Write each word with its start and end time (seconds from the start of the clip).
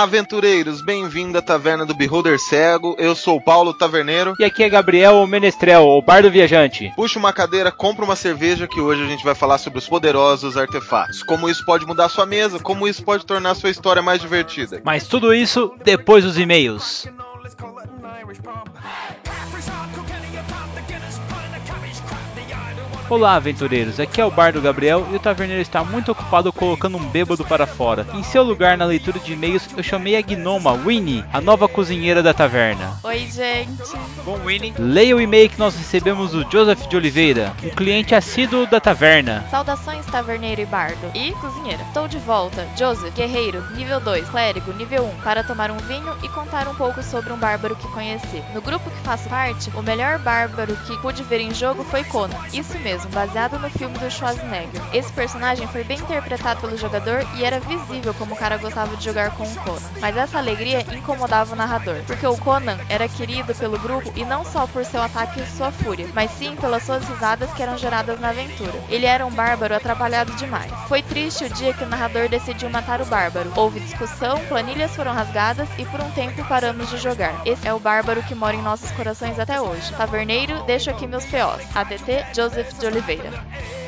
Olá, 0.00 0.06
aventureiros! 0.06 0.80
Bem-vindo 0.80 1.36
à 1.36 1.42
Taverna 1.42 1.84
do 1.84 1.94
Beholder 1.94 2.38
Cego. 2.38 2.96
Eu 2.98 3.14
sou 3.14 3.36
o 3.36 3.40
Paulo 3.40 3.74
Taverneiro. 3.74 4.32
E 4.38 4.44
aqui 4.44 4.62
é 4.62 4.68
Gabriel 4.70 5.26
Menestrel, 5.26 5.86
o 5.86 6.00
bardo 6.00 6.30
viajante. 6.30 6.90
Puxa 6.96 7.18
uma 7.18 7.34
cadeira, 7.34 7.70
compra 7.70 8.02
uma 8.02 8.16
cerveja 8.16 8.66
que 8.66 8.80
hoje 8.80 9.02
a 9.02 9.06
gente 9.06 9.22
vai 9.22 9.34
falar 9.34 9.58
sobre 9.58 9.78
os 9.78 9.86
poderosos 9.86 10.56
artefatos. 10.56 11.22
Como 11.22 11.50
isso 11.50 11.66
pode 11.66 11.84
mudar 11.84 12.08
sua 12.08 12.24
mesa, 12.24 12.58
como 12.58 12.88
isso 12.88 13.04
pode 13.04 13.26
tornar 13.26 13.54
sua 13.54 13.68
história 13.68 14.00
mais 14.00 14.22
divertida. 14.22 14.80
Mas 14.82 15.06
tudo 15.06 15.34
isso 15.34 15.70
depois 15.84 16.24
dos 16.24 16.38
e-mails. 16.38 17.06
Olá, 23.10 23.34
aventureiros. 23.34 23.98
Aqui 23.98 24.20
é 24.20 24.24
o 24.24 24.30
Bardo 24.30 24.62
Gabriel 24.62 25.04
e 25.10 25.16
o 25.16 25.18
taverneiro 25.18 25.60
está 25.60 25.82
muito 25.82 26.12
ocupado 26.12 26.52
colocando 26.52 26.96
um 26.96 27.08
bêbado 27.08 27.44
para 27.44 27.66
fora. 27.66 28.06
Em 28.14 28.22
seu 28.22 28.44
lugar 28.44 28.78
na 28.78 28.84
leitura 28.84 29.18
de 29.18 29.32
e-mails, 29.32 29.68
eu 29.76 29.82
chamei 29.82 30.14
a 30.14 30.22
gnoma 30.22 30.72
Winnie, 30.74 31.24
a 31.32 31.40
nova 31.40 31.66
cozinheira 31.66 32.22
da 32.22 32.32
taverna. 32.32 33.00
Oi, 33.02 33.26
gente. 33.26 33.96
Bom, 34.24 34.38
Winnie, 34.44 34.72
leia 34.78 35.16
o 35.16 35.20
e-mail 35.20 35.50
que 35.50 35.58
nós 35.58 35.74
recebemos 35.74 36.30
do 36.30 36.48
Joseph 36.48 36.86
de 36.86 36.96
Oliveira, 36.96 37.52
um 37.64 37.70
cliente 37.70 38.14
assíduo 38.14 38.64
da 38.64 38.78
taverna. 38.78 39.44
Saudações, 39.50 40.06
taverneiro 40.06 40.60
e 40.60 40.66
bardo. 40.66 41.10
E 41.12 41.32
cozinheira. 41.32 41.82
Estou 41.82 42.06
de 42.06 42.18
volta. 42.18 42.64
Joseph, 42.78 43.12
guerreiro, 43.12 43.60
nível 43.74 43.98
2, 43.98 44.28
clérigo, 44.28 44.72
nível 44.74 45.04
1, 45.18 45.22
para 45.22 45.42
tomar 45.42 45.72
um 45.72 45.78
vinho 45.78 46.16
e 46.22 46.28
contar 46.28 46.68
um 46.68 46.76
pouco 46.76 47.02
sobre 47.02 47.32
um 47.32 47.36
bárbaro 47.36 47.74
que 47.74 47.88
conheci. 47.88 48.40
No 48.54 48.62
grupo 48.62 48.88
que 48.88 48.98
faço 48.98 49.28
parte, 49.28 49.68
o 49.74 49.82
melhor 49.82 50.20
bárbaro 50.20 50.76
que 50.86 50.96
pude 50.98 51.24
ver 51.24 51.40
em 51.40 51.52
jogo 51.52 51.82
foi 51.82 52.04
Conan. 52.04 52.36
Isso 52.52 52.78
mesmo, 52.78 52.99
baseado 53.08 53.58
no 53.58 53.70
filme 53.70 53.96
do 53.98 54.10
Schwarzenegger. 54.10 54.80
Esse 54.92 55.12
personagem 55.12 55.66
foi 55.68 55.84
bem 55.84 55.98
interpretado 55.98 56.60
pelo 56.60 56.76
jogador 56.76 57.26
e 57.36 57.44
era 57.44 57.60
visível 57.60 58.14
como 58.14 58.34
o 58.34 58.36
cara 58.36 58.56
gostava 58.56 58.96
de 58.96 59.04
jogar 59.04 59.30
com 59.32 59.44
o 59.44 59.54
Conan. 59.56 59.90
Mas 60.00 60.16
essa 60.16 60.38
alegria 60.38 60.80
incomodava 60.92 61.52
o 61.52 61.56
narrador, 61.56 62.02
porque 62.06 62.26
o 62.26 62.36
Conan 62.36 62.78
era 62.88 63.08
querido 63.08 63.54
pelo 63.54 63.78
grupo 63.78 64.12
e 64.16 64.24
não 64.24 64.44
só 64.44 64.66
por 64.66 64.84
seu 64.84 65.02
ataque 65.02 65.40
e 65.40 65.46
sua 65.46 65.70
fúria, 65.70 66.08
mas 66.14 66.30
sim 66.32 66.56
pelas 66.56 66.82
suas 66.82 67.06
risadas 67.08 67.52
que 67.52 67.62
eram 67.62 67.76
geradas 67.76 68.20
na 68.20 68.30
aventura. 68.30 68.72
Ele 68.88 69.06
era 69.06 69.26
um 69.26 69.30
bárbaro 69.30 69.74
atrapalhado 69.74 70.32
demais. 70.34 70.70
Foi 70.88 71.02
triste 71.02 71.44
o 71.44 71.50
dia 71.50 71.72
que 71.72 71.84
o 71.84 71.88
narrador 71.88 72.28
decidiu 72.28 72.70
matar 72.70 73.00
o 73.00 73.06
bárbaro. 73.06 73.52
Houve 73.56 73.80
discussão, 73.80 74.38
planilhas 74.46 74.94
foram 74.94 75.12
rasgadas 75.12 75.68
e 75.78 75.84
por 75.84 76.00
um 76.00 76.10
tempo 76.12 76.44
paramos 76.44 76.88
de 76.90 76.96
jogar. 76.98 77.42
Esse 77.44 77.66
é 77.66 77.72
o 77.72 77.80
bárbaro 77.80 78.22
que 78.22 78.34
mora 78.34 78.56
em 78.56 78.62
nossos 78.62 78.90
corações 78.92 79.38
até 79.38 79.60
hoje. 79.60 79.92
Taverneiro, 79.94 80.62
deixo 80.64 80.90
aqui 80.90 81.06
meus 81.06 81.24
POs. 81.24 81.64
ADT 81.74 82.26
Joseph 82.34 82.72
Oliveira. 82.90 83.30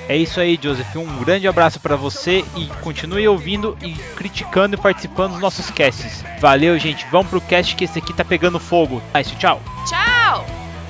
É 0.09 0.17
isso 0.17 0.41
aí, 0.41 0.59
Joseph. 0.61 0.97
Um 0.97 1.19
grande 1.19 1.47
abraço 1.47 1.79
para 1.81 1.97
você 1.97 2.45
e 2.57 2.67
continue 2.81 3.27
ouvindo 3.29 3.77
e 3.81 3.95
criticando 4.17 4.75
e 4.75 4.79
participando 4.79 5.33
dos 5.33 5.41
nossos 5.41 5.71
casts. 5.71 6.25
Valeu, 6.41 6.79
gente. 6.79 7.07
Vamos 7.11 7.29
pro 7.29 7.41
cast 7.41 7.77
que 7.77 7.85
esse 7.85 7.99
aqui 7.99 8.13
tá 8.13 8.25
pegando 8.25 8.59
fogo. 8.59 9.03
É 9.15 9.21
isso, 9.21 9.37
tchau. 9.37 9.61
Tchau! 9.89 10.45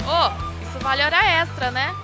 Oh, 0.06 0.67
isso 0.67 0.78
vale 0.80 1.02
hora 1.02 1.24
extra, 1.24 1.70
né? 1.70 1.95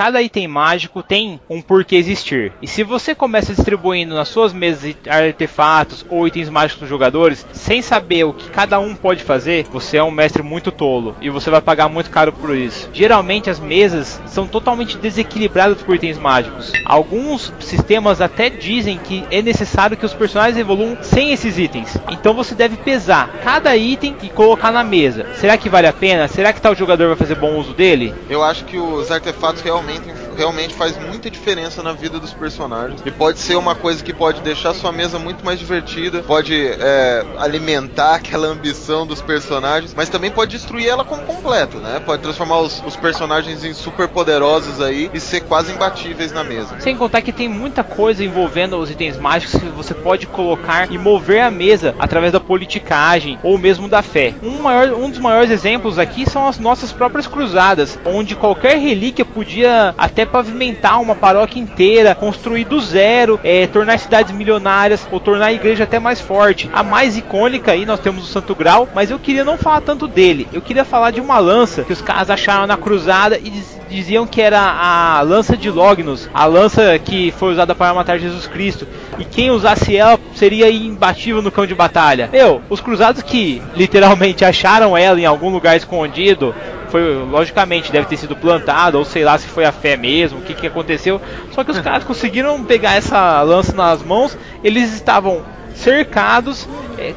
Cada 0.00 0.22
item 0.22 0.48
mágico 0.48 1.02
tem 1.02 1.38
um 1.46 1.60
porquê 1.60 1.96
existir. 1.96 2.54
E 2.62 2.66
se 2.66 2.82
você 2.82 3.14
começa 3.14 3.52
distribuindo 3.52 4.14
nas 4.14 4.28
suas 4.28 4.50
mesas 4.50 4.96
artefatos 5.06 6.06
ou 6.08 6.26
itens 6.26 6.48
mágicos 6.48 6.80
dos 6.80 6.88
jogadores, 6.88 7.46
sem 7.52 7.82
saber 7.82 8.24
o 8.24 8.32
que 8.32 8.48
cada 8.48 8.80
um 8.80 8.94
pode 8.94 9.22
fazer, 9.22 9.66
você 9.70 9.98
é 9.98 10.02
um 10.02 10.10
mestre 10.10 10.42
muito 10.42 10.72
tolo 10.72 11.14
e 11.20 11.28
você 11.28 11.50
vai 11.50 11.60
pagar 11.60 11.90
muito 11.90 12.08
caro 12.08 12.32
por 12.32 12.56
isso. 12.56 12.88
Geralmente 12.94 13.50
as 13.50 13.60
mesas 13.60 14.18
são 14.24 14.46
totalmente 14.46 14.96
desequilibradas 14.96 15.82
por 15.82 15.96
itens 15.96 16.16
mágicos. 16.16 16.72
Alguns 16.86 17.52
sistemas 17.60 18.22
até 18.22 18.48
dizem 18.48 18.96
que 18.96 19.22
é 19.30 19.42
necessário 19.42 19.98
que 19.98 20.06
os 20.06 20.14
personagens 20.14 20.56
evoluam 20.56 20.96
sem 21.02 21.30
esses 21.30 21.58
itens. 21.58 21.94
Então 22.10 22.32
você 22.32 22.54
deve 22.54 22.78
pesar 22.78 23.28
cada 23.44 23.76
item 23.76 24.16
e 24.22 24.30
colocar 24.30 24.72
na 24.72 24.82
mesa. 24.82 25.26
Será 25.34 25.58
que 25.58 25.68
vale 25.68 25.88
a 25.88 25.92
pena? 25.92 26.26
Será 26.26 26.54
que 26.54 26.62
tal 26.62 26.74
jogador 26.74 27.08
vai 27.08 27.16
fazer 27.16 27.34
bom 27.34 27.58
uso 27.58 27.74
dele? 27.74 28.14
Eu 28.30 28.42
acho 28.42 28.64
que 28.64 28.78
os 28.78 29.10
artefatos 29.10 29.60
realmente 29.60 29.89
anything 29.90 30.29
realmente 30.40 30.72
faz 30.72 30.96
muita 30.96 31.30
diferença 31.30 31.82
na 31.82 31.92
vida 31.92 32.18
dos 32.18 32.32
personagens. 32.32 33.02
E 33.04 33.10
pode 33.10 33.38
ser 33.38 33.56
uma 33.56 33.74
coisa 33.74 34.02
que 34.02 34.10
pode 34.10 34.40
deixar 34.40 34.72
sua 34.72 34.90
mesa 34.90 35.18
muito 35.18 35.44
mais 35.44 35.58
divertida, 35.58 36.22
pode 36.22 36.54
é, 36.54 37.26
alimentar 37.36 38.14
aquela 38.16 38.48
ambição 38.48 39.06
dos 39.06 39.20
personagens, 39.20 39.92
mas 39.94 40.08
também 40.08 40.30
pode 40.30 40.52
destruir 40.52 40.88
ela 40.88 41.04
como 41.04 41.22
completo, 41.24 41.76
né? 41.76 42.00
Pode 42.00 42.22
transformar 42.22 42.60
os, 42.60 42.82
os 42.86 42.96
personagens 42.96 43.62
em 43.64 43.74
super 43.74 44.08
poderosos 44.08 44.80
aí 44.80 45.10
e 45.12 45.20
ser 45.20 45.42
quase 45.42 45.72
imbatíveis 45.72 46.32
na 46.32 46.42
mesa. 46.42 46.80
Sem 46.80 46.96
contar 46.96 47.20
que 47.20 47.32
tem 47.32 47.48
muita 47.48 47.84
coisa 47.84 48.24
envolvendo 48.24 48.78
os 48.78 48.90
itens 48.90 49.18
mágicos 49.18 49.60
que 49.60 49.66
você 49.66 49.92
pode 49.92 50.26
colocar 50.26 50.90
e 50.90 50.96
mover 50.96 51.42
a 51.42 51.50
mesa 51.50 51.94
através 51.98 52.32
da 52.32 52.40
politicagem 52.40 53.38
ou 53.42 53.58
mesmo 53.58 53.88
da 53.88 54.00
fé. 54.00 54.34
Um, 54.42 54.62
maior, 54.62 54.94
um 54.94 55.10
dos 55.10 55.18
maiores 55.18 55.50
exemplos 55.50 55.98
aqui 55.98 56.28
são 56.28 56.48
as 56.48 56.58
nossas 56.58 56.92
próprias 56.92 57.26
cruzadas, 57.26 57.98
onde 58.06 58.34
qualquer 58.34 58.78
relíquia 58.78 59.24
podia 59.24 59.94
até 59.98 60.29
pavimentar 60.30 61.00
uma 61.00 61.14
paróquia 61.14 61.60
inteira, 61.60 62.14
construir 62.14 62.64
do 62.64 62.80
zero, 62.80 63.38
é, 63.42 63.66
tornar 63.66 63.98
cidades 63.98 64.32
milionárias 64.32 65.06
ou 65.10 65.20
tornar 65.20 65.46
a 65.46 65.52
igreja 65.52 65.84
até 65.84 65.98
mais 65.98 66.20
forte. 66.20 66.70
A 66.72 66.82
mais 66.82 67.16
icônica 67.16 67.72
aí 67.72 67.84
nós 67.84 68.00
temos 68.00 68.24
o 68.24 68.32
Santo 68.32 68.54
Grau, 68.54 68.88
mas 68.94 69.10
eu 69.10 69.18
queria 69.18 69.44
não 69.44 69.58
falar 69.58 69.80
tanto 69.80 70.06
dele. 70.06 70.48
Eu 70.52 70.62
queria 70.62 70.84
falar 70.84 71.10
de 71.10 71.20
uma 71.20 71.38
lança 71.38 71.84
que 71.84 71.92
os 71.92 72.00
caras 72.00 72.30
acharam 72.30 72.66
na 72.66 72.76
cruzada 72.76 73.38
e 73.38 73.50
diziam 73.90 74.26
que 74.26 74.40
era 74.40 74.60
a 74.60 75.20
lança 75.22 75.56
de 75.56 75.68
Lognus, 75.68 76.30
a 76.32 76.46
lança 76.46 76.98
que 76.98 77.32
foi 77.32 77.52
usada 77.52 77.74
para 77.74 77.92
matar 77.92 78.18
Jesus 78.18 78.46
Cristo. 78.46 78.86
E 79.18 79.24
quem 79.24 79.50
usasse 79.50 79.96
ela 79.96 80.18
seria 80.34 80.70
imbatível 80.70 81.42
no 81.42 81.50
campo 81.50 81.66
de 81.66 81.74
batalha. 81.74 82.30
Meu, 82.32 82.62
os 82.70 82.80
cruzados 82.80 83.22
que 83.22 83.60
literalmente 83.74 84.44
acharam 84.44 84.96
ela 84.96 85.20
em 85.20 85.26
algum 85.26 85.50
lugar 85.50 85.76
escondido 85.76 86.54
foi, 86.90 87.14
logicamente, 87.24 87.92
deve 87.92 88.06
ter 88.06 88.16
sido 88.16 88.36
plantado, 88.36 88.98
ou 88.98 89.04
sei 89.04 89.24
lá 89.24 89.38
se 89.38 89.46
foi 89.46 89.64
a 89.64 89.72
fé 89.72 89.96
mesmo, 89.96 90.40
o 90.40 90.42
que, 90.42 90.54
que 90.54 90.66
aconteceu. 90.66 91.20
Só 91.52 91.62
que 91.64 91.70
os 91.70 91.78
caras 91.78 92.04
conseguiram 92.04 92.62
pegar 92.64 92.94
essa 92.94 93.40
lança 93.42 93.72
nas 93.74 94.02
mãos, 94.02 94.36
eles 94.62 94.92
estavam 94.92 95.42
cercados, 95.74 96.68
é, 96.98 97.14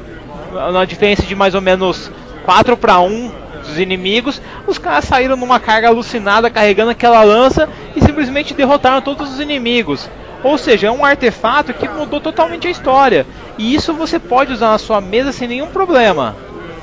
na 0.72 0.86
diferença 0.86 1.24
de 1.24 1.36
mais 1.36 1.56
ou 1.56 1.62
menos 1.62 2.12
4 2.46 2.78
para 2.78 3.00
1 3.00 3.32
dos 3.64 3.80
inimigos, 3.80 4.42
os 4.68 4.78
caras 4.78 5.06
saíram 5.06 5.36
numa 5.36 5.60
carga 5.60 5.88
alucinada 5.88 6.50
carregando 6.50 6.92
aquela 6.92 7.24
lança 7.24 7.68
e 7.96 8.02
simplesmente 8.02 8.54
derrotaram 8.54 9.02
todos 9.02 9.34
os 9.34 9.40
inimigos. 9.40 10.10
Ou 10.44 10.58
seja, 10.58 10.88
é 10.88 10.92
um 10.92 11.06
artefato 11.06 11.74
que 11.74 11.88
mudou 11.88 12.20
totalmente 12.20 12.68
a 12.68 12.72
história. 12.72 13.26
E 13.58 13.74
isso 13.74 13.94
você 13.94 14.20
pode 14.20 14.52
usar 14.52 14.72
na 14.72 14.78
sua 14.78 15.00
mesa 15.00 15.32
sem 15.32 15.48
nenhum 15.48 15.68
problema. 15.68 16.36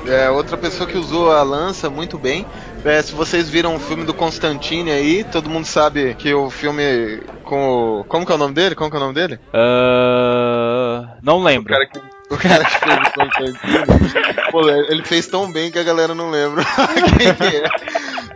É, 0.07 0.31
outra 0.31 0.57
pessoa 0.57 0.89
que 0.89 0.97
usou 0.97 1.31
a 1.31 1.43
lança 1.43 1.87
muito 1.87 2.17
bem 2.17 2.43
é, 2.85 3.01
se 3.01 3.13
vocês 3.13 3.49
viram 3.49 3.75
o 3.75 3.79
filme 3.79 4.05
do 4.05 4.13
Constantine 4.13 4.91
aí, 4.91 5.23
todo 5.23 5.49
mundo 5.49 5.65
sabe 5.65 6.15
que 6.15 6.33
o 6.33 6.49
filme 6.49 7.21
com 7.43 7.99
o... 7.99 8.03
Como 8.05 8.25
que 8.25 8.31
é 8.31 8.35
o 8.35 8.37
nome 8.37 8.53
dele? 8.53 8.75
Como 8.75 8.89
que 8.89 8.95
é 8.95 8.99
o 8.99 9.03
nome 9.03 9.13
dele? 9.13 9.39
Uh, 9.53 11.07
não 11.21 11.43
lembro. 11.43 11.73
O 11.73 11.77
cara 11.77 11.85
que, 11.85 11.99
o 12.33 12.37
cara 12.37 12.65
que 12.65 12.79
fez 12.79 12.97
o 12.97 13.11
Constantine, 13.11 14.51
pô, 14.51 14.69
ele 14.69 15.03
fez 15.03 15.27
tão 15.27 15.51
bem 15.51 15.71
que 15.71 15.79
a 15.79 15.83
galera 15.83 16.15
não 16.15 16.29
lembra 16.29 16.63
quem 17.17 17.33
que 17.33 17.57
é. 17.57 17.63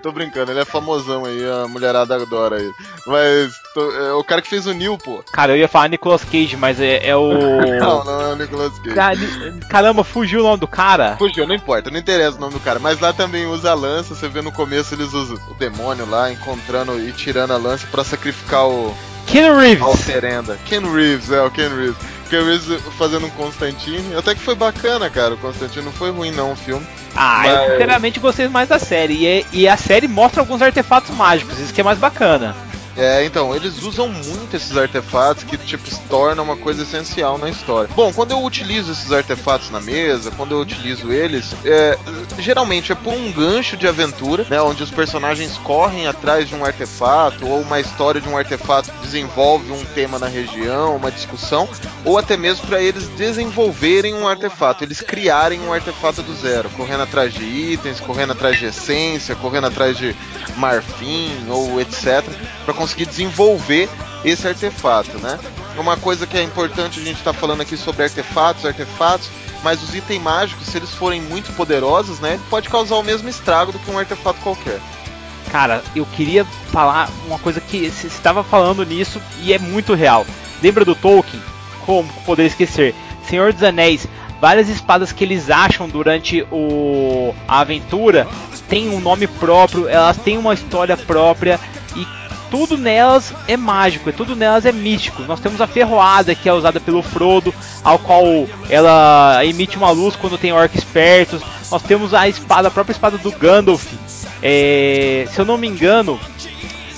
Tô 0.06 0.12
brincando, 0.12 0.52
ele 0.52 0.60
é 0.60 0.66
famosão 0.66 1.26
aí, 1.26 1.44
a 1.50 1.68
mulherada 1.68 2.16
adora 2.16 2.62
ele. 2.62 2.72
Mas 3.08 3.60
tô, 3.74 3.92
é 3.92 4.14
o 4.14 4.24
cara 4.24 4.40
que 4.40 4.48
fez 4.48 4.68
o 4.68 4.72
Neil, 4.72 5.00
pô. 5.00 5.24
Cara, 5.34 5.54
eu 5.54 5.58
ia 5.58 5.68
falar 5.68 5.88
Nicolas 5.88 6.24
Cage, 6.24 6.56
mas 6.56 6.80
é, 6.80 7.04
é 7.04 7.16
o. 7.16 7.34
não, 7.82 8.04
não 8.04 8.22
é 8.22 8.34
o 8.34 8.36
Nicolas 8.36 8.78
Cage. 8.78 9.60
Caramba, 9.68 10.04
fugiu 10.04 10.42
o 10.42 10.44
nome 10.44 10.60
do 10.60 10.68
cara? 10.68 11.16
Fugiu, 11.18 11.48
não 11.48 11.56
importa, 11.56 11.90
não 11.90 11.98
interessa 11.98 12.38
o 12.38 12.40
nome 12.40 12.54
do 12.54 12.60
cara. 12.60 12.78
Mas 12.78 13.00
lá 13.00 13.14
também 13.14 13.48
usa 13.48 13.72
a 13.72 13.74
lança, 13.74 14.14
você 14.14 14.28
vê 14.28 14.44
no 14.44 14.52
começo 14.52 14.94
eles 14.94 15.12
usam 15.12 15.40
o 15.50 15.56
demônio 15.56 16.08
lá, 16.08 16.32
encontrando 16.32 17.00
e 17.00 17.12
tirando 17.12 17.54
a 17.54 17.58
lança 17.58 17.88
para 17.88 18.04
sacrificar 18.04 18.68
o. 18.68 18.96
Ken 19.28 19.56
Reeves! 19.56 19.82
A 19.82 19.90
oferenda. 19.90 20.58
Ken 20.66 20.82
Reeves, 20.82 21.32
é, 21.32 21.42
o 21.42 21.52
Ken 21.52 21.70
Reeves. 21.70 21.98
Ken 22.30 22.44
Reeves 22.44 22.82
fazendo 22.98 23.28
um 23.28 23.30
Constantine. 23.32 24.16
Até 24.16 24.34
que 24.34 24.42
foi 24.42 24.56
bacana, 24.56 25.10
cara. 25.10 25.36
O 25.36 25.38
Constantine 25.38 25.86
não 25.86 25.92
foi 25.92 26.12
ruim, 26.12 26.32
não, 26.32 26.52
o 26.52 26.56
filme. 26.56 26.86
Ah, 27.16 27.42
Mas... 27.44 27.52
eu 27.52 27.72
sinceramente 27.72 28.20
gostei 28.20 28.48
mais 28.48 28.68
da 28.68 28.80
série. 28.80 29.26
E, 29.26 29.46
e 29.52 29.68
a 29.68 29.78
série 29.78 30.08
mostra 30.08 30.42
alguns 30.42 30.62
artefatos 30.62 31.16
mágicos, 31.16 31.60
isso 31.60 31.74
que 31.74 31.82
é 31.82 31.84
mais 31.84 32.00
bacana. 32.00 32.56
É, 32.98 33.26
então, 33.26 33.56
eles 33.56 33.82
usam 33.84 34.08
muito 34.08 34.56
esses 34.56 34.76
artefatos 34.78 35.44
que, 35.44 35.58
tipo, 35.58 35.88
se 35.90 36.00
tornam 36.02 36.44
uma 36.44 36.56
coisa 36.56 36.84
essencial 36.84 37.38
na 37.38 37.50
história. 37.50 37.90
Bom, 37.96 38.14
quando 38.14 38.32
eu 38.32 38.44
utilizo 38.44 38.92
esses 38.92 39.12
artefatos 39.12 39.70
na 39.70 39.82
mesa, 39.82 40.32
quando 40.32 40.54
eu 40.54 40.60
utilizo 40.60 41.12
eles, 41.12 41.54
é, 41.66 41.98
geralmente 42.40 42.92
é 42.92 42.96
por 42.96 43.14
um 43.14 43.32
gancho 43.32 43.76
de 43.76 43.88
aventura, 43.88 44.46
né, 44.50 44.62
onde 44.62 44.82
os 44.84 44.92
personagens 44.92 45.58
correm 45.58 46.08
atrás 46.08 46.48
de 46.48 46.56
um 46.56 46.64
artefato, 46.64 47.46
ou 47.46 47.62
uma 47.62 47.80
história 47.80 48.22
de 48.22 48.30
um 48.30 48.38
artefato 48.38 48.92
desenvolve 49.02 49.72
um 49.72 49.84
tema 49.86 50.18
na 50.18 50.28
região, 50.28 50.96
uma 50.96 51.12
discussão, 51.12 51.68
ou 52.04 52.18
até 52.18 52.38
mesmo 52.38 52.66
para 52.68 52.82
eles 52.82 53.08
desenvolverem 53.10 54.14
um 54.14 54.28
artefato, 54.28 54.84
eles 54.84 55.02
criarem 55.02 55.60
um 55.62 55.74
artefato 55.74 56.22
do 56.22 56.34
zero, 56.36 56.70
correndo 56.72 57.04
atrás 57.04 57.34
de 57.34 57.44
itens, 57.44 58.00
correndo 58.00 58.32
atrás 58.32 58.58
de 58.58 58.66
essência, 58.66 59.36
correndo 59.36 59.68
atrás 59.68 59.98
de 59.98 60.16
marfim 60.56 61.32
ou 61.50 61.82
etc, 61.82 62.24
para 62.66 62.74
conseguir 62.74 63.06
desenvolver 63.06 63.88
esse 64.24 64.48
artefato, 64.48 65.18
né? 65.20 65.40
uma 65.78 65.98
coisa 65.98 66.26
que 66.26 66.38
é 66.38 66.44
importante 66.44 67.00
a 67.00 67.04
gente 67.04 67.18
estar 67.18 67.34
tá 67.34 67.40
falando 67.40 67.62
aqui 67.62 67.78
sobre 67.78 68.04
artefatos, 68.04 68.66
artefatos, 68.66 69.30
mas 69.64 69.82
os 69.82 69.94
itens 69.94 70.22
mágicos, 70.22 70.68
se 70.68 70.78
eles 70.78 70.94
forem 70.94 71.22
muito 71.22 71.52
poderosos, 71.54 72.20
né, 72.20 72.40
pode 72.50 72.70
causar 72.70 72.96
o 72.96 73.04
mesmo 73.04 73.28
estrago 73.28 73.72
do 73.72 73.80
que 73.80 73.92
um 73.92 73.98
artefato 73.98 74.40
qualquer. 74.42 74.80
Cara, 75.52 75.84
eu 75.96 76.06
queria 76.06 76.46
falar 76.72 77.10
uma 77.28 77.40
coisa 77.40 77.62
que 77.62 77.90
você 77.90 78.08
estava 78.08 78.44
falando 78.44 78.86
nisso 78.86 79.22
e 79.42 79.54
é 79.54 79.60
muito 79.60 79.94
real. 79.94 80.26
Lembra 80.62 80.84
do 80.84 80.96
Tolkien? 80.96 81.42
Como 81.86 82.12
poder 82.26 82.46
esquecer? 82.46 82.96
Senhor 83.28 83.54
dos 83.54 83.64
Anéis, 83.64 84.08
várias 84.42 84.70
espadas 84.70 85.12
que 85.12 85.24
eles 85.24 85.50
acham 85.50 85.88
durante 85.88 86.46
o, 86.52 87.34
a 87.48 87.60
aventura 87.60 88.28
têm 88.68 88.90
um 88.90 89.00
nome 89.00 89.28
próprio, 89.28 89.88
elas 89.88 90.18
têm 90.18 90.38
uma 90.38 90.54
história 90.54 90.98
própria 90.98 91.60
tudo 92.56 92.78
nelas 92.78 93.34
é 93.50 93.58
mágico, 93.58 94.14
tudo 94.14 94.34
nelas 94.34 94.66
é 94.66 94.72
místico. 94.72 95.24
Nós 95.24 95.42
temos 95.42 95.60
a 95.60 95.68
ferroada 95.68 96.34
que 96.34 96.48
é 96.48 96.54
usada 96.54 96.80
pelo 96.80 97.04
Frodo, 97.04 97.54
ao 97.84 98.00
qual 98.00 98.24
ela 98.70 99.42
emite 99.44 99.76
uma 99.76 99.92
luz 99.92 100.16
quando 100.16 100.38
tem 100.38 100.54
orcs 100.54 100.86
perto. 100.86 101.42
Nós 101.70 101.82
temos 101.82 102.14
a 102.14 102.30
espada, 102.30 102.70
a 102.70 102.72
própria 102.72 102.94
espada 102.94 103.18
do 103.18 103.30
Gandalf. 103.32 103.86
É, 104.42 105.28
se 105.30 105.38
eu 105.38 105.44
não 105.44 105.58
me 105.58 105.68
engano, 105.68 106.18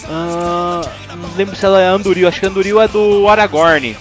uh, 0.06 0.88
não 1.16 1.36
lembro 1.36 1.56
se 1.56 1.66
ela 1.66 1.82
é 1.82 1.88
Anduril, 1.88 2.28
acho 2.28 2.40
que 2.40 2.46
Anduril 2.46 2.80
é 2.80 2.88
do 2.88 3.28
Aragorn. 3.28 3.98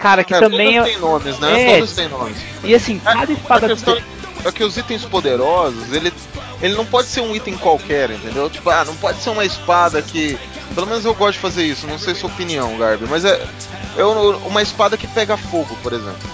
Cara, 0.00 0.24
que 0.24 0.34
é, 0.34 0.40
também 0.40 0.78
é. 0.78 0.82
Tem 0.82 0.98
nomes, 0.98 1.38
né? 1.38 1.74
É, 1.74 1.78
todos 1.78 1.94
têm 1.94 2.08
nomes. 2.08 2.36
E 2.64 2.74
assim, 2.74 2.98
cada 2.98 3.32
espada. 3.32 3.66
A 3.66 3.68
questão 3.68 3.96
é 4.44 4.52
que 4.52 4.62
os 4.62 4.76
itens 4.76 5.04
poderosos, 5.04 5.92
ele, 5.92 6.12
ele 6.60 6.74
não 6.74 6.84
pode 6.84 7.08
ser 7.08 7.20
um 7.20 7.34
item 7.34 7.56
qualquer, 7.56 8.10
entendeu? 8.10 8.50
Tipo, 8.50 8.70
ah, 8.70 8.84
não 8.84 8.96
pode 8.96 9.20
ser 9.20 9.30
uma 9.30 9.44
espada 9.44 10.02
que 10.02 10.38
pelo 10.74 10.86
menos 10.86 11.04
eu 11.04 11.14
gosto 11.14 11.34
de 11.34 11.38
fazer 11.38 11.64
isso, 11.64 11.86
não 11.86 11.98
sei 11.98 12.14
sua 12.14 12.30
opinião, 12.30 12.76
Garbi, 12.76 13.06
mas 13.08 13.24
é, 13.24 13.46
é 13.96 14.04
uma 14.04 14.62
espada 14.62 14.96
que 14.96 15.06
pega 15.06 15.36
fogo, 15.36 15.76
por 15.82 15.92
exemplo. 15.92 16.30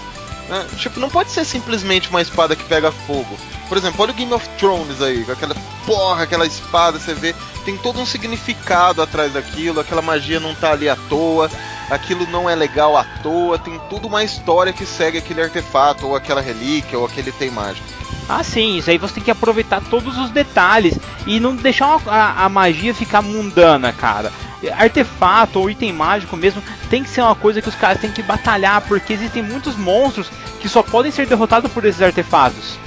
Né? 0.49 0.65
Tipo, 0.77 0.99
não 0.99 1.09
pode 1.09 1.31
ser 1.31 1.45
simplesmente 1.45 2.09
uma 2.09 2.21
espada 2.21 2.55
que 2.55 2.63
pega 2.65 2.91
fogo. 2.91 3.37
Por 3.69 3.77
exemplo, 3.77 4.01
olha 4.03 4.11
o 4.11 4.15
Game 4.15 4.33
of 4.33 4.47
Thrones 4.57 5.01
aí, 5.01 5.23
com 5.23 5.31
aquela 5.31 5.55
porra, 5.85 6.23
aquela 6.23 6.45
espada, 6.45 6.99
você 6.99 7.13
vê, 7.13 7.33
tem 7.63 7.77
todo 7.77 7.99
um 7.99 8.05
significado 8.05 9.01
atrás 9.01 9.31
daquilo, 9.31 9.79
aquela 9.79 10.01
magia 10.01 10.39
não 10.39 10.53
tá 10.53 10.71
ali 10.71 10.89
à 10.89 10.95
toa, 11.07 11.49
aquilo 11.89 12.27
não 12.27 12.49
é 12.49 12.55
legal 12.55 12.97
à 12.97 13.03
toa, 13.23 13.57
tem 13.57 13.79
tudo 13.89 14.07
uma 14.07 14.23
história 14.23 14.73
que 14.73 14.85
segue 14.85 15.19
aquele 15.19 15.41
artefato, 15.41 16.07
ou 16.07 16.15
aquela 16.15 16.41
relíquia, 16.41 16.99
ou 16.99 17.05
aquele 17.05 17.29
item 17.29 17.51
mágico. 17.51 18.00
Ah, 18.29 18.43
sim, 18.43 18.77
isso 18.77 18.89
aí 18.89 18.97
você 18.97 19.15
tem 19.15 19.23
que 19.23 19.31
aproveitar 19.31 19.81
todos 19.89 20.17
os 20.17 20.29
detalhes 20.29 20.97
e 21.25 21.39
não 21.39 21.55
deixar 21.55 21.99
a, 22.07 22.45
a, 22.45 22.49
magia 22.49 22.93
ficar 22.93 23.21
mundana, 23.21 23.91
cara. 23.91 24.31
Artefato 24.77 25.59
ou 25.59 25.69
item 25.69 25.91
mágico 25.91 26.37
mesmo 26.37 26.61
tem 26.89 27.03
que 27.03 27.09
ser 27.09 27.21
uma 27.21 27.35
coisa 27.35 27.61
que 27.61 27.69
os 27.69 27.75
caras 27.75 27.99
têm 27.99 28.11
que 28.11 28.21
batalhar, 28.21 28.81
porque 28.81 29.11
existem 29.11 29.41
muitos 29.41 29.75
monstros 29.75 30.29
que 30.59 30.69
só 30.69 30.83
podem 30.83 31.11
ser 31.11 31.25
derrotados 31.25 31.71
por 31.71 31.83
esses 31.83 32.01
artefatos. 32.01 32.77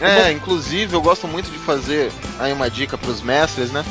É, 0.00 0.32
inclusive 0.32 0.94
eu 0.94 1.00
gosto 1.00 1.28
muito 1.28 1.48
de 1.48 1.58
fazer 1.58 2.10
aí 2.40 2.52
uma 2.52 2.68
dica 2.68 2.98
para 2.98 3.10
os 3.10 3.22
mestres, 3.22 3.70
né? 3.70 3.84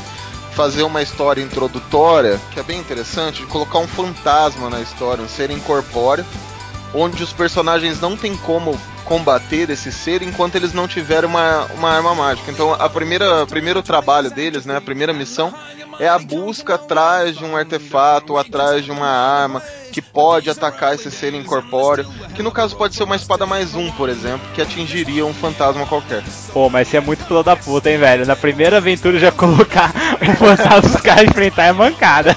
Fazer 0.53 0.83
uma 0.83 1.01
história 1.01 1.42
introdutória, 1.42 2.39
que 2.51 2.59
é 2.59 2.63
bem 2.63 2.77
interessante, 2.77 3.39
de 3.39 3.48
colocar 3.48 3.80
um 3.80 3.88
fantasma 3.88 4.69
na 4.69 4.81
história, 4.81 5.24
um 5.24 5.30
ser 5.30 5.50
incorpóreo, 5.50 6.25
onde 6.94 7.24
os 7.24 7.31
personagens 7.31 8.01
não 8.01 8.18
têm 8.18 8.36
como 8.36 8.77
combater 9.11 9.69
esse 9.69 9.91
ser 9.91 10.21
enquanto 10.21 10.55
eles 10.55 10.71
não 10.71 10.87
tiverem 10.87 11.29
uma, 11.29 11.65
uma 11.73 11.89
arma 11.91 12.15
mágica. 12.15 12.49
Então, 12.49 12.73
a 12.73 12.89
primeira 12.89 13.45
primeiro 13.45 13.83
trabalho 13.83 14.31
deles, 14.31 14.65
né, 14.65 14.77
a 14.77 14.81
primeira 14.81 15.11
missão 15.11 15.53
é 15.99 16.07
a 16.07 16.17
busca 16.17 16.75
atrás 16.75 17.35
de 17.35 17.43
um 17.43 17.57
artefato, 17.57 18.37
atrás 18.37 18.85
de 18.85 18.89
uma 18.89 19.09
arma 19.09 19.61
que 19.91 20.01
pode 20.01 20.49
atacar 20.49 20.95
esse 20.95 21.11
ser 21.11 21.33
incorpóreo, 21.33 22.05
que 22.33 22.41
no 22.41 22.51
caso 22.51 22.75
pode 22.75 22.95
ser 22.95 23.03
uma 23.03 23.15
espada 23.15 23.45
mais 23.45 23.75
um, 23.75 23.91
por 23.91 24.09
exemplo, 24.09 24.47
que 24.55 24.61
atingiria 24.61 25.25
um 25.25 25.33
fantasma 25.33 25.85
qualquer. 25.85 26.23
Pô, 26.53 26.69
mas 26.69 26.88
você 26.88 26.97
é 26.97 27.01
muito 27.01 27.25
filho 27.25 27.43
da 27.43 27.55
puta, 27.55 27.89
hein, 27.89 27.97
velho? 27.97 28.25
Na 28.25 28.35
primeira 28.35 28.77
aventura 28.77 29.19
já 29.19 29.31
colocar 29.31 29.93
o 30.21 30.35
fantasma 30.38 30.81
dos 30.81 31.01
caras 31.01 31.25
enfrentar 31.25 31.65
é 31.65 31.71
mancada. 31.71 32.35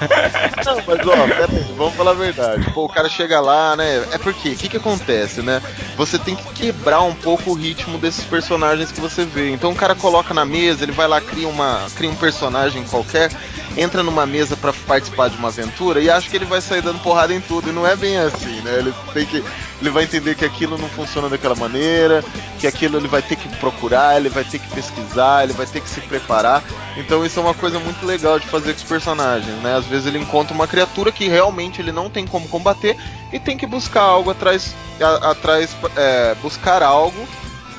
Não, 0.64 0.76
mas 0.86 1.06
ó, 1.06 1.26
pera 1.28 1.48
aí, 1.50 1.74
vamos 1.76 1.94
falar 1.94 2.10
a 2.12 2.14
verdade. 2.14 2.70
Pô, 2.72 2.84
o 2.84 2.88
cara 2.88 3.08
chega 3.08 3.40
lá, 3.40 3.76
né? 3.76 4.04
É 4.12 4.18
porque, 4.18 4.50
o 4.50 4.56
que 4.56 4.68
que 4.68 4.76
acontece, 4.76 5.42
né? 5.42 5.62
Você 5.96 6.18
tem 6.18 6.34
que 6.34 6.44
quebrar 6.54 7.02
um 7.02 7.14
pouco 7.14 7.50
o 7.50 7.54
ritmo 7.54 7.98
desses 7.98 8.24
personagens 8.24 8.90
que 8.90 9.00
você 9.00 9.24
vê. 9.24 9.50
Então 9.50 9.70
o 9.70 9.76
cara 9.76 9.94
coloca 9.94 10.34
na 10.34 10.44
mesa, 10.44 10.84
ele 10.84 10.92
vai 10.92 11.06
lá, 11.06 11.20
cria, 11.20 11.48
uma, 11.48 11.86
cria 11.94 12.10
um 12.10 12.16
personagem 12.16 12.82
qualquer, 12.84 13.30
entra 13.76 14.02
numa 14.02 14.26
mesa 14.26 14.56
para 14.56 14.72
participar 14.72 15.28
de 15.28 15.36
uma 15.36 15.48
aventura 15.48 16.00
e 16.00 16.10
acha 16.10 16.28
que 16.28 16.36
ele 16.36 16.44
vai 16.44 16.60
sair 16.60 16.82
dando 16.82 17.00
porrada 17.00 17.34
em 17.34 17.40
tudo. 17.46 17.70
E 17.70 17.72
não 17.72 17.86
é 17.86 17.94
bem 17.96 18.18
assim, 18.18 18.60
né? 18.62 18.78
Ele 18.78 18.94
tem 19.12 19.26
que. 19.26 19.44
Ele 19.80 19.90
vai 19.90 20.04
entender 20.04 20.34
que 20.34 20.44
aquilo 20.44 20.78
não 20.78 20.88
funciona 20.88 21.28
daquela 21.28 21.54
maneira, 21.54 22.24
que 22.58 22.66
aquilo 22.66 22.96
ele 22.96 23.08
vai 23.08 23.22
ter 23.22 23.36
que 23.36 23.48
procurar, 23.56 24.16
ele 24.16 24.28
vai 24.28 24.44
ter 24.44 24.58
que 24.58 24.68
pesquisar, 24.68 25.44
ele 25.44 25.52
vai 25.52 25.66
ter 25.66 25.80
que 25.80 25.88
se 25.88 26.00
preparar. 26.00 26.62
Então 26.96 27.24
isso 27.24 27.38
é 27.38 27.42
uma 27.42 27.54
coisa 27.54 27.78
muito 27.78 28.04
legal 28.06 28.38
de 28.38 28.46
fazer 28.46 28.72
com 28.72 28.78
os 28.78 28.84
personagens, 28.84 29.54
né? 29.62 29.76
Às 29.76 29.86
vezes 29.86 30.06
ele 30.06 30.18
encontra 30.18 30.54
uma 30.54 30.66
criatura 30.66 31.12
que 31.12 31.28
realmente 31.28 31.80
ele 31.80 31.92
não 31.92 32.08
tem 32.08 32.26
como 32.26 32.48
combater 32.48 32.96
e 33.32 33.38
tem 33.38 33.56
que 33.56 33.66
buscar 33.66 34.02
algo 34.02 34.30
atrás. 34.30 34.74
A, 35.00 35.32
atrás 35.32 35.76
é, 35.96 36.34
buscar 36.40 36.82
algo 36.82 37.26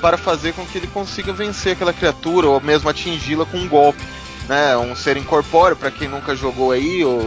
para 0.02 0.18
fazer 0.18 0.54
com 0.54 0.66
que 0.66 0.78
ele 0.78 0.88
consiga 0.88 1.34
vencer 1.34 1.74
aquela 1.74 1.94
criatura 1.94 2.48
ou 2.48 2.62
mesmo 2.62 2.90
atingi-la 2.90 3.46
com 3.46 3.58
um 3.58 3.68
golpe. 3.68 4.02
Né, 4.48 4.78
um 4.78 4.96
ser 4.96 5.18
incorpóreo 5.18 5.76
para 5.76 5.90
quem 5.90 6.08
nunca 6.08 6.36
jogou 6.36 6.72
aí 6.72 7.04
ou 7.04 7.20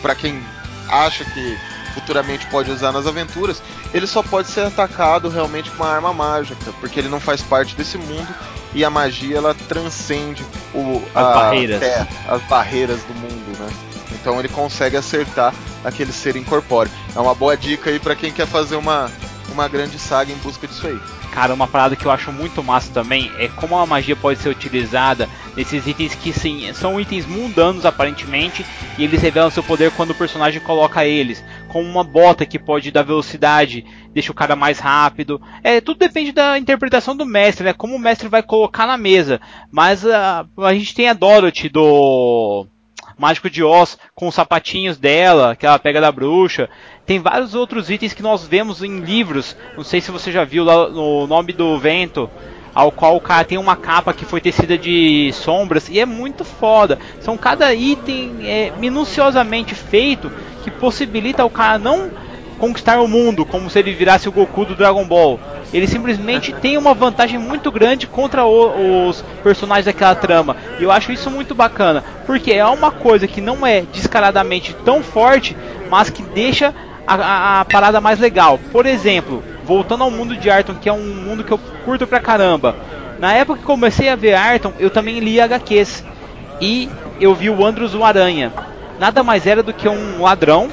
para 0.00 0.14
quem 0.14 0.40
acha 0.88 1.24
que 1.24 1.58
futuramente 1.94 2.46
pode 2.46 2.70
usar 2.70 2.92
nas 2.92 3.06
aventuras, 3.06 3.62
ele 3.92 4.06
só 4.06 4.22
pode 4.22 4.48
ser 4.48 4.66
atacado 4.66 5.28
realmente 5.28 5.70
com 5.70 5.82
uma 5.82 5.92
arma 5.92 6.12
mágica, 6.12 6.72
porque 6.80 6.98
ele 6.98 7.08
não 7.08 7.20
faz 7.20 7.42
parte 7.42 7.74
desse 7.74 7.98
mundo 7.98 8.28
e 8.74 8.84
a 8.84 8.90
magia 8.90 9.36
ela 9.36 9.54
transcende 9.54 10.44
o, 10.74 11.02
as 11.14 11.26
a, 11.26 11.34
barreiras, 11.34 11.80
terra, 11.80 12.08
as 12.28 12.42
barreiras 12.42 13.02
do 13.04 13.14
mundo, 13.14 13.58
né? 13.58 13.68
Então 14.12 14.38
ele 14.38 14.48
consegue 14.48 14.96
acertar 14.96 15.54
aquele 15.84 16.12
ser 16.12 16.36
incorpóreo. 16.36 16.92
É 17.14 17.18
uma 17.18 17.34
boa 17.34 17.56
dica 17.56 17.90
aí 17.90 17.98
para 17.98 18.14
quem 18.14 18.32
quer 18.32 18.46
fazer 18.46 18.76
uma 18.76 19.10
uma 19.52 19.68
grande 19.68 19.98
saga 19.98 20.32
em 20.32 20.36
busca 20.36 20.66
disso 20.66 20.86
aí. 20.86 20.98
Cara, 21.32 21.54
uma 21.54 21.68
parada 21.68 21.94
que 21.94 22.04
eu 22.04 22.10
acho 22.10 22.32
muito 22.32 22.62
massa 22.62 22.90
também 22.92 23.30
é 23.38 23.48
como 23.48 23.76
a 23.76 23.86
magia 23.86 24.16
pode 24.16 24.40
ser 24.40 24.48
utilizada 24.48 25.28
nesses 25.56 25.86
itens 25.86 26.14
que 26.14 26.32
sim, 26.32 26.72
são 26.72 27.00
itens 27.00 27.24
mundanos 27.24 27.84
aparentemente 27.86 28.64
e 28.98 29.04
eles 29.04 29.22
revelam 29.22 29.50
seu 29.50 29.62
poder 29.62 29.92
quando 29.92 30.10
o 30.10 30.14
personagem 30.14 30.60
coloca 30.60 31.04
eles, 31.04 31.44
como 31.70 31.88
uma 31.88 32.02
bota 32.02 32.44
que 32.44 32.58
pode 32.58 32.90
dar 32.90 33.04
velocidade, 33.04 33.84
deixa 34.12 34.32
o 34.32 34.34
cara 34.34 34.56
mais 34.56 34.80
rápido. 34.80 35.40
É, 35.62 35.80
tudo 35.80 35.98
depende 35.98 36.32
da 36.32 36.58
interpretação 36.58 37.16
do 37.16 37.24
mestre, 37.24 37.64
né? 37.64 37.72
Como 37.72 37.94
o 37.94 37.98
mestre 37.98 38.28
vai 38.28 38.42
colocar 38.42 38.88
na 38.88 38.98
mesa. 38.98 39.40
Mas 39.70 40.04
a, 40.04 40.44
a 40.58 40.74
gente 40.74 40.94
tem 40.94 41.08
a 41.08 41.12
Dorothy 41.12 41.68
do 41.68 42.66
Mágico 43.16 43.48
de 43.48 43.62
Oz 43.62 43.96
com 44.16 44.26
os 44.26 44.34
sapatinhos 44.34 44.98
dela, 44.98 45.54
que 45.54 45.64
ela 45.64 45.78
pega 45.78 46.00
da 46.00 46.10
bruxa. 46.10 46.68
Tem 47.06 47.20
vários 47.20 47.54
outros 47.54 47.88
itens 47.88 48.14
que 48.14 48.22
nós 48.22 48.44
vemos 48.44 48.82
em 48.82 48.98
livros. 48.98 49.56
Não 49.76 49.84
sei 49.84 50.00
se 50.00 50.10
você 50.10 50.32
já 50.32 50.42
viu 50.42 50.64
lá 50.64 50.88
no 50.88 51.28
Nome 51.28 51.52
do 51.52 51.78
Vento, 51.78 52.28
ao 52.74 52.92
qual 52.92 53.16
o 53.16 53.20
cara 53.20 53.44
tem 53.44 53.58
uma 53.58 53.76
capa 53.76 54.12
que 54.12 54.24
foi 54.24 54.40
tecida 54.40 54.78
de 54.78 55.30
sombras 55.32 55.88
e 55.88 55.98
é 55.98 56.06
muito 56.06 56.44
foda. 56.44 56.98
São 57.20 57.36
cada 57.36 57.72
item 57.74 58.36
é, 58.42 58.72
minuciosamente 58.78 59.74
feito 59.74 60.30
que 60.62 60.70
possibilita 60.70 61.44
o 61.44 61.50
cara 61.50 61.78
não 61.78 62.10
conquistar 62.58 63.00
o 63.00 63.08
mundo, 63.08 63.46
como 63.46 63.70
se 63.70 63.78
ele 63.78 63.94
virasse 63.94 64.28
o 64.28 64.32
Goku 64.32 64.66
do 64.66 64.76
Dragon 64.76 65.04
Ball. 65.06 65.40
Ele 65.72 65.86
simplesmente 65.86 66.52
tem 66.52 66.76
uma 66.76 66.92
vantagem 66.92 67.38
muito 67.38 67.72
grande 67.72 68.06
contra 68.06 68.44
o, 68.44 69.08
os 69.08 69.24
personagens 69.42 69.86
daquela 69.86 70.14
trama. 70.14 70.56
E 70.78 70.82
eu 70.82 70.90
acho 70.90 71.10
isso 71.10 71.30
muito 71.30 71.54
bacana, 71.54 72.04
porque 72.26 72.52
é 72.52 72.66
uma 72.66 72.90
coisa 72.90 73.26
que 73.26 73.40
não 73.40 73.66
é 73.66 73.82
descaradamente 73.92 74.74
tão 74.84 75.02
forte, 75.02 75.56
mas 75.88 76.10
que 76.10 76.22
deixa 76.22 76.74
a, 77.06 77.14
a, 77.14 77.60
a 77.60 77.64
parada 77.64 78.00
mais 78.00 78.18
legal. 78.18 78.58
Por 78.70 78.84
exemplo, 78.84 79.42
voltando 79.70 80.02
ao 80.02 80.10
mundo 80.10 80.36
de 80.36 80.50
Arton, 80.50 80.74
que 80.74 80.88
é 80.88 80.92
um 80.92 81.14
mundo 81.14 81.44
que 81.44 81.52
eu 81.52 81.58
curto 81.84 82.04
pra 82.04 82.18
caramba. 82.18 82.74
Na 83.20 83.32
época 83.34 83.60
que 83.60 83.64
comecei 83.64 84.08
a 84.08 84.16
ver 84.16 84.34
Arton, 84.34 84.72
eu 84.80 84.90
também 84.90 85.20
li 85.20 85.40
HQs. 85.40 86.04
E 86.60 86.90
eu 87.20 87.36
vi 87.36 87.48
o 87.48 87.64
Andros 87.64 87.94
o 87.94 88.02
Aranha. 88.02 88.52
Nada 88.98 89.22
mais 89.22 89.46
era 89.46 89.62
do 89.62 89.72
que 89.72 89.88
um 89.88 90.22
ladrão 90.22 90.68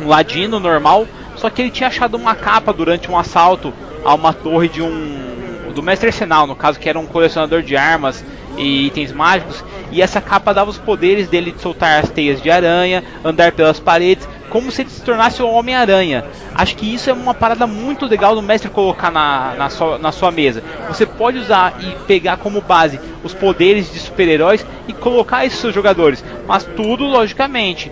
um 0.00 0.08
ladino 0.08 0.58
normal, 0.58 1.06
só 1.36 1.50
que 1.50 1.60
ele 1.60 1.70
tinha 1.70 1.88
achado 1.88 2.16
uma 2.16 2.34
capa 2.34 2.72
durante 2.72 3.10
um 3.10 3.18
assalto 3.18 3.72
a 4.04 4.14
uma 4.14 4.32
torre 4.32 4.68
de 4.68 4.80
um 4.82 5.72
do 5.74 5.82
mestre 5.82 6.08
arsenal, 6.08 6.46
no 6.46 6.56
caso 6.56 6.80
que 6.80 6.88
era 6.88 6.98
um 6.98 7.06
colecionador 7.06 7.60
de 7.62 7.76
armas 7.76 8.24
e 8.56 8.86
itens 8.86 9.12
mágicos, 9.12 9.62
e 9.90 10.00
essa 10.00 10.20
capa 10.20 10.54
dava 10.54 10.70
os 10.70 10.78
poderes 10.78 11.28
dele 11.28 11.52
de 11.52 11.60
soltar 11.60 12.02
as 12.02 12.10
teias 12.10 12.40
de 12.40 12.50
aranha, 12.50 13.04
andar 13.24 13.52
pelas 13.52 13.78
paredes, 13.78 14.28
como 14.54 14.70
se 14.70 14.82
ele 14.82 14.90
se 14.90 15.02
tornasse 15.02 15.42
o 15.42 15.48
Homem-Aranha. 15.48 16.24
Acho 16.54 16.76
que 16.76 16.94
isso 16.94 17.10
é 17.10 17.12
uma 17.12 17.34
parada 17.34 17.66
muito 17.66 18.06
legal 18.06 18.36
do 18.36 18.40
mestre 18.40 18.70
colocar 18.70 19.10
na, 19.10 19.52
na, 19.58 19.68
sua, 19.68 19.98
na 19.98 20.12
sua 20.12 20.30
mesa. 20.30 20.62
Você 20.86 21.04
pode 21.04 21.38
usar 21.38 21.74
e 21.80 21.90
pegar 22.06 22.36
como 22.36 22.60
base 22.60 23.00
os 23.24 23.34
poderes 23.34 23.92
de 23.92 23.98
super-heróis 23.98 24.64
e 24.86 24.92
colocar 24.92 25.44
esses 25.44 25.58
seus 25.58 25.74
jogadores, 25.74 26.24
mas 26.46 26.62
tudo 26.62 27.02
logicamente 27.02 27.90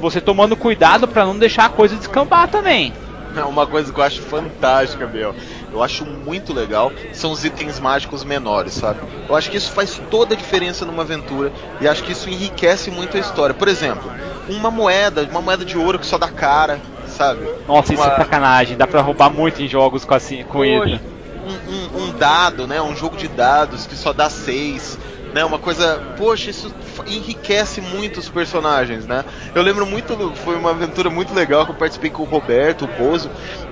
você 0.00 0.20
tomando 0.20 0.56
cuidado 0.56 1.08
para 1.08 1.26
não 1.26 1.36
deixar 1.36 1.64
a 1.64 1.70
coisa 1.70 1.96
descambar 1.96 2.46
também. 2.46 2.92
É 3.36 3.44
uma 3.44 3.66
coisa 3.66 3.92
que 3.92 3.98
eu 3.98 4.04
acho 4.04 4.20
fantástica, 4.22 5.06
meu. 5.06 5.34
Eu 5.72 5.82
acho 5.82 6.04
muito 6.04 6.52
legal 6.52 6.92
são 7.12 7.32
os 7.32 7.44
itens 7.44 7.80
mágicos 7.80 8.24
menores, 8.24 8.74
sabe? 8.74 9.00
Eu 9.28 9.34
acho 9.34 9.50
que 9.50 9.56
isso 9.56 9.70
faz 9.72 10.00
toda 10.10 10.34
a 10.34 10.36
diferença 10.36 10.84
numa 10.84 11.02
aventura 11.02 11.52
e 11.80 11.88
acho 11.88 12.02
que 12.04 12.12
isso 12.12 12.28
enriquece 12.28 12.90
muito 12.90 13.16
a 13.16 13.20
história. 13.20 13.54
Por 13.54 13.68
exemplo, 13.68 14.10
uma 14.48 14.70
moeda, 14.70 15.26
uma 15.30 15.40
moeda 15.40 15.64
de 15.64 15.78
ouro 15.78 15.98
que 15.98 16.06
só 16.06 16.18
dá 16.18 16.28
cara, 16.28 16.80
sabe? 17.06 17.48
Nossa, 17.66 17.92
uma... 17.92 18.00
isso 18.00 18.10
é 18.10 18.16
sacanagem. 18.16 18.76
Dá 18.76 18.86
pra 18.86 19.00
roubar 19.00 19.30
muito 19.30 19.62
em 19.62 19.68
jogos 19.68 20.04
com, 20.04 20.14
assim, 20.14 20.42
com 20.44 20.64
isso. 20.64 21.00
Um, 21.44 21.72
um, 21.72 22.02
um, 22.04 22.12
dado, 22.12 22.66
né? 22.66 22.80
Um 22.80 22.94
jogo 22.94 23.16
de 23.16 23.28
dados 23.28 23.86
que 23.86 23.96
só 23.96 24.12
dá 24.12 24.30
seis. 24.30 24.98
Né, 25.32 25.42
uma 25.44 25.58
coisa, 25.58 25.98
poxa, 26.18 26.50
isso 26.50 26.72
enriquece 27.06 27.80
muito 27.80 28.20
os 28.20 28.28
personagens, 28.28 29.06
né? 29.06 29.24
Eu 29.54 29.62
lembro 29.62 29.86
muito, 29.86 30.14
foi 30.36 30.56
uma 30.56 30.70
aventura 30.70 31.08
muito 31.08 31.32
legal 31.32 31.64
que 31.64 31.70
eu 31.70 31.76
participei 31.76 32.10
com 32.10 32.22
o 32.22 32.26
Roberto, 32.26 32.84
o 32.84 32.88
Bozo, 32.88 33.30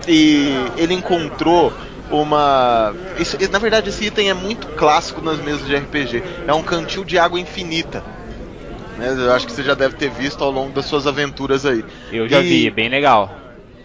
e 0.08 0.48
ele 0.78 0.94
encontrou 0.94 1.70
uma. 2.10 2.94
Isso, 3.18 3.36
na 3.50 3.58
verdade, 3.58 3.90
esse 3.90 4.06
item 4.06 4.30
é 4.30 4.34
muito 4.34 4.66
clássico 4.68 5.20
nas 5.20 5.38
mesas 5.38 5.66
de 5.66 5.76
RPG. 5.76 6.22
É 6.46 6.52
um 6.52 6.62
cantil 6.62 7.04
de 7.04 7.18
água 7.18 7.38
infinita. 7.38 8.02
Né? 8.96 9.14
Eu 9.16 9.32
acho 9.32 9.46
que 9.46 9.52
você 9.52 9.62
já 9.62 9.74
deve 9.74 9.94
ter 9.94 10.10
visto 10.10 10.42
ao 10.42 10.50
longo 10.50 10.72
das 10.72 10.86
suas 10.86 11.06
aventuras 11.06 11.64
aí. 11.64 11.84
Eu 12.12 12.28
já 12.28 12.40
e... 12.40 12.48
vi, 12.48 12.70
bem 12.70 12.88
legal. 12.88 13.38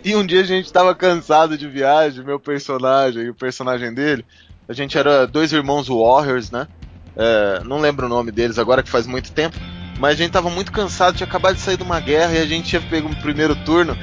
E 0.03 0.15
um 0.15 0.25
dia 0.25 0.41
a 0.41 0.45
gente 0.45 0.65
estava 0.65 0.93
cansado 0.93 1.57
de 1.57 1.67
viagem, 1.67 2.23
meu 2.23 2.39
personagem 2.39 3.23
e 3.23 3.29
o 3.29 3.33
personagem 3.33 3.93
dele. 3.93 4.25
A 4.67 4.73
gente 4.73 4.97
era 4.97 5.25
dois 5.25 5.53
irmãos 5.53 5.87
Warriors, 5.87 6.51
né? 6.51 6.67
É, 7.15 7.61
não 7.63 7.79
lembro 7.79 8.05
o 8.05 8.09
nome 8.09 8.31
deles 8.31 8.59
agora, 8.59 8.83
que 8.83 8.89
faz 8.89 9.07
muito 9.07 9.31
tempo. 9.31 9.57
Mas 9.99 10.11
a 10.13 10.17
gente 10.17 10.31
tava 10.31 10.49
muito 10.49 10.71
cansado, 10.71 11.15
tinha 11.15 11.27
acabado 11.27 11.55
de 11.55 11.61
sair 11.61 11.77
de 11.77 11.83
uma 11.83 11.99
guerra 11.99 12.33
e 12.33 12.37
a 12.39 12.45
gente 12.45 12.69
tinha 12.69 12.81
pego 12.81 13.09
o 13.09 13.15
primeiro 13.15 13.55
turno 13.55 13.97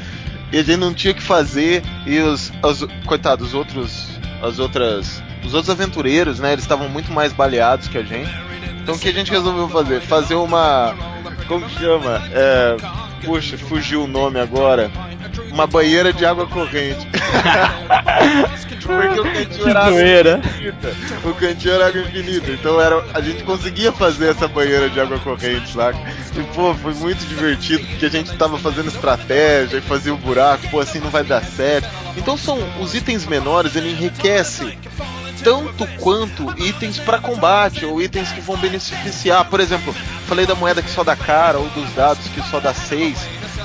e 0.50 0.58
a 0.58 0.62
gente 0.62 0.78
não 0.78 0.94
tinha 0.94 1.12
o 1.12 1.16
que 1.16 1.22
fazer. 1.22 1.82
E 2.06 2.18
os, 2.20 2.50
os 2.62 2.86
coitados, 3.06 3.48
os 3.48 3.54
outros, 3.54 4.08
as 4.42 4.58
outras, 4.58 5.22
os 5.44 5.52
outros 5.52 5.70
aventureiros, 5.70 6.38
né? 6.38 6.52
Eles 6.52 6.64
estavam 6.64 6.88
muito 6.88 7.12
mais 7.12 7.32
baleados 7.32 7.88
que 7.88 7.98
a 7.98 8.02
gente. 8.02 8.30
Então 8.82 8.94
o 8.94 8.98
que 8.98 9.08
a 9.08 9.12
gente 9.12 9.30
resolveu 9.30 9.68
fazer? 9.68 10.00
Fazer 10.00 10.34
uma, 10.34 10.94
como 11.46 11.66
que 11.66 11.78
chama? 11.78 12.22
É, 12.32 12.76
puxa, 13.24 13.58
fugiu 13.58 14.04
o 14.04 14.06
nome 14.06 14.40
agora 14.40 14.90
uma 15.52 15.66
banheira 15.66 16.12
de 16.12 16.24
água 16.24 16.46
corrente. 16.46 17.06
Porque 18.82 19.20
o 19.20 19.24
cantinho 19.24 19.68
era 19.68 19.86
água 19.86 20.02
infinita. 20.02 20.42
O 21.24 21.34
cantinho 21.34 21.74
era 21.74 21.86
água 21.86 22.00
infinita. 22.00 22.50
Então 22.50 22.80
era, 22.80 23.04
a 23.14 23.20
gente 23.20 23.44
conseguia 23.44 23.92
fazer 23.92 24.30
essa 24.30 24.48
banheira 24.48 24.90
de 24.90 25.00
água 25.00 25.18
corrente, 25.20 25.72
saca? 25.72 25.98
E 26.36 26.42
pô, 26.54 26.74
foi 26.74 26.92
muito 26.94 27.24
divertido, 27.26 27.86
porque 27.86 28.06
a 28.06 28.10
gente 28.10 28.34
tava 28.36 28.58
fazendo 28.58 28.88
estratégia 28.88 29.78
e 29.78 29.82
fazia 29.82 30.12
o 30.12 30.16
um 30.16 30.20
buraco, 30.20 30.68
pô, 30.68 30.80
assim 30.80 30.98
não 30.98 31.10
vai 31.10 31.22
dar 31.22 31.44
certo. 31.44 31.88
Então 32.16 32.36
são 32.36 32.58
os 32.80 32.94
itens 32.94 33.24
menores, 33.24 33.76
ele 33.76 33.90
enriquece 33.90 34.76
tanto 35.42 35.86
quanto 35.98 36.50
itens 36.58 36.98
para 36.98 37.18
combate 37.18 37.84
ou 37.84 38.00
itens 38.00 38.30
que 38.32 38.40
vão 38.40 38.56
beneficiar. 38.56 39.44
Por 39.44 39.60
exemplo, 39.60 39.94
falei 40.26 40.46
da 40.46 40.54
moeda 40.54 40.82
que 40.82 40.90
só 40.90 41.04
dá 41.04 41.16
cara 41.16 41.58
ou 41.58 41.68
dos 41.70 41.90
dados 41.94 42.26
que 42.28 42.42
só 42.48 42.60
dá 42.60 42.72
6 42.72 43.11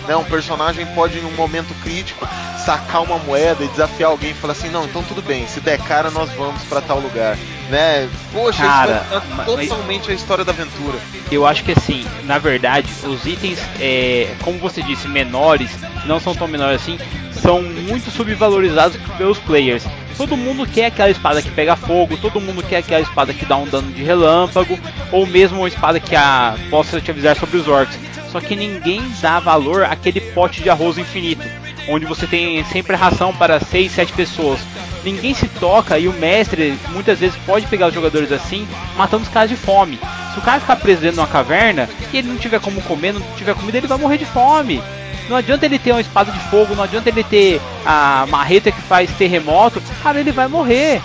né? 0.08 0.16
Um 0.16 0.24
personagem 0.24 0.86
pode, 0.88 1.20
em 1.20 1.26
um 1.26 1.32
momento 1.32 1.74
crítico, 1.84 2.28
sacar 2.66 3.04
uma 3.04 3.18
moeda 3.20 3.64
e 3.64 3.68
desafiar 3.68 4.10
alguém 4.10 4.32
e 4.32 4.34
falar 4.34 4.54
assim: 4.54 4.70
não, 4.70 4.86
então 4.86 5.04
tudo 5.04 5.22
bem, 5.22 5.48
se 5.48 5.60
der 5.60 5.78
cara, 5.80 6.10
nós 6.10 6.32
vamos 6.32 6.64
para 6.64 6.82
tal 6.82 7.00
lugar. 7.00 7.38
Né? 7.70 8.10
Poxa, 8.32 8.64
cara, 8.64 9.06
isso 9.10 9.42
é 9.42 9.46
totalmente 9.46 10.10
a 10.10 10.14
história 10.14 10.46
da 10.46 10.54
aventura. 10.54 10.98
Eu 11.30 11.46
acho 11.46 11.66
que 11.66 11.74
assim, 11.74 12.06
na 12.24 12.38
verdade, 12.38 12.90
os 13.04 13.26
itens, 13.26 13.60
é, 13.80 14.34
como 14.42 14.58
você 14.58 14.82
disse, 14.82 15.08
menores, 15.08 15.70
não 16.06 16.20
são 16.20 16.34
tão 16.34 16.48
menores 16.48 16.82
assim, 16.82 16.98
são 17.42 17.62
muito 17.62 18.10
subvalorizados 18.10 18.98
pelos 19.18 19.38
players. 19.40 19.84
Todo 20.18 20.36
mundo 20.36 20.66
quer 20.66 20.88
aquela 20.88 21.12
espada 21.12 21.42
que 21.42 21.52
pega 21.52 21.76
fogo, 21.76 22.18
todo 22.18 22.42
mundo 22.42 22.64
quer 22.64 22.78
aquela 22.78 23.02
espada 23.02 23.34
que 23.34 23.46
dá 23.46 23.56
um 23.56 23.68
dano 23.68 23.92
de 23.92 24.02
relâmpago, 24.02 24.80
ou 25.12 25.28
mesmo 25.28 25.60
uma 25.60 25.68
espada 25.68 26.00
que 26.00 26.16
a, 26.16 26.56
possa 26.70 27.00
te 27.00 27.12
avisar 27.12 27.36
sobre 27.36 27.58
os 27.58 27.68
orcs. 27.68 28.00
Só 28.38 28.42
que 28.42 28.56
ninguém 28.56 29.02
dá 29.20 29.40
valor 29.40 29.84
àquele 29.84 30.22
pote 30.22 30.62
de 30.62 30.70
arroz 30.70 31.00
infinito, 31.00 31.42
onde 31.90 32.06
você 32.06 32.28
tem 32.28 32.64
sempre 32.66 32.96
ração 32.96 33.34
para 33.34 33.60
6, 33.60 33.92
7 33.92 34.14
pessoas. 34.14 34.60
Ninguém 35.04 35.34
se 35.34 35.48
toca 35.48 35.98
e 35.98 36.08
o 36.08 36.14
mestre 36.14 36.78
muitas 36.90 37.18
vezes 37.18 37.36
pode 37.48 37.66
pegar 37.66 37.88
os 37.88 37.96
jogadores 37.96 38.32
assim, 38.32 38.68
matando 38.96 39.24
os 39.24 39.30
caras 39.30 39.50
de 39.50 39.56
fome. 39.56 40.00
Se 40.34 40.38
o 40.38 40.44
cara 40.44 40.60
ficar 40.60 40.76
preso 40.76 41.02
dentro 41.02 41.16
de 41.16 41.22
uma 41.22 41.28
caverna 41.28 41.90
e 42.14 42.18
ele 42.18 42.28
não 42.28 42.38
tiver 42.38 42.60
como 42.60 42.80
comer, 42.84 43.12
não 43.12 43.22
tiver 43.36 43.56
comida, 43.56 43.80
ele 43.80 43.88
vai 43.88 43.98
morrer 43.98 44.20
de 44.20 44.26
fome. 44.26 44.84
Não 45.28 45.36
adianta 45.36 45.66
ele 45.66 45.80
ter 45.80 45.94
uma 45.94 46.02
espada 46.02 46.32
de 46.32 46.40
fogo, 46.52 46.76
não 46.76 46.84
adianta 46.84 47.10
ele 47.10 47.24
ter 47.24 47.60
a 47.84 48.28
marreta 48.30 48.72
que 48.72 48.82
faz 48.82 49.10
terremoto, 49.14 49.82
cara, 50.04 50.20
ele 50.20 50.32
vai 50.32 50.48
morrer. 50.48 51.02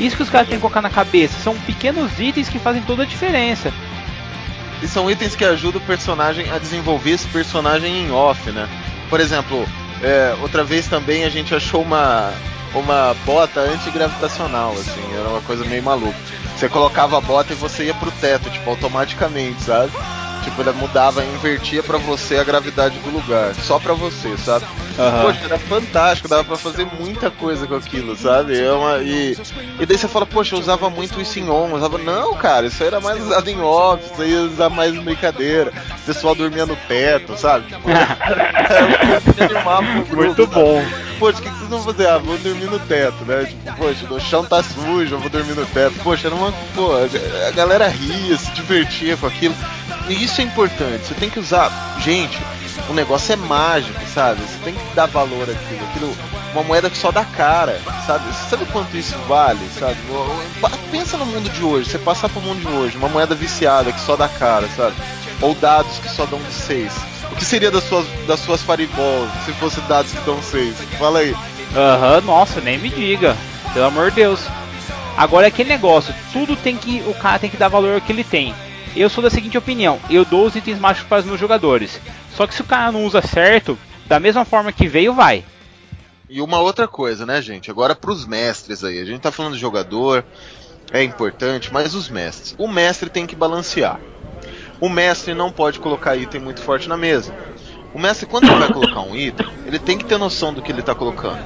Isso 0.00 0.16
que 0.16 0.22
os 0.22 0.30
caras 0.30 0.48
têm 0.48 0.56
que 0.56 0.62
colocar 0.62 0.80
na 0.80 0.88
cabeça. 0.88 1.38
São 1.40 1.54
pequenos 1.56 2.18
itens 2.18 2.48
que 2.48 2.58
fazem 2.58 2.80
toda 2.80 3.02
a 3.02 3.06
diferença. 3.06 3.70
E 4.82 4.88
são 4.88 5.10
itens 5.10 5.34
que 5.34 5.44
ajudam 5.44 5.80
o 5.80 5.84
personagem 5.84 6.50
a 6.50 6.58
desenvolver 6.58 7.12
esse 7.12 7.26
personagem 7.28 8.06
em 8.06 8.10
off, 8.10 8.50
né? 8.50 8.68
Por 9.08 9.20
exemplo, 9.20 9.66
é, 10.02 10.36
outra 10.42 10.64
vez 10.64 10.86
também 10.86 11.24
a 11.24 11.30
gente 11.30 11.54
achou 11.54 11.82
uma, 11.82 12.32
uma 12.74 13.14
bota 13.24 13.60
antigravitacional, 13.60 14.72
assim, 14.72 15.02
era 15.18 15.28
uma 15.28 15.40
coisa 15.42 15.64
meio 15.64 15.82
maluca. 15.82 16.16
Você 16.56 16.68
colocava 16.68 17.18
a 17.18 17.20
bota 17.20 17.52
e 17.52 17.56
você 17.56 17.84
ia 17.84 17.94
pro 17.94 18.10
teto, 18.12 18.50
tipo, 18.50 18.68
automaticamente, 18.68 19.62
sabe? 19.62 19.92
Tipo, 20.44 20.60
ele 20.60 20.72
mudava, 20.72 21.24
invertia 21.24 21.82
para 21.82 21.96
você 21.96 22.36
a 22.36 22.44
gravidade 22.44 22.98
do 22.98 23.10
lugar, 23.10 23.54
só 23.54 23.78
para 23.78 23.94
você, 23.94 24.36
sabe? 24.36 24.66
Uhum. 24.98 25.22
Poxa, 25.22 25.40
era 25.44 25.58
fantástico, 25.58 26.28
dava 26.28 26.44
pra 26.44 26.56
fazer 26.56 26.86
muita 27.00 27.30
coisa 27.30 27.66
com 27.66 27.74
aquilo, 27.74 28.14
sabe? 28.14 28.60
É 28.60 28.70
uma, 28.70 28.98
e, 28.98 29.36
e 29.80 29.86
daí 29.86 29.98
você 29.98 30.06
fala, 30.06 30.26
poxa, 30.26 30.54
eu 30.54 30.60
usava 30.60 30.90
muito 30.90 31.20
isso 31.20 31.38
em 31.38 31.48
on, 31.48 31.72
usava. 31.72 31.98
Não, 31.98 32.36
cara, 32.36 32.66
isso 32.66 32.82
aí 32.82 32.88
era 32.88 33.00
mais 33.00 33.20
usado 33.20 33.48
em 33.48 33.60
off, 33.60 34.04
isso 34.04 34.22
aí 34.22 34.32
ia 34.32 34.42
usar 34.42 34.68
mais 34.68 34.94
em 34.94 35.00
brincadeira. 35.00 35.72
O 36.02 36.06
pessoal 36.06 36.34
dormia 36.34 36.66
no 36.66 36.76
teto, 36.76 37.36
sabe? 37.36 37.66
Tipo, 37.66 37.88
muito 40.14 40.46
bom. 40.46 40.84
Poxa, 41.18 41.38
o 41.38 41.42
que, 41.42 41.48
que 41.48 41.56
vocês 41.56 41.70
vão 41.70 41.82
fazer? 41.82 42.08
Ah, 42.08 42.18
vou 42.18 42.36
dormir 42.38 42.66
no 42.66 42.78
teto, 42.78 43.24
né? 43.24 43.44
Tipo, 43.44 43.76
poxa, 43.76 44.14
o 44.14 44.20
chão 44.20 44.44
tá 44.44 44.62
sujo, 44.62 45.14
eu 45.14 45.18
vou 45.18 45.30
dormir 45.30 45.54
no 45.54 45.64
teto. 45.66 45.94
Poxa, 46.02 46.28
era 46.28 46.34
uma. 46.34 46.52
Pô, 46.74 46.92
a 46.92 47.50
galera 47.52 47.88
ria, 47.88 48.36
se 48.36 48.50
divertia 48.52 49.16
com 49.16 49.26
aquilo. 49.26 49.54
Isso 50.08 50.40
é 50.40 50.44
importante, 50.44 51.06
você 51.06 51.14
tem 51.14 51.30
que 51.30 51.38
usar. 51.38 51.70
Gente, 52.00 52.38
o 52.88 52.92
negócio 52.92 53.32
é 53.32 53.36
mágico, 53.36 53.98
sabe? 54.12 54.40
Você 54.42 54.58
tem 54.64 54.74
que 54.74 54.94
dar 54.94 55.06
valor 55.06 55.42
àquilo. 55.42 55.84
Aquilo, 55.90 56.16
uma 56.52 56.62
moeda 56.62 56.90
que 56.90 56.96
só 56.96 57.10
dá 57.10 57.24
cara, 57.24 57.80
sabe? 58.06 58.24
Você 58.26 58.50
sabe 58.50 58.66
quanto 58.66 58.96
isso 58.96 59.16
vale, 59.26 59.66
sabe? 59.78 59.96
Pensa 60.90 61.16
no 61.16 61.26
mundo 61.26 61.48
de 61.50 61.64
hoje, 61.64 61.90
você 61.90 61.98
passar 61.98 62.28
pro 62.28 62.40
mundo 62.40 62.60
de 62.60 62.68
hoje, 62.68 62.96
uma 62.96 63.08
moeda 63.08 63.34
viciada 63.34 63.92
que 63.92 64.00
só 64.00 64.16
dá 64.16 64.28
cara, 64.28 64.68
sabe? 64.76 64.94
Ou 65.40 65.54
dados 65.54 65.98
que 65.98 66.08
só 66.08 66.26
dão 66.26 66.40
6. 66.50 66.92
O 67.32 67.36
que 67.36 67.44
seria 67.44 67.70
das 67.70 67.84
suas, 67.84 68.06
das 68.26 68.40
suas 68.40 68.62
fireballs 68.62 69.28
se 69.44 69.52
fosse 69.54 69.80
dados 69.82 70.12
que 70.12 70.20
dão 70.20 70.40
6? 70.42 70.76
Fala 70.98 71.20
aí. 71.20 71.34
Aham, 71.74 72.18
uhum, 72.18 72.26
nossa, 72.26 72.60
nem 72.60 72.78
me 72.78 72.90
diga. 72.90 73.36
Pelo 73.72 73.86
amor 73.86 74.10
de 74.10 74.16
Deus. 74.16 74.40
Agora 75.16 75.46
é 75.46 75.48
aquele 75.48 75.68
negócio, 75.68 76.14
tudo 76.32 76.56
tem 76.56 76.76
que. 76.76 77.02
O 77.06 77.14
cara 77.14 77.38
tem 77.38 77.50
que 77.50 77.56
dar 77.56 77.68
valor 77.68 77.94
ao 77.94 78.00
que 78.00 78.12
ele 78.12 78.24
tem. 78.24 78.54
Eu 78.96 79.10
sou 79.10 79.22
da 79.22 79.30
seguinte 79.30 79.58
opinião: 79.58 80.00
eu 80.08 80.24
dou 80.24 80.46
os 80.46 80.54
itens 80.54 80.78
mágicos 80.78 81.08
para 81.08 81.20
os 81.20 81.24
meus 81.24 81.40
jogadores. 81.40 82.00
Só 82.34 82.46
que 82.46 82.54
se 82.54 82.62
o 82.62 82.66
cara 82.66 82.92
não 82.92 83.04
usa 83.04 83.20
certo, 83.22 83.78
da 84.06 84.20
mesma 84.20 84.44
forma 84.44 84.72
que 84.72 84.88
veio, 84.88 85.14
vai. 85.14 85.44
E 86.28 86.40
uma 86.40 86.58
outra 86.60 86.88
coisa, 86.88 87.26
né, 87.26 87.40
gente? 87.42 87.70
Agora 87.70 87.94
para 87.94 88.10
os 88.10 88.26
mestres 88.26 88.82
aí. 88.82 88.98
A 88.98 89.04
gente 89.04 89.20
tá 89.20 89.30
falando 89.30 89.54
de 89.54 89.60
jogador, 89.60 90.24
é 90.92 91.02
importante, 91.02 91.72
mas 91.72 91.94
os 91.94 92.08
mestres. 92.08 92.54
O 92.58 92.68
mestre 92.68 93.08
tem 93.08 93.26
que 93.26 93.36
balancear. 93.36 94.00
O 94.80 94.88
mestre 94.88 95.34
não 95.34 95.50
pode 95.50 95.78
colocar 95.78 96.16
item 96.16 96.40
muito 96.40 96.60
forte 96.60 96.88
na 96.88 96.96
mesa. 96.96 97.34
O 97.92 97.98
mestre, 97.98 98.26
quando 98.26 98.48
ele 98.48 98.56
vai 98.56 98.72
colocar 98.72 99.00
um 99.00 99.14
item, 99.14 99.46
ele 99.66 99.78
tem 99.78 99.96
que 99.96 100.04
ter 100.04 100.18
noção 100.18 100.52
do 100.52 100.60
que 100.60 100.72
ele 100.72 100.80
está 100.80 100.94
colocando. 100.94 101.38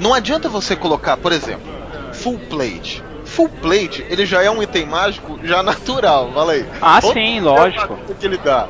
Não 0.00 0.12
adianta 0.12 0.48
você 0.48 0.74
colocar, 0.74 1.16
por 1.16 1.32
exemplo, 1.32 1.72
full 2.12 2.38
plate. 2.50 3.02
Full 3.32 3.48
plate, 3.48 4.04
ele 4.10 4.26
já 4.26 4.42
é 4.42 4.50
um 4.50 4.62
item 4.62 4.86
mágico 4.86 5.38
já 5.42 5.62
natural, 5.62 6.30
fala 6.34 6.52
aí. 6.52 6.66
Ah, 6.80 7.00
Olha 7.02 7.12
sim, 7.14 7.40
lógico. 7.40 7.98
que 8.18 8.26
ele 8.26 8.36
dá. 8.36 8.68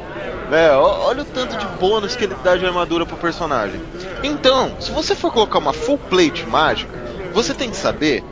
Né? 0.49 0.71
Olha 0.73 1.23
o 1.23 1.25
tanto 1.25 1.57
de 1.57 1.67
bônus 1.81 2.15
que 2.15 2.25
ele 2.25 2.37
dá 2.45 2.57
de 2.57 2.65
armadura 2.65 3.05
pro 3.05 3.17
personagem. 3.17 3.81
Então, 4.23 4.77
se 4.79 4.93
você 4.93 5.17
for 5.17 5.33
colocar 5.33 5.59
uma 5.59 5.73
full 5.73 5.99
plate 5.99 6.47
mágica, 6.47 6.93
você 7.33 7.53
tem 7.55 7.71
que 7.71 7.77
saber 7.77 8.23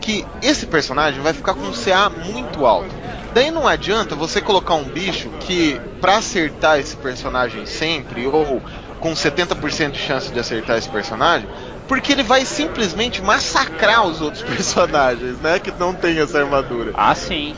que 0.00 0.24
esse 0.42 0.66
personagem 0.66 1.20
vai 1.20 1.32
ficar 1.32 1.54
com 1.54 1.62
um 1.66 1.72
CA 1.72 2.08
muito 2.08 2.64
alto. 2.64 2.94
Daí 3.34 3.50
não 3.50 3.66
adianta 3.66 4.14
você 4.14 4.40
colocar 4.40 4.74
um 4.74 4.84
bicho 4.84 5.28
que, 5.40 5.80
para 6.00 6.18
acertar 6.18 6.78
esse 6.78 6.96
personagem 6.96 7.66
sempre, 7.66 8.26
ou 8.26 8.62
com 9.00 9.12
70% 9.12 9.90
de 9.92 9.98
chance 9.98 10.30
de 10.30 10.38
acertar 10.38 10.76
esse 10.78 10.88
personagem, 10.88 11.48
porque 11.90 12.12
ele 12.12 12.22
vai 12.22 12.44
simplesmente 12.44 13.20
massacrar 13.20 14.06
os 14.06 14.20
outros 14.20 14.44
personagens, 14.46 15.40
né? 15.40 15.58
Que 15.58 15.72
não 15.72 15.92
tem 15.92 16.20
essa 16.20 16.38
armadura. 16.38 16.92
Ah, 16.94 17.12
sim. 17.16 17.56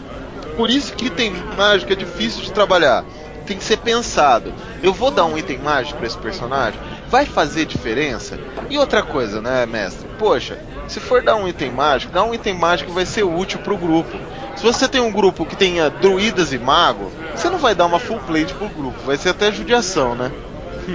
Por 0.57 0.71
isso 0.71 0.95
que 0.95 1.05
item 1.09 1.35
mágico 1.55 1.93
é 1.93 1.95
difícil 1.95 2.41
de 2.41 2.51
trabalhar. 2.51 3.05
tem 3.45 3.59
que 3.59 3.63
ser 3.63 3.77
pensado. 3.77 4.55
Eu 4.83 4.95
vou 4.95 5.11
dar 5.11 5.27
um 5.27 5.37
item 5.37 5.59
mágico 5.59 5.99
para 5.99 6.07
esse 6.07 6.17
personagem? 6.17 6.81
Vai 7.11 7.27
fazer 7.27 7.67
diferença? 7.67 8.39
E 8.71 8.79
outra 8.79 9.03
coisa, 9.03 9.43
né, 9.43 9.67
mestre? 9.67 10.09
Poxa, 10.19 10.59
se 10.89 10.99
for 10.99 11.21
dar 11.23 11.37
um 11.37 11.47
item 11.47 11.71
mágico, 11.71 12.11
dá 12.11 12.25
um 12.25 12.33
item 12.33 12.55
mágico 12.55 12.89
que 12.89 12.95
vai 12.95 13.05
ser 13.05 13.25
útil 13.25 13.59
pro 13.59 13.77
grupo. 13.77 14.17
Se 14.57 14.63
você 14.63 14.89
tem 14.89 15.03
um 15.03 15.13
grupo 15.13 15.45
que 15.45 15.57
tenha 15.57 15.91
druidas 15.91 16.55
e 16.55 16.59
mago, 16.59 17.13
você 17.37 17.51
não 17.51 17.59
vai 17.59 17.75
dar 17.75 17.85
uma 17.85 17.99
full 17.99 18.19
plate 18.21 18.55
pro 18.55 18.71
grupo, 18.71 18.99
vai 19.05 19.19
ser 19.19 19.29
até 19.29 19.53
judiação, 19.53 20.15
né? 20.15 20.33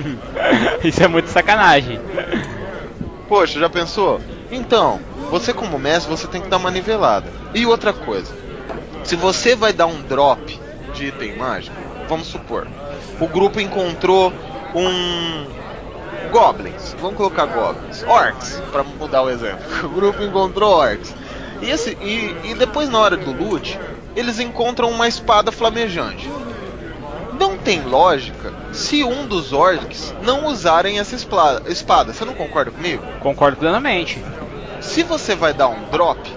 Isso 0.83 1.03
é 1.03 1.07
muito 1.07 1.29
sacanagem. 1.29 1.99
Poxa, 3.27 3.59
já 3.59 3.69
pensou? 3.69 4.21
Então, 4.51 5.01
você 5.29 5.53
como 5.53 5.77
mestre, 5.77 6.09
você 6.09 6.27
tem 6.27 6.41
que 6.41 6.47
dar 6.47 6.57
uma 6.57 6.71
nivelada. 6.71 7.29
E 7.53 7.65
outra 7.65 7.91
coisa, 7.91 8.33
se 9.03 9.15
você 9.15 9.55
vai 9.55 9.73
dar 9.73 9.85
um 9.85 10.01
drop 10.01 10.59
de 10.93 11.07
item 11.07 11.35
mágico, 11.35 11.75
vamos 12.07 12.27
supor, 12.27 12.67
o 13.19 13.27
grupo 13.27 13.59
encontrou 13.59 14.31
um 14.73 15.45
goblins, 16.31 16.95
vamos 16.99 17.17
colocar 17.17 17.45
goblins, 17.45 18.03
orcs, 18.03 18.61
para 18.71 18.83
mudar 18.83 19.23
o 19.23 19.29
exemplo. 19.29 19.65
O 19.83 19.89
grupo 19.89 20.23
encontrou 20.23 20.73
orcs. 20.75 21.13
E, 21.61 21.69
esse, 21.69 21.97
e, 22.01 22.35
e 22.51 22.53
depois 22.53 22.89
na 22.89 22.99
hora 22.99 23.17
do 23.17 23.31
loot, 23.31 23.79
eles 24.15 24.39
encontram 24.39 24.89
uma 24.89 25.07
espada 25.07 25.51
flamejante. 25.51 26.29
Não 27.39 27.57
tem 27.57 27.81
lógica 27.81 28.53
se 28.77 29.03
um 29.03 29.25
dos 29.25 29.53
orcs 29.53 30.13
não 30.21 30.45
usarem 30.45 30.99
essa 30.99 31.15
espada. 31.15 32.13
Você 32.13 32.23
não 32.23 32.35
concorda 32.35 32.69
comigo? 32.69 33.03
Concordo 33.19 33.57
plenamente. 33.57 34.23
Se 34.79 35.01
você 35.01 35.35
vai 35.35 35.51
dar 35.51 35.67
um 35.67 35.89
drop, 35.89 36.31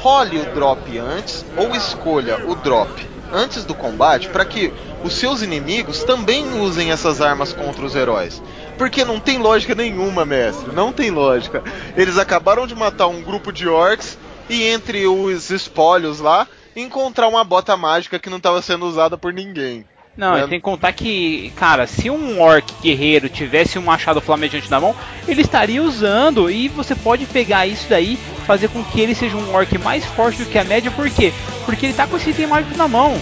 role 0.00 0.40
o 0.40 0.54
drop 0.54 0.98
antes 0.98 1.44
ou 1.54 1.76
escolha 1.76 2.48
o 2.48 2.54
drop 2.54 3.08
antes 3.30 3.64
do 3.66 3.74
combate 3.74 4.28
para 4.30 4.44
que 4.44 4.72
os 5.04 5.12
seus 5.12 5.42
inimigos 5.42 6.02
também 6.02 6.60
usem 6.60 6.90
essas 6.90 7.20
armas 7.20 7.52
contra 7.52 7.84
os 7.84 7.94
heróis. 7.94 8.42
Porque 8.78 9.04
não 9.04 9.20
tem 9.20 9.38
lógica 9.38 9.74
nenhuma, 9.74 10.24
mestre. 10.24 10.74
Não 10.74 10.92
tem 10.92 11.10
lógica. 11.10 11.62
Eles 11.94 12.16
acabaram 12.16 12.66
de 12.66 12.74
matar 12.74 13.08
um 13.08 13.22
grupo 13.22 13.52
de 13.52 13.68
orcs 13.68 14.16
e 14.48 14.62
entre 14.64 15.06
os 15.06 15.50
espólios 15.50 16.20
lá 16.20 16.48
encontrar 16.74 17.28
uma 17.28 17.44
bota 17.44 17.76
mágica 17.76 18.18
que 18.18 18.30
não 18.30 18.38
estava 18.38 18.62
sendo 18.62 18.86
usada 18.86 19.18
por 19.18 19.32
ninguém. 19.32 19.84
Não, 20.16 20.34
né? 20.34 20.40
tem 20.46 20.58
que 20.58 20.64
contar 20.64 20.92
que, 20.92 21.52
cara, 21.56 21.86
se 21.86 22.10
um 22.10 22.40
orc 22.40 22.70
guerreiro 22.82 23.28
tivesse 23.28 23.78
um 23.78 23.82
machado 23.82 24.20
flamejante 24.20 24.70
na 24.70 24.80
mão, 24.80 24.94
ele 25.26 25.40
estaria 25.40 25.82
usando 25.82 26.50
e 26.50 26.68
você 26.68 26.94
pode 26.94 27.24
pegar 27.26 27.66
isso 27.66 27.86
daí, 27.88 28.18
fazer 28.46 28.68
com 28.68 28.84
que 28.84 29.00
ele 29.00 29.14
seja 29.14 29.36
um 29.36 29.54
orc 29.54 29.76
mais 29.78 30.04
forte 30.04 30.42
do 30.42 30.50
que 30.50 30.58
a 30.58 30.64
média, 30.64 30.90
por 30.90 31.08
quê? 31.08 31.32
Porque 31.64 31.86
ele 31.86 31.94
tá 31.94 32.06
com 32.06 32.16
esse 32.16 32.30
item 32.30 32.46
mágico 32.46 32.76
na 32.76 32.86
mão. 32.86 33.18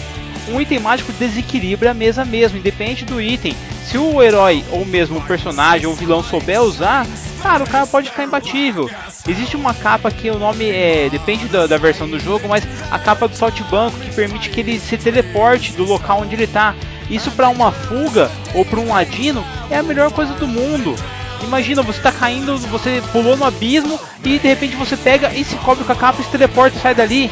Um 0.49 0.61
item 0.61 0.81
mágico 0.81 1.13
desequilibra 1.13 1.93
a 1.93 1.95
mesa 1.95 2.25
mesmo, 2.25 2.59
independente 2.59 3.05
do 3.05 3.21
item. 3.21 3.55
Se 3.85 3.97
o 3.97 4.21
herói, 4.21 4.65
ou 4.73 4.85
mesmo 4.85 5.19
o 5.19 5.23
personagem 5.23 5.87
ou 5.87 5.93
o 5.93 5.97
vilão 5.97 6.23
souber 6.23 6.61
usar, 6.61 7.07
cara, 7.43 7.63
o 7.63 7.69
cara 7.69 7.87
pode 7.87 8.11
ficar 8.11 8.25
imbatível. 8.25 8.91
Existe 9.29 9.55
uma 9.55 9.75
capa 9.75 10.11
que 10.11 10.31
o 10.31 10.39
nome 10.39 10.69
é. 10.69 11.09
depende 11.11 11.47
da, 11.47 11.67
da 11.67 11.77
versão 11.77 12.09
do 12.09 12.19
jogo, 12.19 12.49
mas 12.49 12.67
a 12.91 12.99
capa 12.99 13.29
do 13.29 13.37
saltimbanco 13.37 13.99
que 13.99 14.15
permite 14.15 14.51
que 14.51 14.61
ele 14.61 14.79
se 14.79 14.97
teleporte 14.97 15.73
do 15.73 15.85
local 15.85 16.21
onde 16.21 16.35
ele 16.35 16.45
está. 16.45 16.75
Isso 17.09 17.31
para 17.33 17.49
uma 17.49 17.71
fuga 17.71 18.31
ou 18.55 18.65
para 18.65 18.81
um 18.81 18.89
ladino 18.89 19.45
é 19.71 19.77
a 19.77 19.83
melhor 19.83 20.11
coisa 20.11 20.33
do 20.35 20.47
mundo. 20.47 20.95
Imagina, 21.43 21.83
você 21.83 21.99
está 21.99 22.13
caindo, 22.13 22.57
você 22.69 23.03
pulou 23.13 23.37
no 23.37 23.45
abismo 23.45 23.99
e 24.25 24.39
de 24.39 24.49
repente 24.49 24.77
você 24.77 24.97
pega 24.97 25.33
e 25.35 25.45
se 25.45 25.57
cobre 25.57 25.85
com 25.85 25.93
a 25.93 25.97
capa 25.97 26.21
e 26.21 26.25
se 26.25 26.31
teleporta 26.31 26.77
e 26.77 26.81
sai 26.81 26.95
dali. 26.95 27.31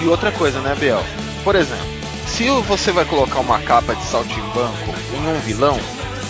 E 0.00 0.06
outra 0.06 0.30
coisa, 0.30 0.60
né, 0.60 0.74
Biel? 0.78 1.02
Por 1.42 1.54
exemplo, 1.54 1.86
se 2.26 2.48
você 2.66 2.92
vai 2.92 3.04
colocar 3.04 3.40
uma 3.40 3.58
capa 3.60 3.94
de 3.94 4.04
saltimbanco 4.04 4.94
em 5.14 5.28
um 5.28 5.40
vilão, 5.40 5.78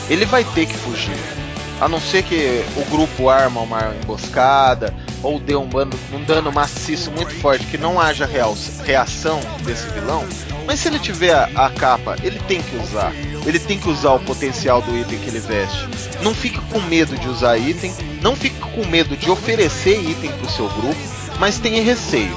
ele 0.08 0.24
vai 0.24 0.44
ter 0.44 0.66
que 0.66 0.74
fugir 0.74 1.37
a 1.80 1.88
não 1.88 2.00
ser 2.00 2.22
que 2.22 2.64
o 2.76 2.84
grupo 2.90 3.28
arma 3.28 3.60
uma 3.60 3.94
emboscada 4.02 4.94
ou 5.22 5.38
dê 5.38 5.54
um, 5.54 5.66
bando, 5.66 5.98
um 6.12 6.22
dano 6.22 6.52
maciço 6.52 7.10
muito 7.10 7.34
forte 7.36 7.66
que 7.66 7.78
não 7.78 8.00
haja 8.00 8.26
real, 8.26 8.56
reação 8.84 9.40
desse 9.64 9.88
vilão. 9.90 10.24
Mas 10.66 10.80
se 10.80 10.88
ele 10.88 10.98
tiver 10.98 11.32
a, 11.32 11.66
a, 11.66 11.70
capa, 11.70 12.16
ele 12.22 12.38
tem 12.40 12.60
que 12.60 12.76
usar. 12.76 13.12
Ele 13.46 13.58
tem 13.58 13.78
que 13.78 13.88
usar 13.88 14.12
o 14.12 14.20
potencial 14.20 14.82
do 14.82 14.96
item 14.96 15.18
que 15.18 15.28
ele 15.28 15.40
veste. 15.40 15.88
Não 16.22 16.34
fique 16.34 16.60
com 16.72 16.80
medo 16.80 17.16
de 17.16 17.28
usar 17.28 17.56
item, 17.56 17.94
não 18.20 18.36
fique 18.36 18.58
com 18.58 18.84
medo 18.86 19.16
de 19.16 19.30
oferecer 19.30 19.98
item 20.00 20.30
para 20.32 20.46
o 20.46 20.50
seu 20.50 20.68
grupo, 20.68 21.00
mas 21.38 21.58
tenha 21.58 21.82
receio. 21.82 22.36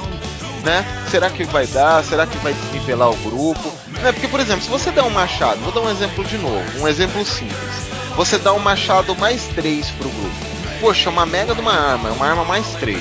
Né? 0.64 0.84
Será 1.10 1.28
que 1.28 1.42
vai 1.44 1.66
dar? 1.66 2.04
Será 2.04 2.24
que 2.24 2.38
vai 2.38 2.54
desnivelar 2.54 3.10
o 3.10 3.16
grupo? 3.16 3.72
Né? 4.00 4.12
Porque, 4.12 4.28
por 4.28 4.38
exemplo, 4.38 4.62
se 4.62 4.70
você 4.70 4.92
der 4.92 5.02
um 5.02 5.10
machado, 5.10 5.60
vou 5.60 5.72
dar 5.72 5.80
um 5.80 5.90
exemplo 5.90 6.24
de 6.24 6.38
novo, 6.38 6.80
um 6.80 6.86
exemplo 6.86 7.24
simples 7.24 7.91
você 8.16 8.38
dá 8.38 8.52
um 8.52 8.58
machado 8.58 9.14
mais 9.16 9.46
3 9.48 9.90
pro 9.92 10.08
grupo. 10.08 10.34
Poxa, 10.80 11.10
uma 11.10 11.24
mega 11.24 11.54
de 11.54 11.60
uma 11.60 11.72
arma, 11.72 12.08
é 12.08 12.12
uma 12.12 12.26
arma 12.26 12.44
mais 12.44 12.66
3. 12.74 13.00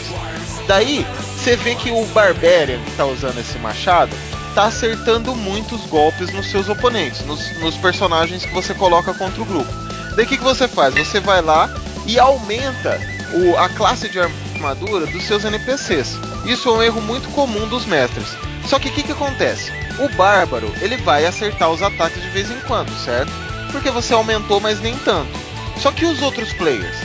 Daí, 0.67 1.06
você 1.36 1.56
vê 1.56 1.76
que 1.76 1.91
o 1.91 2.06
Barbarian 2.08 2.80
que 2.86 2.91
tá 2.91 3.06
usando 3.06 3.39
esse 3.39 3.58
machado 3.58 4.15
tá 4.54 4.65
acertando 4.65 5.36
muitos 5.36 5.82
golpes 5.88 6.32
nos 6.34 6.52
seus 6.52 6.69
oponentes, 6.69 7.26
nos, 7.26 7.58
nos 7.60 7.76
personagens 7.78 8.45
que 8.45 8.54
você 8.54 8.74
coloca 8.74 9.13
contra 9.13 9.41
o 9.41 9.45
grupo. 9.45 9.71
Daí 10.15 10.26
o 10.26 10.28
que, 10.28 10.38
que 10.38 10.43
você 10.43 10.67
faz? 10.67 10.93
Você 10.93 11.19
vai 11.19 11.41
lá 11.41 11.69
e 12.06 12.19
aumenta 12.19 13.00
o, 13.34 13.58
a 13.58 13.69
classe 13.69 14.10
de 14.10 14.19
armadura 14.19 15.06
dos 15.08 15.24
seus 15.24 15.45
NPCs. 15.45 16.17
Isso 16.45 16.69
é 16.69 16.71
um 16.71 16.84
erro 16.84 17.02
muito 17.02 17.30
comum 17.30 17.67
dos 17.67 17.86
mestres. 17.86 18.28
Só 18.67 18.78
que 18.78 18.89
o 18.89 18.91
que, 18.91 19.04
que 19.04 19.12
acontece? 19.12 19.71
O 20.00 20.10
bárbaro 20.15 20.71
ele 20.82 20.97
vai 20.97 21.26
acertar 21.26 21.69
os 21.71 21.82
ataques 21.82 22.21
de 22.21 22.30
vez 22.30 22.52
em 22.52 22.60
quando, 22.62 22.91
certo? 23.04 23.32
Porque 23.71 23.89
você 23.89 24.13
aumentou, 24.13 24.60
mas 24.60 24.79
nem 24.81 24.95
tanto. 24.97 25.31
Só 25.77 25.91
que 25.91 26.05
os 26.05 26.21
outros 26.21 26.53
players, 26.53 26.97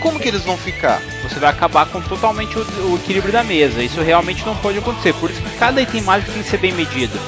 como 0.00 0.18
que 0.18 0.28
eles 0.28 0.42
vão 0.42 0.56
ficar? 0.56 1.00
Você 1.22 1.38
vai 1.38 1.50
acabar 1.50 1.86
com 1.86 2.00
totalmente 2.00 2.58
o, 2.58 2.62
o 2.90 2.96
equilíbrio 2.96 3.32
da 3.32 3.44
mesa. 3.44 3.82
Isso 3.82 4.00
realmente 4.00 4.44
não 4.44 4.56
pode 4.56 4.78
acontecer. 4.78 5.14
Por 5.14 5.30
isso 5.30 5.40
que 5.40 5.56
cada 5.58 5.80
item 5.80 6.02
mágico 6.02 6.32
tem 6.32 6.42
que 6.42 6.48
ser 6.48 6.58
bem 6.58 6.72
medido. 6.72 7.18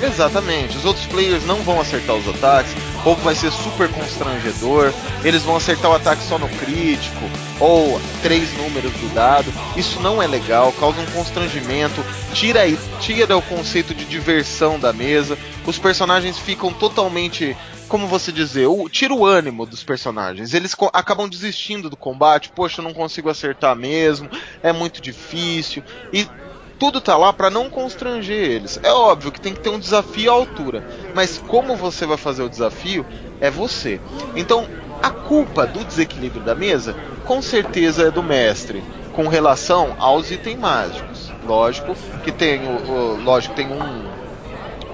Exatamente, 0.00 0.76
os 0.76 0.84
outros 0.84 1.06
players 1.06 1.44
não 1.44 1.56
vão 1.62 1.80
acertar 1.80 2.14
os 2.14 2.28
ataques, 2.28 2.72
ou 3.04 3.14
vai 3.16 3.34
ser 3.34 3.50
super 3.50 3.88
constrangedor, 3.90 4.92
eles 5.24 5.42
vão 5.42 5.56
acertar 5.56 5.90
o 5.90 5.94
ataque 5.94 6.22
só 6.22 6.38
no 6.38 6.48
crítico, 6.48 7.24
ou 7.60 8.00
três 8.22 8.52
números 8.56 8.92
do 8.92 9.14
dado. 9.14 9.52
Isso 9.76 10.00
não 10.00 10.22
é 10.22 10.26
legal, 10.26 10.72
causa 10.72 11.00
um 11.00 11.06
constrangimento, 11.06 12.04
tira, 12.32 12.60
tira 13.00 13.36
o 13.36 13.42
conceito 13.42 13.94
de 13.94 14.04
diversão 14.04 14.78
da 14.78 14.92
mesa. 14.92 15.38
Os 15.66 15.78
personagens 15.78 16.38
ficam 16.38 16.72
totalmente 16.72 17.56
como 17.88 18.06
você 18.06 18.30
dizer, 18.30 18.66
o, 18.66 18.88
tira 18.88 19.14
o 19.14 19.24
ânimo 19.24 19.64
dos 19.64 19.82
personagens. 19.82 20.52
Eles 20.52 20.76
acabam 20.92 21.28
desistindo 21.28 21.88
do 21.88 21.96
combate. 21.96 22.52
Poxa, 22.54 22.80
eu 22.80 22.84
não 22.84 22.92
consigo 22.92 23.30
acertar 23.30 23.74
mesmo. 23.74 24.28
É 24.62 24.72
muito 24.72 25.00
difícil. 25.00 25.82
E 26.12 26.28
tudo 26.78 27.00
tá 27.00 27.16
lá 27.16 27.32
para 27.32 27.50
não 27.50 27.68
constranger 27.68 28.36
eles. 28.36 28.78
É 28.82 28.92
óbvio 28.92 29.32
que 29.32 29.40
tem 29.40 29.54
que 29.54 29.60
ter 29.60 29.70
um 29.70 29.78
desafio 29.78 30.30
à 30.30 30.34
altura, 30.34 30.86
mas 31.14 31.38
como 31.38 31.76
você 31.76 32.06
vai 32.06 32.16
fazer 32.16 32.42
o 32.42 32.48
desafio 32.48 33.04
é 33.40 33.50
você. 33.50 34.00
Então, 34.36 34.66
a 35.02 35.10
culpa 35.10 35.66
do 35.66 35.84
desequilíbrio 35.84 36.42
da 36.42 36.54
mesa, 36.54 36.94
com 37.24 37.42
certeza 37.42 38.08
é 38.08 38.10
do 38.10 38.22
mestre, 38.22 38.82
com 39.12 39.28
relação 39.28 39.96
aos 39.98 40.30
itens 40.30 40.58
mágicos. 40.58 41.32
Lógico 41.44 41.96
que 42.24 42.30
tem, 42.32 42.60
lógico 43.24 43.54
tem 43.54 43.66
um 43.66 44.17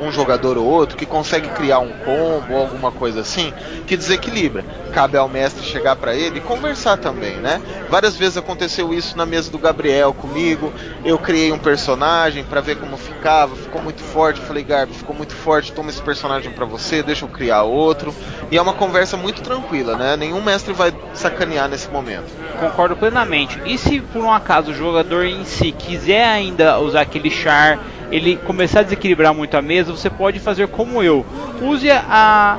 um 0.01 0.11
jogador 0.11 0.59
ou 0.59 0.65
outro 0.65 0.97
que 0.97 1.07
consegue 1.07 1.49
criar 1.51 1.79
um 1.79 1.91
combo 1.91 2.55
ou 2.55 2.61
alguma 2.61 2.91
coisa 2.91 3.21
assim 3.21 3.53
que 3.87 3.97
desequilibra. 3.97 4.65
Cabe 4.93 5.17
ao 5.17 5.29
mestre 5.29 5.65
chegar 5.65 5.97
para 5.97 6.15
ele 6.15 6.39
e 6.39 6.41
conversar 6.41 6.97
também, 6.97 7.37
né? 7.37 7.61
Várias 7.89 8.17
vezes 8.17 8.37
aconteceu 8.37 8.93
isso 8.93 9.17
na 9.17 9.27
mesa 9.27 9.51
do 9.51 9.59
Gabriel 9.59 10.13
comigo. 10.15 10.73
Eu 11.05 11.19
criei 11.19 11.53
um 11.53 11.59
personagem 11.59 12.45
para 12.45 12.61
ver 12.61 12.77
como 12.77 12.97
ficava, 12.97 13.55
ficou 13.57 13.83
muito 13.83 14.03
forte. 14.03 14.41
Falei, 14.41 14.63
Garbi, 14.63 14.95
ficou 14.95 15.15
muito 15.15 15.35
forte, 15.35 15.73
toma 15.73 15.91
esse 15.91 16.03
personagem 16.03 16.53
para 16.53 16.65
você, 16.65 17.03
deixa 17.03 17.25
eu 17.25 17.29
criar 17.29 17.63
outro. 17.63 18.15
E 18.51 18.57
é 18.57 18.63
uma 18.63 18.73
conversa 18.73 19.17
muito 19.17 19.43
tranquila, 19.43 19.97
né? 19.97 20.17
Nenhum 20.17 20.43
mestre 20.43 20.73
vai 20.73 20.93
sacanear 21.13 21.69
nesse 21.69 21.89
momento. 21.89 22.33
Concordo 22.59 22.97
plenamente. 22.97 23.61
E 23.65 23.77
se 23.77 24.01
por 24.01 24.23
um 24.23 24.33
acaso 24.33 24.71
o 24.71 24.75
jogador 24.75 25.25
em 25.25 25.45
si 25.45 25.73
quiser 25.73 26.25
ainda 26.25 26.79
usar 26.79 27.03
aquele 27.03 27.31
char 27.31 27.79
ele 28.15 28.37
começar 28.37 28.81
a 28.81 28.83
desequilibrar 28.85 29.35
muito 29.35 29.57
a 29.57 29.63
mesa, 29.63 29.91
você 29.91 30.09
pode 30.09 30.39
fazer 30.39 30.69
como 30.69 31.03
eu. 31.03 31.27
Use 31.61 31.91
a 31.91 32.59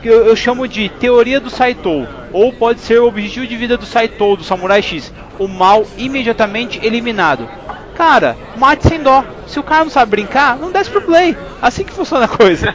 que 0.00 0.08
eu, 0.08 0.26
eu 0.26 0.36
chamo 0.36 0.66
de 0.66 0.88
teoria 0.88 1.40
do 1.40 1.50
Saito, 1.50 2.06
ou 2.32 2.52
pode 2.52 2.80
ser 2.80 3.00
o 3.00 3.06
objetivo 3.06 3.46
de 3.46 3.56
vida 3.56 3.76
do 3.76 3.86
Saito, 3.86 4.36
do 4.36 4.44
Samurai 4.44 4.82
X, 4.82 5.12
o 5.38 5.46
mal 5.46 5.84
imediatamente 5.96 6.84
eliminado. 6.84 7.48
Cara, 7.94 8.36
mate 8.56 8.88
sem 8.88 9.00
dó. 9.00 9.24
Se 9.46 9.60
o 9.60 9.62
cara 9.62 9.84
não 9.84 9.90
sabe 9.90 10.10
brincar, 10.12 10.56
não 10.56 10.72
desce 10.72 10.90
pro 10.90 11.02
play. 11.02 11.36
Assim 11.60 11.84
que 11.84 11.92
funciona 11.92 12.24
a 12.24 12.28
coisa. 12.28 12.74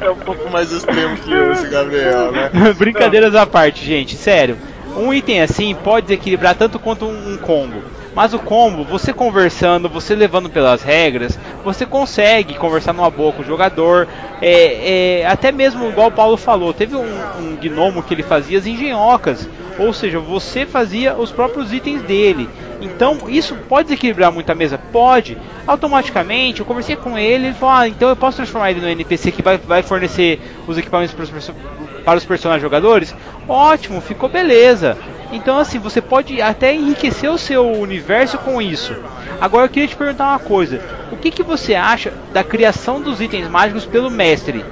é 0.00 0.10
um 0.10 0.16
pouco 0.16 0.50
mais 0.50 0.72
extremo 0.72 1.16
que 1.16 1.32
eu, 1.32 1.52
esse 1.52 1.68
Gabriel, 1.68 2.32
né? 2.32 2.50
Brincadeiras 2.76 3.34
à 3.34 3.46
parte, 3.46 3.84
gente, 3.84 4.16
sério. 4.16 4.58
Um 4.96 5.14
item 5.14 5.40
assim 5.40 5.74
pode 5.74 6.08
desequilibrar 6.08 6.56
tanto 6.56 6.78
quanto 6.78 7.04
um, 7.06 7.34
um 7.34 7.36
combo. 7.38 7.80
Mas 8.14 8.34
o 8.34 8.38
combo, 8.38 8.84
você 8.84 9.12
conversando, 9.12 9.88
você 9.88 10.14
levando 10.14 10.50
pelas 10.50 10.82
regras, 10.82 11.38
você 11.64 11.86
consegue 11.86 12.54
conversar 12.54 12.92
numa 12.92 13.10
boa 13.10 13.32
com 13.32 13.42
o 13.42 13.44
jogador. 13.44 14.08
É, 14.42 15.20
é, 15.20 15.26
até 15.26 15.52
mesmo, 15.52 15.88
igual 15.88 16.08
o 16.08 16.12
Paulo 16.12 16.36
falou, 16.36 16.74
teve 16.74 16.96
um, 16.96 17.04
um 17.38 17.56
gnomo 17.56 18.02
que 18.02 18.12
ele 18.12 18.22
fazia 18.22 18.58
as 18.58 18.66
engenhocas. 18.66 19.48
Ou 19.78 19.92
seja, 19.92 20.18
você 20.18 20.66
fazia 20.66 21.14
os 21.16 21.30
próprios 21.30 21.72
itens 21.72 22.02
dele. 22.02 22.48
Então, 22.80 23.18
isso 23.28 23.54
pode 23.68 23.88
desequilibrar 23.88 24.32
muito 24.32 24.50
a 24.50 24.54
mesa? 24.54 24.78
Pode. 24.78 25.36
Automaticamente, 25.66 26.60
eu 26.60 26.66
conversei 26.66 26.96
com 26.96 27.18
ele, 27.18 27.46
ele 27.46 27.54
falou, 27.54 27.74
ah, 27.74 27.88
então 27.88 28.08
eu 28.08 28.16
posso 28.16 28.38
transformar 28.38 28.70
ele 28.70 28.80
no 28.80 28.88
NPC 28.88 29.30
que 29.30 29.42
vai, 29.42 29.58
vai 29.58 29.82
fornecer 29.82 30.40
os 30.66 30.78
equipamentos 30.78 31.14
para 31.14 31.24
os, 31.24 31.52
para 32.04 32.18
os 32.18 32.24
personagens 32.24 32.62
jogadores? 32.62 33.14
Ótimo, 33.46 34.00
ficou 34.00 34.28
beleza. 34.28 34.96
Então, 35.32 35.58
assim, 35.58 35.78
você 35.78 36.00
pode 36.00 36.40
até 36.42 36.74
enriquecer 36.74 37.30
o 37.30 37.38
seu 37.38 37.70
universo 37.70 38.38
com 38.38 38.60
isso. 38.60 38.96
Agora, 39.40 39.66
eu 39.66 39.70
queria 39.70 39.88
te 39.88 39.96
perguntar 39.96 40.28
uma 40.28 40.38
coisa. 40.38 40.80
O 41.12 41.16
que, 41.16 41.30
que 41.30 41.42
você 41.42 41.74
acha 41.74 42.12
da 42.32 42.42
criação 42.42 43.00
dos 43.00 43.20
itens 43.20 43.48
mágicos 43.48 43.84
pelo 43.84 44.10
mestre? 44.10 44.64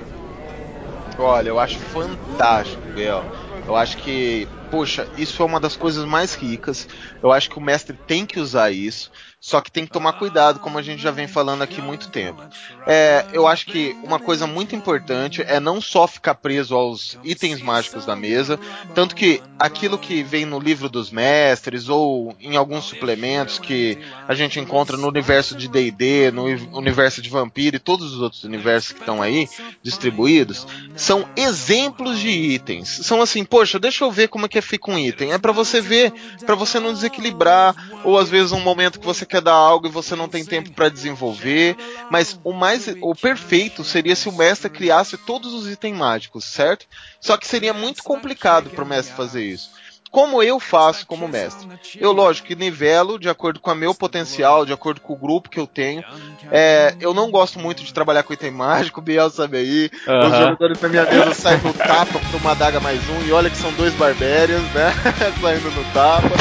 Olha, 1.18 1.48
eu 1.48 1.60
acho 1.60 1.78
fantástico, 1.78 2.82
Biel. 2.94 3.24
Eu 3.66 3.76
acho 3.76 3.98
que 3.98 4.48
poxa, 4.70 5.08
isso 5.16 5.42
é 5.42 5.46
uma 5.46 5.60
das 5.60 5.76
coisas 5.76 6.04
mais 6.04 6.34
ricas. 6.34 6.86
Eu 7.22 7.32
acho 7.32 7.50
que 7.50 7.58
o 7.58 7.62
mestre 7.62 7.96
tem 8.06 8.26
que 8.26 8.40
usar 8.40 8.70
isso. 8.70 9.10
Só 9.40 9.60
que 9.60 9.70
tem 9.70 9.86
que 9.86 9.92
tomar 9.92 10.14
cuidado, 10.14 10.58
como 10.58 10.78
a 10.78 10.82
gente 10.82 11.00
já 11.00 11.12
vem 11.12 11.28
falando 11.28 11.62
aqui 11.62 11.80
muito 11.80 12.08
tempo. 12.10 12.42
É, 12.84 13.24
eu 13.32 13.46
acho 13.46 13.66
que 13.66 13.96
uma 14.02 14.18
coisa 14.18 14.48
muito 14.48 14.74
importante 14.74 15.42
é 15.42 15.60
não 15.60 15.80
só 15.80 16.08
ficar 16.08 16.34
preso 16.34 16.74
aos 16.74 17.16
itens 17.22 17.62
mágicos 17.62 18.04
da 18.04 18.16
mesa, 18.16 18.58
tanto 18.96 19.14
que 19.14 19.40
aquilo 19.56 19.96
que 19.96 20.24
vem 20.24 20.44
no 20.44 20.58
livro 20.58 20.88
dos 20.88 21.12
mestres 21.12 21.88
ou 21.88 22.34
em 22.40 22.56
alguns 22.56 22.86
suplementos 22.86 23.60
que 23.60 23.96
a 24.26 24.34
gente 24.34 24.58
encontra 24.58 24.96
no 24.96 25.06
universo 25.06 25.56
de 25.56 25.68
D&D, 25.68 26.32
no 26.32 26.44
universo 26.76 27.22
de 27.22 27.30
Vampiro 27.30 27.76
e 27.76 27.80
todos 27.80 28.14
os 28.14 28.20
outros 28.20 28.42
universos 28.42 28.90
que 28.90 29.00
estão 29.00 29.22
aí 29.22 29.48
distribuídos, 29.82 30.66
são 30.96 31.24
exemplos 31.36 32.18
de 32.18 32.28
itens. 32.28 32.88
São 32.88 33.22
assim, 33.22 33.44
poxa, 33.44 33.78
deixa 33.78 34.04
eu 34.04 34.10
ver 34.10 34.26
como 34.26 34.46
é 34.46 34.48
que 34.48 34.60
fica 34.60 34.90
um 34.90 34.98
item. 34.98 35.32
É 35.32 35.38
para 35.38 35.52
você 35.52 35.80
ver, 35.80 36.12
para 36.44 36.56
você 36.56 36.80
não 36.80 36.92
desequilibrar 36.92 37.76
ou 38.02 38.18
às 38.18 38.28
vezes 38.28 38.50
um 38.50 38.60
momento 38.60 38.98
que 38.98 39.06
você 39.06 39.27
quer 39.28 39.40
dar 39.40 39.52
algo 39.52 39.86
e 39.86 39.90
você 39.90 40.16
não 40.16 40.28
tem 40.28 40.44
tempo 40.44 40.72
para 40.72 40.88
desenvolver. 40.88 41.76
Mas 42.10 42.38
o 42.42 42.52
mais, 42.52 42.88
o 43.00 43.14
perfeito 43.14 43.84
seria 43.84 44.16
se 44.16 44.28
o 44.28 44.32
mestre 44.32 44.70
criasse 44.70 45.16
todos 45.16 45.52
os 45.52 45.70
itens 45.70 45.96
mágicos, 45.96 46.44
certo? 46.44 46.86
Só 47.20 47.36
que 47.36 47.46
seria 47.46 47.72
muito 47.72 48.02
complicado 48.02 48.70
para 48.70 48.84
o 48.84 48.88
mestre 48.88 49.14
fazer 49.14 49.44
isso 49.44 49.70
como 50.10 50.42
eu 50.42 50.58
faço 50.58 51.06
como 51.06 51.28
mestre. 51.28 51.68
Eu, 51.96 52.12
lógico, 52.12 52.48
que 52.48 52.54
nivelo 52.54 53.18
de 53.18 53.28
acordo 53.28 53.60
com 53.60 53.70
o 53.70 53.74
meu 53.74 53.94
potencial, 53.94 54.64
de 54.64 54.72
acordo 54.72 55.00
com 55.00 55.12
o 55.12 55.16
grupo 55.16 55.50
que 55.50 55.60
eu 55.60 55.66
tenho. 55.66 56.02
É, 56.50 56.94
eu 57.00 57.12
não 57.12 57.30
gosto 57.30 57.58
muito 57.58 57.82
de 57.82 57.92
trabalhar 57.92 58.22
com 58.22 58.32
item 58.32 58.50
mágico, 58.50 59.00
o 59.00 59.02
Biel 59.04 59.30
sabe 59.30 59.58
aí. 59.58 59.90
Os 60.06 60.38
jogadores 60.38 60.80
da 60.80 60.88
minha 60.88 61.04
mesa 61.04 61.34
saem 61.34 61.60
no 61.60 61.72
tapa 61.74 62.18
pra 62.18 62.38
uma 62.40 62.52
adaga 62.52 62.80
mais 62.80 63.00
um, 63.08 63.26
e 63.26 63.32
olha 63.32 63.50
que 63.50 63.56
são 63.56 63.72
dois 63.72 63.94
barbérias, 63.94 64.62
né? 64.72 64.92
Saindo 65.40 65.70
no 65.70 65.84
tapa. 65.92 66.34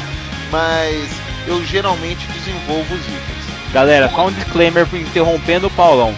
Mas 0.50 1.27
eu 1.48 1.64
geralmente 1.66 2.28
desenvolvo 2.28 2.94
os 2.94 3.02
itens. 3.02 3.72
Galera, 3.74 4.10
só 4.10 4.28
um 4.28 4.32
disclaimer 4.32 4.88
interrompendo 4.94 5.68
o 5.68 5.72
Paulão. 5.72 6.14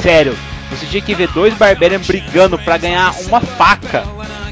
Sério, 0.00 0.36
você 0.70 0.86
tinha 0.86 1.02
que 1.02 1.14
ver 1.14 1.28
dois 1.28 1.54
barbarians 1.54 2.06
brigando 2.06 2.58
para 2.58 2.78
ganhar 2.78 3.12
uma 3.26 3.40
faca. 3.40 4.04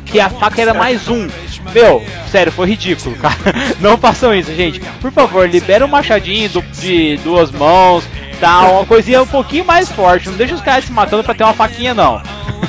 Que 0.05 0.21
a 0.21 0.29
faca 0.29 0.63
era 0.63 0.73
mais 0.73 1.09
um. 1.09 1.29
Meu, 1.75 2.05
sério, 2.31 2.53
foi 2.53 2.69
ridículo, 2.69 3.17
cara. 3.19 3.37
Não 3.81 3.99
façam 3.99 4.35
isso, 4.35 4.55
gente. 4.55 4.81
Por 5.01 5.11
favor, 5.11 5.49
libera 5.49 5.85
um 5.85 5.89
machadinho 5.89 6.49
do, 6.49 6.63
de 6.63 7.17
duas 7.19 7.51
mãos, 7.51 8.05
tá? 8.41 8.63
Uma 8.71 8.87
coisinha 8.87 9.23
um 9.23 9.27
pouquinho 9.27 9.65
mais 9.65 9.91
forte. 9.91 10.29
Não 10.29 10.37
deixa 10.37 10.55
os 10.55 10.61
caras 10.61 10.85
se 10.85 10.93
matando 10.93 11.25
pra 11.25 11.35
ter 11.35 11.45
uma 11.45 11.53
faquinha, 11.55 11.93
não. 11.93 12.23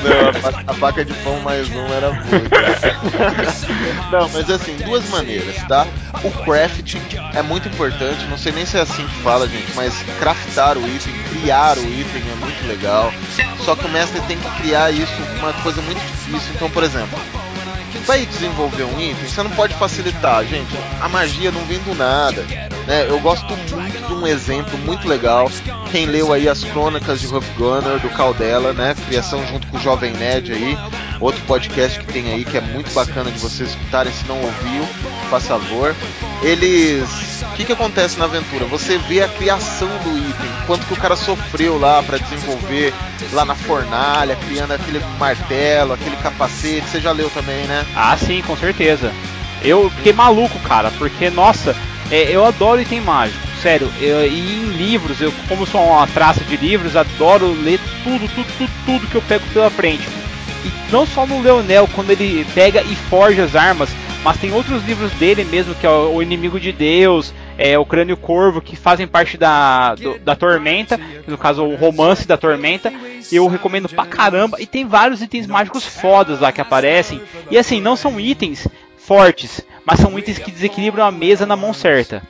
Não, 0.03 0.71
a, 0.71 0.73
faca 0.73 1.03
de 1.03 1.13
pão 1.15 1.39
mais 1.39 1.69
um 1.69 1.85
era 1.93 2.11
muito. 2.11 2.49
não, 4.11 4.29
mas 4.29 4.49
assim, 4.49 4.75
duas 4.77 5.07
maneiras, 5.09 5.55
tá? 5.67 5.85
O 6.23 6.31
crafting 6.43 7.01
é 7.33 7.41
muito 7.41 7.67
importante, 7.67 8.25
não 8.25 8.37
sei 8.37 8.51
nem 8.51 8.65
se 8.65 8.77
é 8.77 8.81
assim 8.81 9.05
que 9.05 9.15
fala, 9.21 9.47
gente, 9.47 9.73
mas 9.75 9.93
craftar 10.19 10.77
o 10.77 10.87
item, 10.87 11.13
criar 11.29 11.77
o 11.77 11.81
item 11.81 12.23
é 12.31 12.35
muito 12.35 12.67
legal. 12.67 13.13
Só 13.63 13.75
que 13.75 13.85
o 13.85 13.89
mestre 13.89 14.21
tem 14.21 14.37
que 14.37 14.49
criar 14.61 14.91
isso 14.91 15.13
uma 15.39 15.53
coisa 15.53 15.81
muito 15.81 15.99
difícil. 15.99 16.53
Então, 16.55 16.69
por 16.69 16.83
exemplo, 16.83 17.19
vai 18.05 18.25
desenvolver 18.25 18.83
um 18.83 18.99
item, 18.99 19.27
você 19.27 19.43
não 19.43 19.51
pode 19.51 19.73
facilitar, 19.75 20.43
gente. 20.45 20.75
A 21.01 21.09
magia 21.09 21.51
não 21.51 21.63
vem 21.65 21.79
do 21.79 21.95
nada. 21.95 22.43
Né? 22.87 23.05
Eu 23.07 23.19
gosto 23.19 23.45
muito 23.45 24.07
de 24.07 24.13
um 24.13 24.25
exemplo 24.25 24.77
muito 24.79 25.07
legal. 25.07 25.49
Quem 25.91 26.05
leu 26.05 26.31
aí 26.31 26.47
as 26.47 26.63
crônicas 26.63 27.19
de 27.19 27.27
Rough 27.27 27.43
Gunner, 27.57 27.99
do 27.99 28.09
Caldela, 28.09 28.73
né? 28.73 28.95
Criação 29.07 29.45
junto 29.47 29.67
com 29.67 29.77
o 29.77 29.79
Jovem 29.79 30.13
Nerd 30.13 30.53
aí. 30.53 30.77
Outro 31.19 31.41
podcast 31.45 31.99
que 31.99 32.05
tem 32.13 32.31
aí 32.31 32.45
que 32.45 32.57
é 32.57 32.61
muito 32.61 32.93
bacana 32.93 33.29
de 33.31 33.39
vocês 33.39 33.69
escutarem. 33.69 34.11
Se 34.13 34.25
não 34.27 34.41
ouviu, 34.41 34.83
faça 35.29 35.47
favor. 35.47 35.95
Eles. 36.41 37.41
O 37.41 37.55
que, 37.57 37.65
que 37.65 37.73
acontece 37.73 38.19
na 38.19 38.25
aventura? 38.25 38.65
Você 38.65 38.97
vê 38.97 39.23
a 39.23 39.27
criação 39.27 39.87
do 40.03 40.17
item, 40.17 40.51
quanto 40.67 40.85
que 40.85 40.93
o 40.93 40.97
cara 40.97 41.15
sofreu 41.15 41.79
lá 41.79 42.03
para 42.03 42.17
desenvolver 42.19 42.93
lá 43.33 43.43
na 43.43 43.55
fornalha, 43.55 44.35
criando 44.35 44.71
aquele 44.71 45.01
martelo, 45.19 45.93
aquele 45.93 46.15
capacete. 46.17 46.87
Você 46.87 47.01
já 47.01 47.11
leu 47.11 47.29
também, 47.31 47.65
né? 47.65 47.85
Ah, 47.95 48.15
sim, 48.15 48.43
com 48.43 48.55
certeza. 48.55 49.11
Eu 49.63 49.89
fiquei 49.89 50.13
maluco, 50.13 50.59
cara, 50.59 50.91
porque, 50.91 51.31
nossa, 51.31 51.75
é, 52.11 52.23
eu 52.29 52.45
adoro 52.45 52.81
item 52.81 53.01
mágico, 53.01 53.45
sério. 53.61 53.91
Eu, 53.99 54.25
e 54.27 54.39
em 54.39 54.65
livros, 54.77 55.19
eu, 55.19 55.33
como 55.47 55.65
sou 55.65 55.83
uma 55.83 56.05
traça 56.07 56.43
de 56.43 56.55
livros, 56.55 56.95
adoro 56.95 57.51
ler 57.51 57.79
tudo, 58.03 58.27
tudo, 58.33 58.47
tudo, 58.57 58.71
tudo 58.85 59.07
que 59.07 59.15
eu 59.15 59.21
pego 59.23 59.45
pela 59.51 59.69
frente. 59.69 60.07
E 60.63 60.91
não 60.91 61.05
só 61.05 61.25
no 61.25 61.41
Leonel, 61.41 61.89
quando 61.93 62.11
ele 62.11 62.45
pega 62.53 62.81
e 62.81 62.95
forja 62.95 63.43
as 63.43 63.55
armas, 63.55 63.89
mas 64.23 64.39
tem 64.39 64.51
outros 64.51 64.83
livros 64.83 65.11
dele 65.13 65.43
mesmo, 65.45 65.75
que 65.75 65.85
é 65.85 65.89
O 65.89 66.21
Inimigo 66.21 66.59
de 66.59 66.71
Deus, 66.71 67.33
é, 67.57 67.77
o 67.77 67.85
Crânio 67.85 68.17
Corvo, 68.17 68.61
que 68.61 68.75
fazem 68.75 69.07
parte 69.07 69.37
da, 69.37 69.95
do, 69.95 70.19
da 70.19 70.35
Tormenta, 70.35 70.99
no 71.25 71.37
caso 71.37 71.63
o 71.63 71.75
romance 71.75 72.27
da 72.27 72.37
Tormenta. 72.37 72.91
Eu 73.31 73.47
recomendo 73.47 73.89
pra 73.89 74.05
caramba. 74.05 74.61
E 74.61 74.65
tem 74.65 74.85
vários 74.85 75.21
itens 75.21 75.47
mágicos 75.47 75.85
fodas 75.85 76.39
lá 76.39 76.51
que 76.51 76.61
aparecem. 76.61 77.21
E 77.49 77.57
assim, 77.57 77.81
não 77.81 77.95
são 77.95 78.19
itens 78.19 78.67
fortes, 78.97 79.61
mas 79.85 79.99
são 79.99 80.17
itens 80.19 80.37
que 80.37 80.51
desequilibram 80.51 81.05
a 81.05 81.11
mesa 81.11 81.45
na 81.45 81.55
mão 81.55 81.73
certa. 81.73 82.21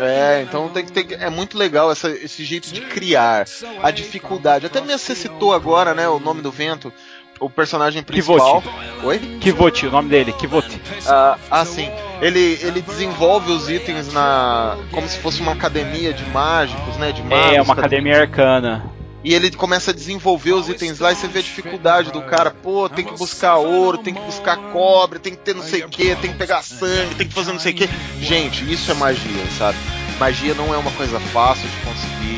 É, 0.00 0.42
então 0.42 0.68
tem 0.68 0.84
que 0.84 0.92
ter, 0.92 1.20
é 1.20 1.28
muito 1.28 1.58
legal 1.58 1.90
essa, 1.90 2.08
esse 2.10 2.44
jeito 2.44 2.72
de 2.72 2.80
criar 2.82 3.46
a 3.82 3.90
dificuldade. 3.90 4.66
Até 4.66 4.80
mesmo 4.80 4.98
você 4.98 5.14
citou 5.14 5.52
agora, 5.52 5.94
né, 5.94 6.08
o 6.08 6.20
nome 6.20 6.40
do 6.40 6.50
vento, 6.50 6.92
o 7.40 7.48
personagem 7.48 8.02
principal. 8.02 8.62
Kivoti. 8.62 9.06
Oi? 9.06 9.18
Kivoti, 9.40 9.86
o 9.86 9.90
nome 9.90 10.08
dele, 10.08 10.32
Kivoti. 10.32 10.80
Ah, 11.06 11.38
ah, 11.50 11.64
sim. 11.64 11.90
Ele, 12.20 12.58
ele 12.62 12.80
desenvolve 12.80 13.52
os 13.52 13.68
itens 13.68 14.12
na 14.12 14.76
como 14.90 15.08
se 15.08 15.18
fosse 15.18 15.40
uma 15.40 15.52
academia 15.52 16.12
de 16.12 16.24
mágicos, 16.30 16.96
né, 16.96 17.12
de 17.12 17.22
magos. 17.22 17.54
É, 17.54 17.62
uma 17.62 17.74
academia 17.74 18.20
arcana. 18.20 18.90
E 19.24 19.34
ele 19.34 19.50
começa 19.50 19.90
a 19.90 19.94
desenvolver 19.94 20.52
os 20.52 20.68
itens 20.68 21.00
lá 21.00 21.12
e 21.12 21.16
você 21.16 21.26
vê 21.26 21.40
a 21.40 21.42
dificuldade 21.42 22.12
do 22.12 22.22
cara. 22.22 22.50
Pô, 22.50 22.88
tem 22.88 23.04
que 23.04 23.16
buscar 23.16 23.56
ouro, 23.56 23.98
tem 23.98 24.14
que 24.14 24.20
buscar 24.20 24.56
cobre, 24.72 25.18
tem 25.18 25.34
que 25.34 25.40
ter 25.40 25.54
não 25.54 25.62
sei 25.62 25.82
o 25.82 25.88
que, 25.88 26.14
tem 26.16 26.32
que 26.32 26.38
pegar 26.38 26.62
sangue, 26.62 27.14
tem 27.16 27.26
que 27.26 27.34
fazer 27.34 27.52
não 27.52 27.58
sei 27.58 27.72
o 27.72 27.74
que. 27.74 27.88
Gente, 28.20 28.70
isso 28.72 28.90
é 28.90 28.94
magia, 28.94 29.44
sabe? 29.58 29.76
Magia 30.18 30.54
não 30.54 30.72
é 30.72 30.76
uma 30.76 30.90
coisa 30.92 31.18
fácil 31.20 31.68
de 31.68 31.76
conseguir 31.78 32.28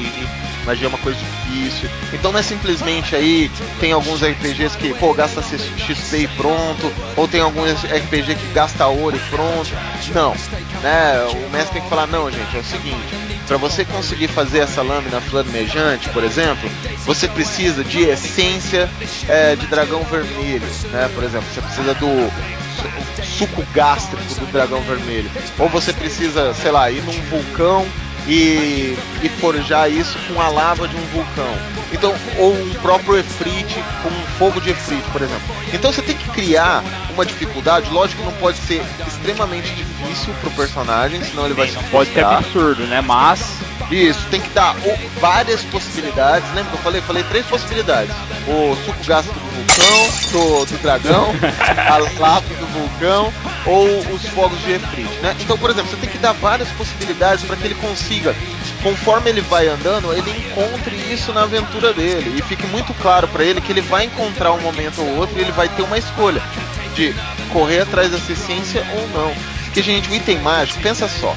magia 0.64 0.86
é 0.86 0.88
uma 0.88 0.98
coisa 0.98 1.18
difícil. 1.50 1.90
Então 2.12 2.32
não 2.32 2.38
é 2.38 2.42
simplesmente 2.42 3.14
aí, 3.14 3.50
tem 3.78 3.92
alguns 3.92 4.22
RPGs 4.22 4.76
que, 4.76 4.94
pô, 4.94 5.12
gasta 5.12 5.42
XP 5.42 6.16
e 6.18 6.28
pronto, 6.28 6.92
ou 7.16 7.26
tem 7.28 7.40
alguns 7.40 7.82
RPG 7.84 8.34
que 8.36 8.52
gasta 8.52 8.86
ouro 8.86 9.16
e 9.16 9.30
pronto. 9.30 9.70
Não, 10.14 10.34
né? 10.82 11.22
O 11.46 11.50
mestre 11.50 11.74
tem 11.74 11.82
que 11.82 11.88
falar, 11.88 12.06
não, 12.06 12.30
gente, 12.30 12.56
é 12.56 12.60
o 12.60 12.64
seguinte, 12.64 13.14
para 13.46 13.56
você 13.56 13.84
conseguir 13.84 14.28
fazer 14.28 14.60
essa 14.60 14.82
lâmina 14.82 15.20
flamejante, 15.20 16.08
por 16.10 16.24
exemplo, 16.24 16.70
você 17.04 17.28
precisa 17.28 17.84
de 17.84 18.02
essência 18.02 18.88
é, 19.28 19.56
de 19.56 19.66
dragão 19.66 20.02
vermelho, 20.04 20.66
né? 20.92 21.10
Por 21.14 21.24
exemplo, 21.24 21.46
você 21.52 21.60
precisa 21.60 21.94
do 21.94 22.30
suco 23.38 23.64
gástrico 23.74 24.22
do 24.34 24.52
dragão 24.52 24.80
vermelho. 24.82 25.30
Ou 25.58 25.68
você 25.68 25.92
precisa, 25.92 26.54
sei 26.54 26.70
lá, 26.70 26.90
ir 26.90 27.02
num 27.02 27.20
vulcão 27.22 27.86
e, 28.30 28.96
e 29.22 29.28
forjar 29.40 29.90
isso 29.90 30.16
com 30.28 30.40
a 30.40 30.48
lava 30.48 30.86
de 30.86 30.94
um 30.96 31.04
vulcão. 31.06 31.52
Então, 31.92 32.14
ou 32.38 32.54
um 32.54 32.72
próprio 32.74 33.18
efrite 33.18 33.82
com 34.02 34.08
um 34.08 34.26
fogo 34.38 34.60
de 34.60 34.70
efrite, 34.70 35.08
por 35.10 35.20
exemplo. 35.20 35.42
Então 35.72 35.92
você 35.92 36.00
tem 36.00 36.16
que 36.16 36.30
criar 36.30 36.84
uma 37.12 37.26
dificuldade, 37.26 37.90
lógico 37.90 38.22
que 38.22 38.28
não 38.28 38.36
pode 38.36 38.58
ser 38.58 38.82
extremamente 39.06 39.74
difícil 39.74 40.32
pro 40.40 40.50
personagem, 40.52 41.22
senão 41.24 41.44
ele 41.44 41.54
vai 41.54 41.66
se 41.66 41.76
Pode 41.90 42.12
ser 42.12 42.24
absurdo, 42.24 42.84
né? 42.84 43.00
Mas 43.00 43.58
isso, 43.90 44.24
tem 44.30 44.40
que 44.40 44.50
dar 44.50 44.76
várias 45.20 45.62
possibilidades. 45.64 46.48
Lembra 46.54 46.70
que 46.70 46.76
eu 46.76 46.82
falei? 46.82 47.00
Falei 47.00 47.24
três 47.24 47.44
possibilidades. 47.46 48.14
O 48.46 48.76
suco 48.84 49.04
gástrico 49.04 49.38
do 49.40 49.46
vulcão, 49.50 50.30
do, 50.30 50.64
do 50.66 50.78
dragão, 50.82 51.34
a 51.88 51.98
lava 52.20 52.46
do 52.54 52.66
vulcão 52.66 53.32
ou 53.66 53.98
os 54.14 54.26
fogos 54.28 54.58
de 54.62 54.72
Efrit, 54.72 55.08
né? 55.20 55.36
Então, 55.40 55.58
por 55.58 55.70
exemplo, 55.70 55.90
você 55.90 55.96
tem 55.96 56.08
que 56.08 56.18
dar 56.18 56.32
várias 56.32 56.68
possibilidades 56.70 57.44
para 57.44 57.56
que 57.56 57.66
ele 57.66 57.74
consiga, 57.74 58.34
conforme 58.82 59.30
ele 59.30 59.40
vai 59.42 59.68
andando, 59.68 60.12
ele 60.12 60.30
encontre 60.30 60.96
isso 61.12 61.32
na 61.32 61.42
aventura 61.42 61.92
dele 61.92 62.38
e 62.38 62.42
fique 62.42 62.66
muito 62.66 62.94
claro 62.94 63.28
para 63.28 63.44
ele 63.44 63.60
que 63.60 63.72
ele 63.72 63.82
vai 63.82 64.04
encontrar 64.04 64.52
um 64.52 64.60
momento 64.60 65.00
ou 65.02 65.16
outro 65.16 65.38
e 65.38 65.42
ele 65.42 65.52
vai 65.52 65.68
ter 65.68 65.82
uma 65.82 65.98
escolha 65.98 66.42
de 66.94 67.14
correr 67.52 67.80
atrás 67.80 68.10
dessa 68.10 68.32
essência 68.32 68.84
ou 68.94 69.08
não. 69.08 69.34
Porque, 69.64 69.82
gente, 69.82 70.10
o 70.10 70.14
item 70.14 70.38
mágico, 70.38 70.80
pensa 70.82 71.06
só. 71.06 71.34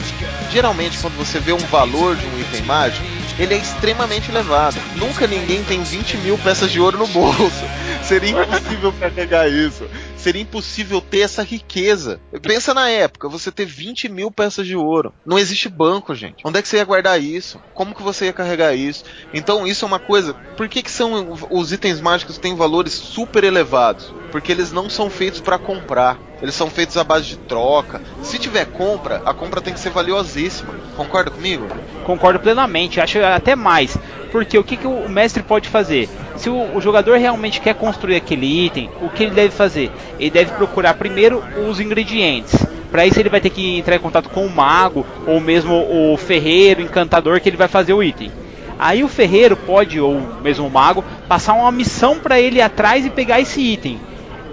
Geralmente, 0.49 0.97
quando 0.97 1.15
você 1.15 1.39
vê 1.39 1.53
um 1.53 1.57
valor 1.57 2.15
de 2.15 2.25
um 2.25 2.39
item 2.39 2.63
mágico, 2.63 3.05
ele 3.37 3.53
é 3.53 3.57
extremamente 3.57 4.31
elevado. 4.31 4.75
Nunca 4.95 5.27
ninguém 5.27 5.63
tem 5.63 5.83
20 5.83 6.17
mil 6.17 6.37
peças 6.39 6.71
de 6.71 6.79
ouro 6.79 6.97
no 6.97 7.07
bolso. 7.07 7.63
Seria 8.03 8.31
impossível 8.31 8.93
carregar 8.99 9.49
isso. 9.49 9.87
Seria 10.17 10.41
impossível 10.41 11.01
ter 11.01 11.19
essa 11.19 11.43
riqueza. 11.43 12.19
Pensa 12.41 12.73
na 12.73 12.89
época, 12.89 13.29
você 13.29 13.51
ter 13.51 13.65
20 13.65 14.09
mil 14.09 14.29
peças 14.29 14.67
de 14.67 14.75
ouro. 14.75 15.13
Não 15.25 15.39
existe 15.39 15.69
banco, 15.69 16.13
gente. 16.13 16.45
Onde 16.45 16.59
é 16.59 16.61
que 16.61 16.67
você 16.67 16.77
ia 16.77 16.85
guardar 16.85 17.21
isso? 17.21 17.61
Como 17.73 17.95
que 17.95 18.03
você 18.03 18.25
ia 18.25 18.33
carregar 18.33 18.73
isso? 18.73 19.03
Então, 19.33 19.65
isso 19.65 19.85
é 19.85 19.87
uma 19.87 19.99
coisa. 19.99 20.33
Por 20.55 20.67
que, 20.67 20.83
que 20.83 20.91
são 20.91 21.33
os 21.49 21.71
itens 21.71 22.01
mágicos 22.01 22.37
têm 22.37 22.55
valores 22.55 22.93
super 22.93 23.43
elevados? 23.43 24.13
Porque 24.31 24.51
eles 24.51 24.71
não 24.71 24.89
são 24.89 25.09
feitos 25.09 25.39
para 25.39 25.57
comprar. 25.57 26.19
Eles 26.41 26.55
são 26.55 26.69
feitos 26.69 26.97
à 26.97 27.03
base 27.03 27.25
de 27.27 27.37
troca. 27.37 28.01
Se 28.21 28.37
tiver 28.37 28.65
compra, 28.65 29.21
a 29.25 29.33
compra 29.33 29.61
tem 29.61 29.73
que 29.73 29.79
ser 29.79 29.91
valiosíssima. 29.91 30.73
Concorda 30.97 31.31
comigo? 31.31 31.67
Concordo 32.05 32.39
plenamente. 32.39 32.99
Acho 32.99 33.23
até 33.23 33.55
mais. 33.55 33.97
Porque 34.31 34.57
o 34.57 34.63
que, 34.63 34.75
que 34.75 34.87
o 34.87 35.07
mestre 35.07 35.43
pode 35.43 35.69
fazer? 35.69 36.09
Se 36.35 36.49
o, 36.49 36.75
o, 36.75 36.81
jogador 36.81 37.17
realmente 37.17 37.61
quer 37.61 37.75
construir 37.75 38.15
aquele 38.15 38.65
item, 38.65 38.89
o 39.01 39.09
que 39.09 39.23
ele 39.23 39.31
deve 39.31 39.51
fazer? 39.51 39.91
Ele 40.19 40.31
deve 40.31 40.51
procurar 40.53 40.95
primeiro 40.95 41.43
os 41.67 41.79
ingredientes. 41.79 42.65
Para 42.91 43.05
isso 43.05 43.19
ele 43.19 43.29
vai 43.29 43.41
ter 43.41 43.49
que 43.49 43.77
entrar 43.77 43.95
em 43.95 43.99
contato 43.99 44.29
com 44.29 44.45
o 44.45 44.49
mago 44.49 45.05
ou 45.25 45.39
mesmo 45.39 45.73
o 45.73 46.17
ferreiro, 46.17 46.81
encantador 46.81 47.39
que 47.39 47.49
ele 47.49 47.57
vai 47.57 47.67
fazer 47.67 47.93
o 47.93 48.03
item. 48.03 48.31
Aí 48.77 49.03
o 49.03 49.07
ferreiro 49.07 49.55
pode 49.55 49.99
ou 49.99 50.19
mesmo 50.41 50.67
o 50.67 50.69
mago 50.69 51.03
passar 51.27 51.53
uma 51.53 51.71
missão 51.71 52.19
para 52.19 52.39
ele 52.39 52.57
ir 52.57 52.61
atrás 52.61 53.05
e 53.05 53.09
pegar 53.09 53.39
esse 53.39 53.61
item. 53.61 53.99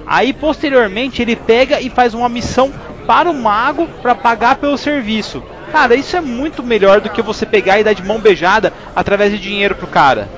Aí 0.07 0.33
posteriormente 0.33 1.23
ele 1.23 1.37
pega 1.37 1.81
e 1.81 1.91
faz 1.91 2.15
uma 2.15 2.29
missão 2.29 2.73
para 3.07 3.31
o 3.31 3.35
mago 3.35 3.89
para 4.03 4.15
pagar 4.15 4.57
pelo 4.57 4.79
serviço. 4.79 5.43
Cara, 5.73 5.95
isso 5.95 6.17
é 6.17 6.21
muito 6.21 6.63
melhor 6.63 7.01
do 7.01 7.11
que 7.11 7.23
você 7.23 7.47
pegar 7.47 7.79
e 7.79 7.85
dar 7.85 7.93
de 7.93 8.03
mão 8.03 8.19
beijada 8.19 8.73
através 8.95 9.33
de 9.33 9.39
dinheiro 9.39 9.75
pro 9.75 9.87
cara. 9.87 10.29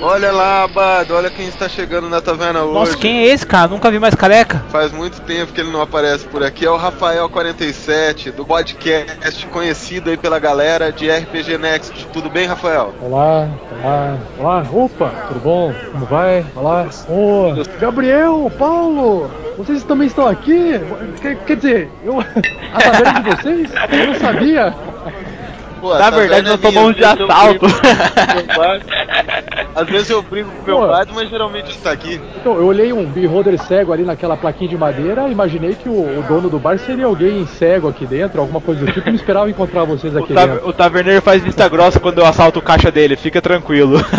Olha 0.00 0.32
lá, 0.32 0.64
Abado, 0.64 1.14
olha 1.14 1.30
quem 1.30 1.46
está 1.46 1.68
chegando 1.68 2.08
na 2.08 2.20
taverna 2.20 2.62
hoje. 2.62 2.74
Nossa, 2.74 2.96
quem 2.96 3.18
é 3.18 3.26
esse, 3.26 3.46
cara? 3.46 3.68
Nunca 3.68 3.90
vi 3.90 3.98
mais 3.98 4.14
careca. 4.14 4.62
Faz 4.70 4.92
muito 4.92 5.20
tempo 5.22 5.52
que 5.52 5.60
ele 5.60 5.70
não 5.70 5.80
aparece 5.80 6.26
por 6.26 6.42
aqui. 6.42 6.66
É 6.66 6.70
o 6.70 6.78
Rafael47, 6.78 8.32
do 8.32 8.44
podcast, 8.44 9.46
conhecido 9.46 10.10
aí 10.10 10.16
pela 10.16 10.38
galera 10.38 10.92
de 10.92 11.10
RPG 11.10 11.58
Next. 11.58 12.06
Tudo 12.12 12.28
bem, 12.28 12.46
Rafael? 12.46 12.94
Olá, 13.00 13.48
olá, 13.82 14.18
olá. 14.38 14.66
Opa, 14.72 15.10
tudo 15.28 15.40
bom? 15.40 15.74
Como 15.92 16.06
vai? 16.06 16.44
Olá. 16.54 16.88
Oh, 17.08 17.52
Gabriel, 17.80 18.50
Paulo, 18.58 19.30
vocês 19.56 19.82
também 19.84 20.08
estão 20.08 20.26
aqui? 20.26 20.80
Quer, 21.20 21.36
quer 21.44 21.56
dizer, 21.56 21.90
eu, 22.04 22.20
a 22.20 22.80
taverna 22.80 23.20
de 23.20 23.36
vocês? 23.36 23.70
Eu 23.90 24.06
não 24.08 24.14
sabia. 24.16 24.74
Pô, 25.84 25.94
Na 25.98 26.08
verdade, 26.08 26.48
nós 26.48 26.58
tomamos 26.58 26.96
de 26.96 27.04
assalto. 27.04 27.66
Às 29.76 29.86
vezes 29.86 30.08
eu 30.08 30.22
brigo 30.22 30.50
com 30.50 30.64
meu 30.64 30.88
pai, 30.88 31.04
mas 31.14 31.28
geralmente 31.28 31.68
ele 31.68 31.78
tá 31.82 31.90
aqui. 31.90 32.18
Então, 32.40 32.54
eu 32.54 32.64
olhei 32.64 32.90
um 32.90 33.04
beholder 33.04 33.58
cego 33.58 33.92
ali 33.92 34.02
naquela 34.02 34.34
plaquinha 34.34 34.70
de 34.70 34.78
madeira, 34.78 35.28
imaginei 35.28 35.74
que 35.74 35.90
o, 35.90 36.20
o, 36.20 36.24
dono 36.26 36.48
do 36.48 36.58
bar 36.58 36.78
seria 36.78 37.04
alguém 37.04 37.46
cego 37.46 37.86
aqui 37.86 38.06
dentro, 38.06 38.40
alguma 38.40 38.62
coisa 38.62 38.82
do 38.82 38.90
tipo, 38.92 39.06
não 39.06 39.14
esperava 39.14 39.50
encontrar 39.50 39.84
vocês 39.84 40.16
aqui 40.16 40.32
o 40.32 40.34
dentro. 40.34 40.66
O 40.66 40.72
taverneiro 40.72 41.20
faz 41.20 41.42
vista 41.42 41.68
grossa 41.68 42.00
quando 42.00 42.18
eu 42.18 42.24
assalto 42.24 42.60
o 42.60 42.62
caixa 42.62 42.90
dele, 42.90 43.14
fica 43.14 43.42
tranquilo. 43.42 44.02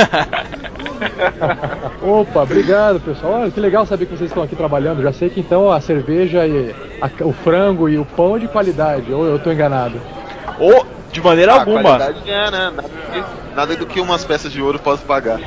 Opa, 1.99 2.43
obrigado 2.43 2.99
pessoal. 2.99 3.41
Olha, 3.41 3.49
que 3.49 3.60
legal 3.60 3.88
saber 3.88 4.06
que 4.06 4.15
vocês 4.15 4.30
estão 4.30 4.43
aqui 4.43 4.56
trabalhando. 4.56 5.01
Já 5.01 5.12
sei 5.12 5.32
que 5.32 5.39
então 5.39 5.71
a 5.71 5.82
cerveja 5.82 6.45
e 6.45 6.75
a, 7.01 7.10
o 7.23 7.34
frango 7.34 7.89
e 7.89 7.97
o 7.97 8.06
pão 8.06 8.36
é 8.36 8.39
de 8.39 8.47
qualidade, 8.47 9.12
ou 9.12 9.25
eu 9.25 9.39
tô 9.39 9.51
enganado? 9.51 9.99
Oh, 10.60 10.94
de 11.15 11.21
maneira 11.21 11.54
ah, 11.54 11.60
alguma. 11.60 11.95
É, 12.25 12.51
né? 12.51 12.71
Nada, 12.75 12.84
que, 12.84 13.56
nada 13.56 13.75
do 13.78 13.86
que 13.86 14.01
umas 14.01 14.25
peças 14.25 14.51
de 14.51 14.62
ouro 14.62 14.78
posso 14.78 15.04
pagar. 15.06 15.39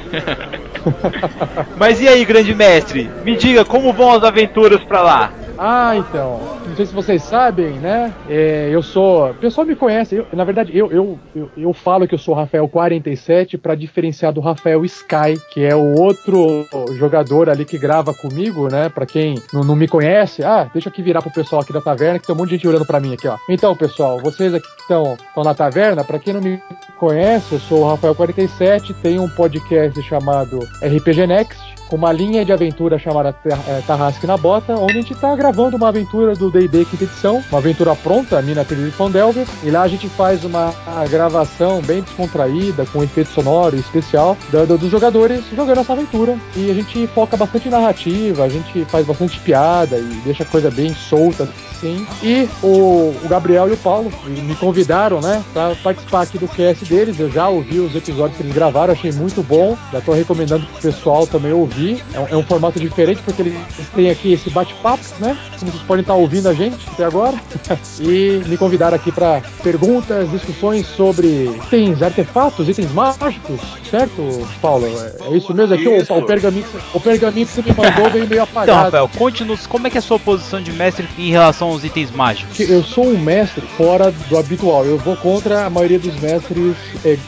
Mas 1.76 2.00
e 2.00 2.08
aí, 2.08 2.24
grande 2.24 2.54
mestre? 2.54 3.10
Me 3.22 3.36
diga 3.36 3.66
como 3.66 3.92
vão 3.92 4.10
as 4.12 4.24
aventuras 4.24 4.82
pra 4.84 5.02
lá? 5.02 5.32
Ah, 5.58 5.96
então. 5.96 6.40
Não 6.66 6.76
sei 6.76 6.86
se 6.86 6.94
vocês 6.94 7.22
sabem, 7.22 7.72
né? 7.80 8.14
É, 8.28 8.68
eu 8.70 8.80
sou. 8.80 9.30
O 9.30 9.34
pessoal 9.34 9.66
me 9.66 9.74
conhece. 9.74 10.14
Eu, 10.14 10.26
na 10.32 10.44
verdade, 10.44 10.76
eu, 10.76 10.90
eu, 10.92 11.18
eu, 11.34 11.50
eu, 11.56 11.72
falo 11.72 12.06
que 12.06 12.14
eu 12.14 12.18
sou 12.18 12.34
Rafael 12.34 12.68
47 12.68 13.58
para 13.58 13.74
diferenciar 13.74 14.32
do 14.32 14.40
Rafael 14.40 14.84
Sky, 14.84 15.34
que 15.52 15.64
é 15.64 15.74
o 15.74 15.98
outro 15.98 16.64
jogador 16.96 17.50
ali 17.50 17.64
que 17.64 17.76
grava 17.76 18.14
comigo, 18.14 18.68
né? 18.70 18.88
Para 18.88 19.04
quem 19.04 19.34
não, 19.52 19.64
não, 19.64 19.74
me 19.74 19.88
conhece. 19.88 20.44
Ah, 20.44 20.70
deixa 20.72 20.88
aqui 20.88 21.02
virar 21.02 21.22
pro 21.22 21.32
pessoal 21.32 21.62
aqui 21.62 21.72
da 21.72 21.80
taverna, 21.80 22.20
que 22.20 22.26
tem 22.26 22.34
um 22.34 22.38
monte 22.38 22.50
de 22.50 22.56
gente 22.56 22.68
olhando 22.68 22.86
para 22.86 23.00
mim 23.00 23.14
aqui, 23.14 23.26
ó. 23.26 23.36
Então, 23.48 23.74
pessoal, 23.74 24.20
vocês 24.20 24.54
aqui 24.54 24.68
que 24.68 24.82
estão 24.82 25.16
na 25.42 25.54
taverna, 25.54 26.04
para 26.04 26.20
quem 26.20 26.34
não 26.34 26.40
me 26.40 26.62
conhece, 26.98 27.54
eu 27.54 27.60
sou 27.60 27.80
o 27.80 27.88
Rafael 27.88 28.14
47, 28.14 28.94
tenho 28.94 29.22
um 29.22 29.28
podcast 29.28 30.00
chamado 30.02 30.60
RPG 30.82 31.26
Next 31.26 31.67
com 31.88 31.96
uma 31.96 32.12
linha 32.12 32.44
de 32.44 32.52
aventura 32.52 32.98
chamada 32.98 33.34
é, 33.44 33.80
Tarrasque 33.86 34.26
na 34.26 34.36
Bota, 34.36 34.74
onde 34.74 34.92
a 34.92 35.00
gente 35.00 35.12
está 35.12 35.34
gravando 35.34 35.76
uma 35.76 35.88
aventura 35.88 36.34
do 36.34 36.50
D&D 36.50 36.84
quinta 36.84 37.04
edição, 37.04 37.42
uma 37.50 37.58
aventura 37.58 37.94
pronta, 37.96 38.38
a 38.38 38.42
Mina 38.42 38.64
de 38.64 38.90
Fandelver, 38.90 39.46
e 39.62 39.70
lá 39.70 39.82
a 39.82 39.88
gente 39.88 40.08
faz 40.08 40.44
uma 40.44 40.74
gravação 41.10 41.80
bem 41.82 42.02
descontraída, 42.02 42.84
com 42.86 43.00
um 43.00 43.02
efeito 43.02 43.30
sonoro 43.30 43.76
especial, 43.76 44.36
do, 44.50 44.66
do, 44.66 44.78
dos 44.78 44.90
jogadores 44.90 45.44
jogando 45.54 45.80
essa 45.80 45.92
aventura, 45.92 46.36
e 46.54 46.70
a 46.70 46.74
gente 46.74 47.06
foca 47.08 47.36
bastante 47.36 47.68
narrativa, 47.68 48.44
a 48.44 48.48
gente 48.48 48.84
faz 48.84 49.06
bastante 49.06 49.40
piada 49.40 49.98
e 49.98 50.20
deixa 50.24 50.42
a 50.42 50.46
coisa 50.46 50.70
bem 50.70 50.92
solta, 50.94 51.48
Sim. 51.80 52.06
E 52.22 52.48
o, 52.62 53.14
o, 53.24 53.28
Gabriel 53.28 53.68
e 53.68 53.72
o 53.72 53.76
Paulo 53.76 54.12
me 54.26 54.54
convidaram, 54.56 55.20
né, 55.20 55.42
para 55.52 55.74
participar 55.76 56.22
aqui 56.22 56.38
do 56.38 56.48
cast 56.48 56.84
deles. 56.84 57.18
Eu 57.18 57.30
já 57.30 57.48
ouvi 57.48 57.78
os 57.78 57.94
episódios 57.94 58.36
que 58.36 58.42
eles 58.42 58.54
gravaram, 58.54 58.92
achei 58.92 59.12
muito 59.12 59.42
bom. 59.42 59.76
Já 59.92 60.00
tô 60.00 60.12
recomendando 60.12 60.66
pro 60.66 60.80
pessoal 60.80 61.26
também 61.26 61.52
ouvir. 61.52 62.02
É 62.12 62.20
um, 62.20 62.28
é 62.28 62.36
um 62.36 62.42
formato 62.42 62.80
diferente 62.80 63.22
porque 63.22 63.42
eles 63.42 63.54
têm 63.94 64.10
aqui 64.10 64.32
esse 64.32 64.50
bate-papo, 64.50 65.04
né? 65.20 65.36
Como 65.58 65.70
vocês 65.70 65.82
podem 65.84 66.02
estar 66.02 66.14
ouvindo 66.14 66.48
a 66.48 66.54
gente 66.54 66.76
até 66.92 67.04
agora. 67.04 67.36
e 68.00 68.42
me 68.46 68.56
convidaram 68.56 68.96
aqui 68.96 69.12
para 69.12 69.42
perguntas, 69.62 70.30
discussões 70.30 70.86
sobre 70.86 71.46
itens, 71.66 72.02
artefatos, 72.02 72.68
itens 72.68 72.90
mágicos, 72.92 73.60
certo, 73.88 74.46
Paulo? 74.60 74.86
É, 74.86 75.28
é 75.28 75.36
isso 75.36 75.54
mesmo 75.54 75.74
aqui? 75.74 75.86
O, 75.86 76.18
o, 76.18 76.26
pergaminho, 76.26 76.66
o 76.92 77.00
pergaminho 77.00 77.46
que 77.46 77.52
você 77.52 77.62
me 77.62 77.74
mandou 77.74 78.10
veio 78.10 78.26
meio 78.26 78.42
apagado. 78.42 78.70
Então, 78.70 78.82
Rafael, 78.84 79.10
conte-nos 79.16 79.66
como 79.66 79.86
é 79.86 79.90
que 79.90 79.98
é 79.98 80.00
a 80.00 80.02
sua 80.02 80.18
posição 80.18 80.60
de 80.60 80.72
mestre 80.72 81.08
em 81.18 81.30
relação 81.30 81.67
são 81.68 81.72
os 81.72 81.84
itens 81.84 82.10
mágicos? 82.10 82.58
Eu 82.60 82.82
sou 82.82 83.06
um 83.06 83.18
mestre 83.18 83.66
fora 83.76 84.10
do 84.10 84.38
habitual. 84.38 84.84
Eu 84.84 84.96
vou 84.96 85.16
contra 85.16 85.66
a 85.66 85.70
maioria 85.70 85.98
dos 85.98 86.18
mestres 86.20 86.76
é, 87.04 87.18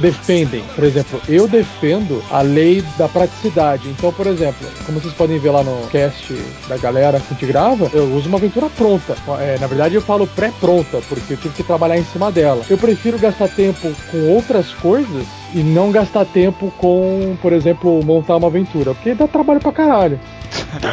defendem. 0.00 0.62
Por 0.74 0.84
exemplo, 0.84 1.20
eu 1.28 1.46
defendo 1.46 2.22
a 2.30 2.40
lei 2.40 2.82
da 2.96 3.08
praticidade. 3.08 3.88
Então, 3.88 4.12
por 4.12 4.26
exemplo, 4.26 4.66
como 4.86 5.00
vocês 5.00 5.12
podem 5.14 5.38
ver 5.38 5.50
lá 5.50 5.62
no 5.62 5.86
cast 5.88 6.32
da 6.68 6.76
galera 6.78 7.20
que 7.20 7.34
gente 7.34 7.46
grava, 7.46 7.90
eu 7.92 8.04
uso 8.14 8.28
uma 8.28 8.38
aventura 8.38 8.68
pronta. 8.70 9.14
É, 9.40 9.58
na 9.60 9.66
verdade, 9.66 9.94
eu 9.94 10.02
falo 10.02 10.26
pré-pronta, 10.26 11.00
porque 11.08 11.34
eu 11.34 11.36
tive 11.36 11.54
que 11.54 11.62
trabalhar 11.62 11.98
em 11.98 12.04
cima 12.04 12.32
dela. 12.32 12.64
Eu 12.68 12.78
prefiro 12.78 13.18
gastar 13.18 13.48
tempo 13.48 13.92
com 14.10 14.28
outras 14.32 14.72
coisas 14.74 15.26
e 15.54 15.58
não 15.58 15.90
gastar 15.90 16.24
tempo 16.24 16.72
com, 16.78 17.36
por 17.40 17.52
exemplo, 17.52 18.04
montar 18.04 18.36
uma 18.36 18.48
aventura, 18.48 18.94
porque 18.94 19.14
dá 19.14 19.26
trabalho 19.26 19.60
pra 19.60 19.72
caralho. 19.72 20.20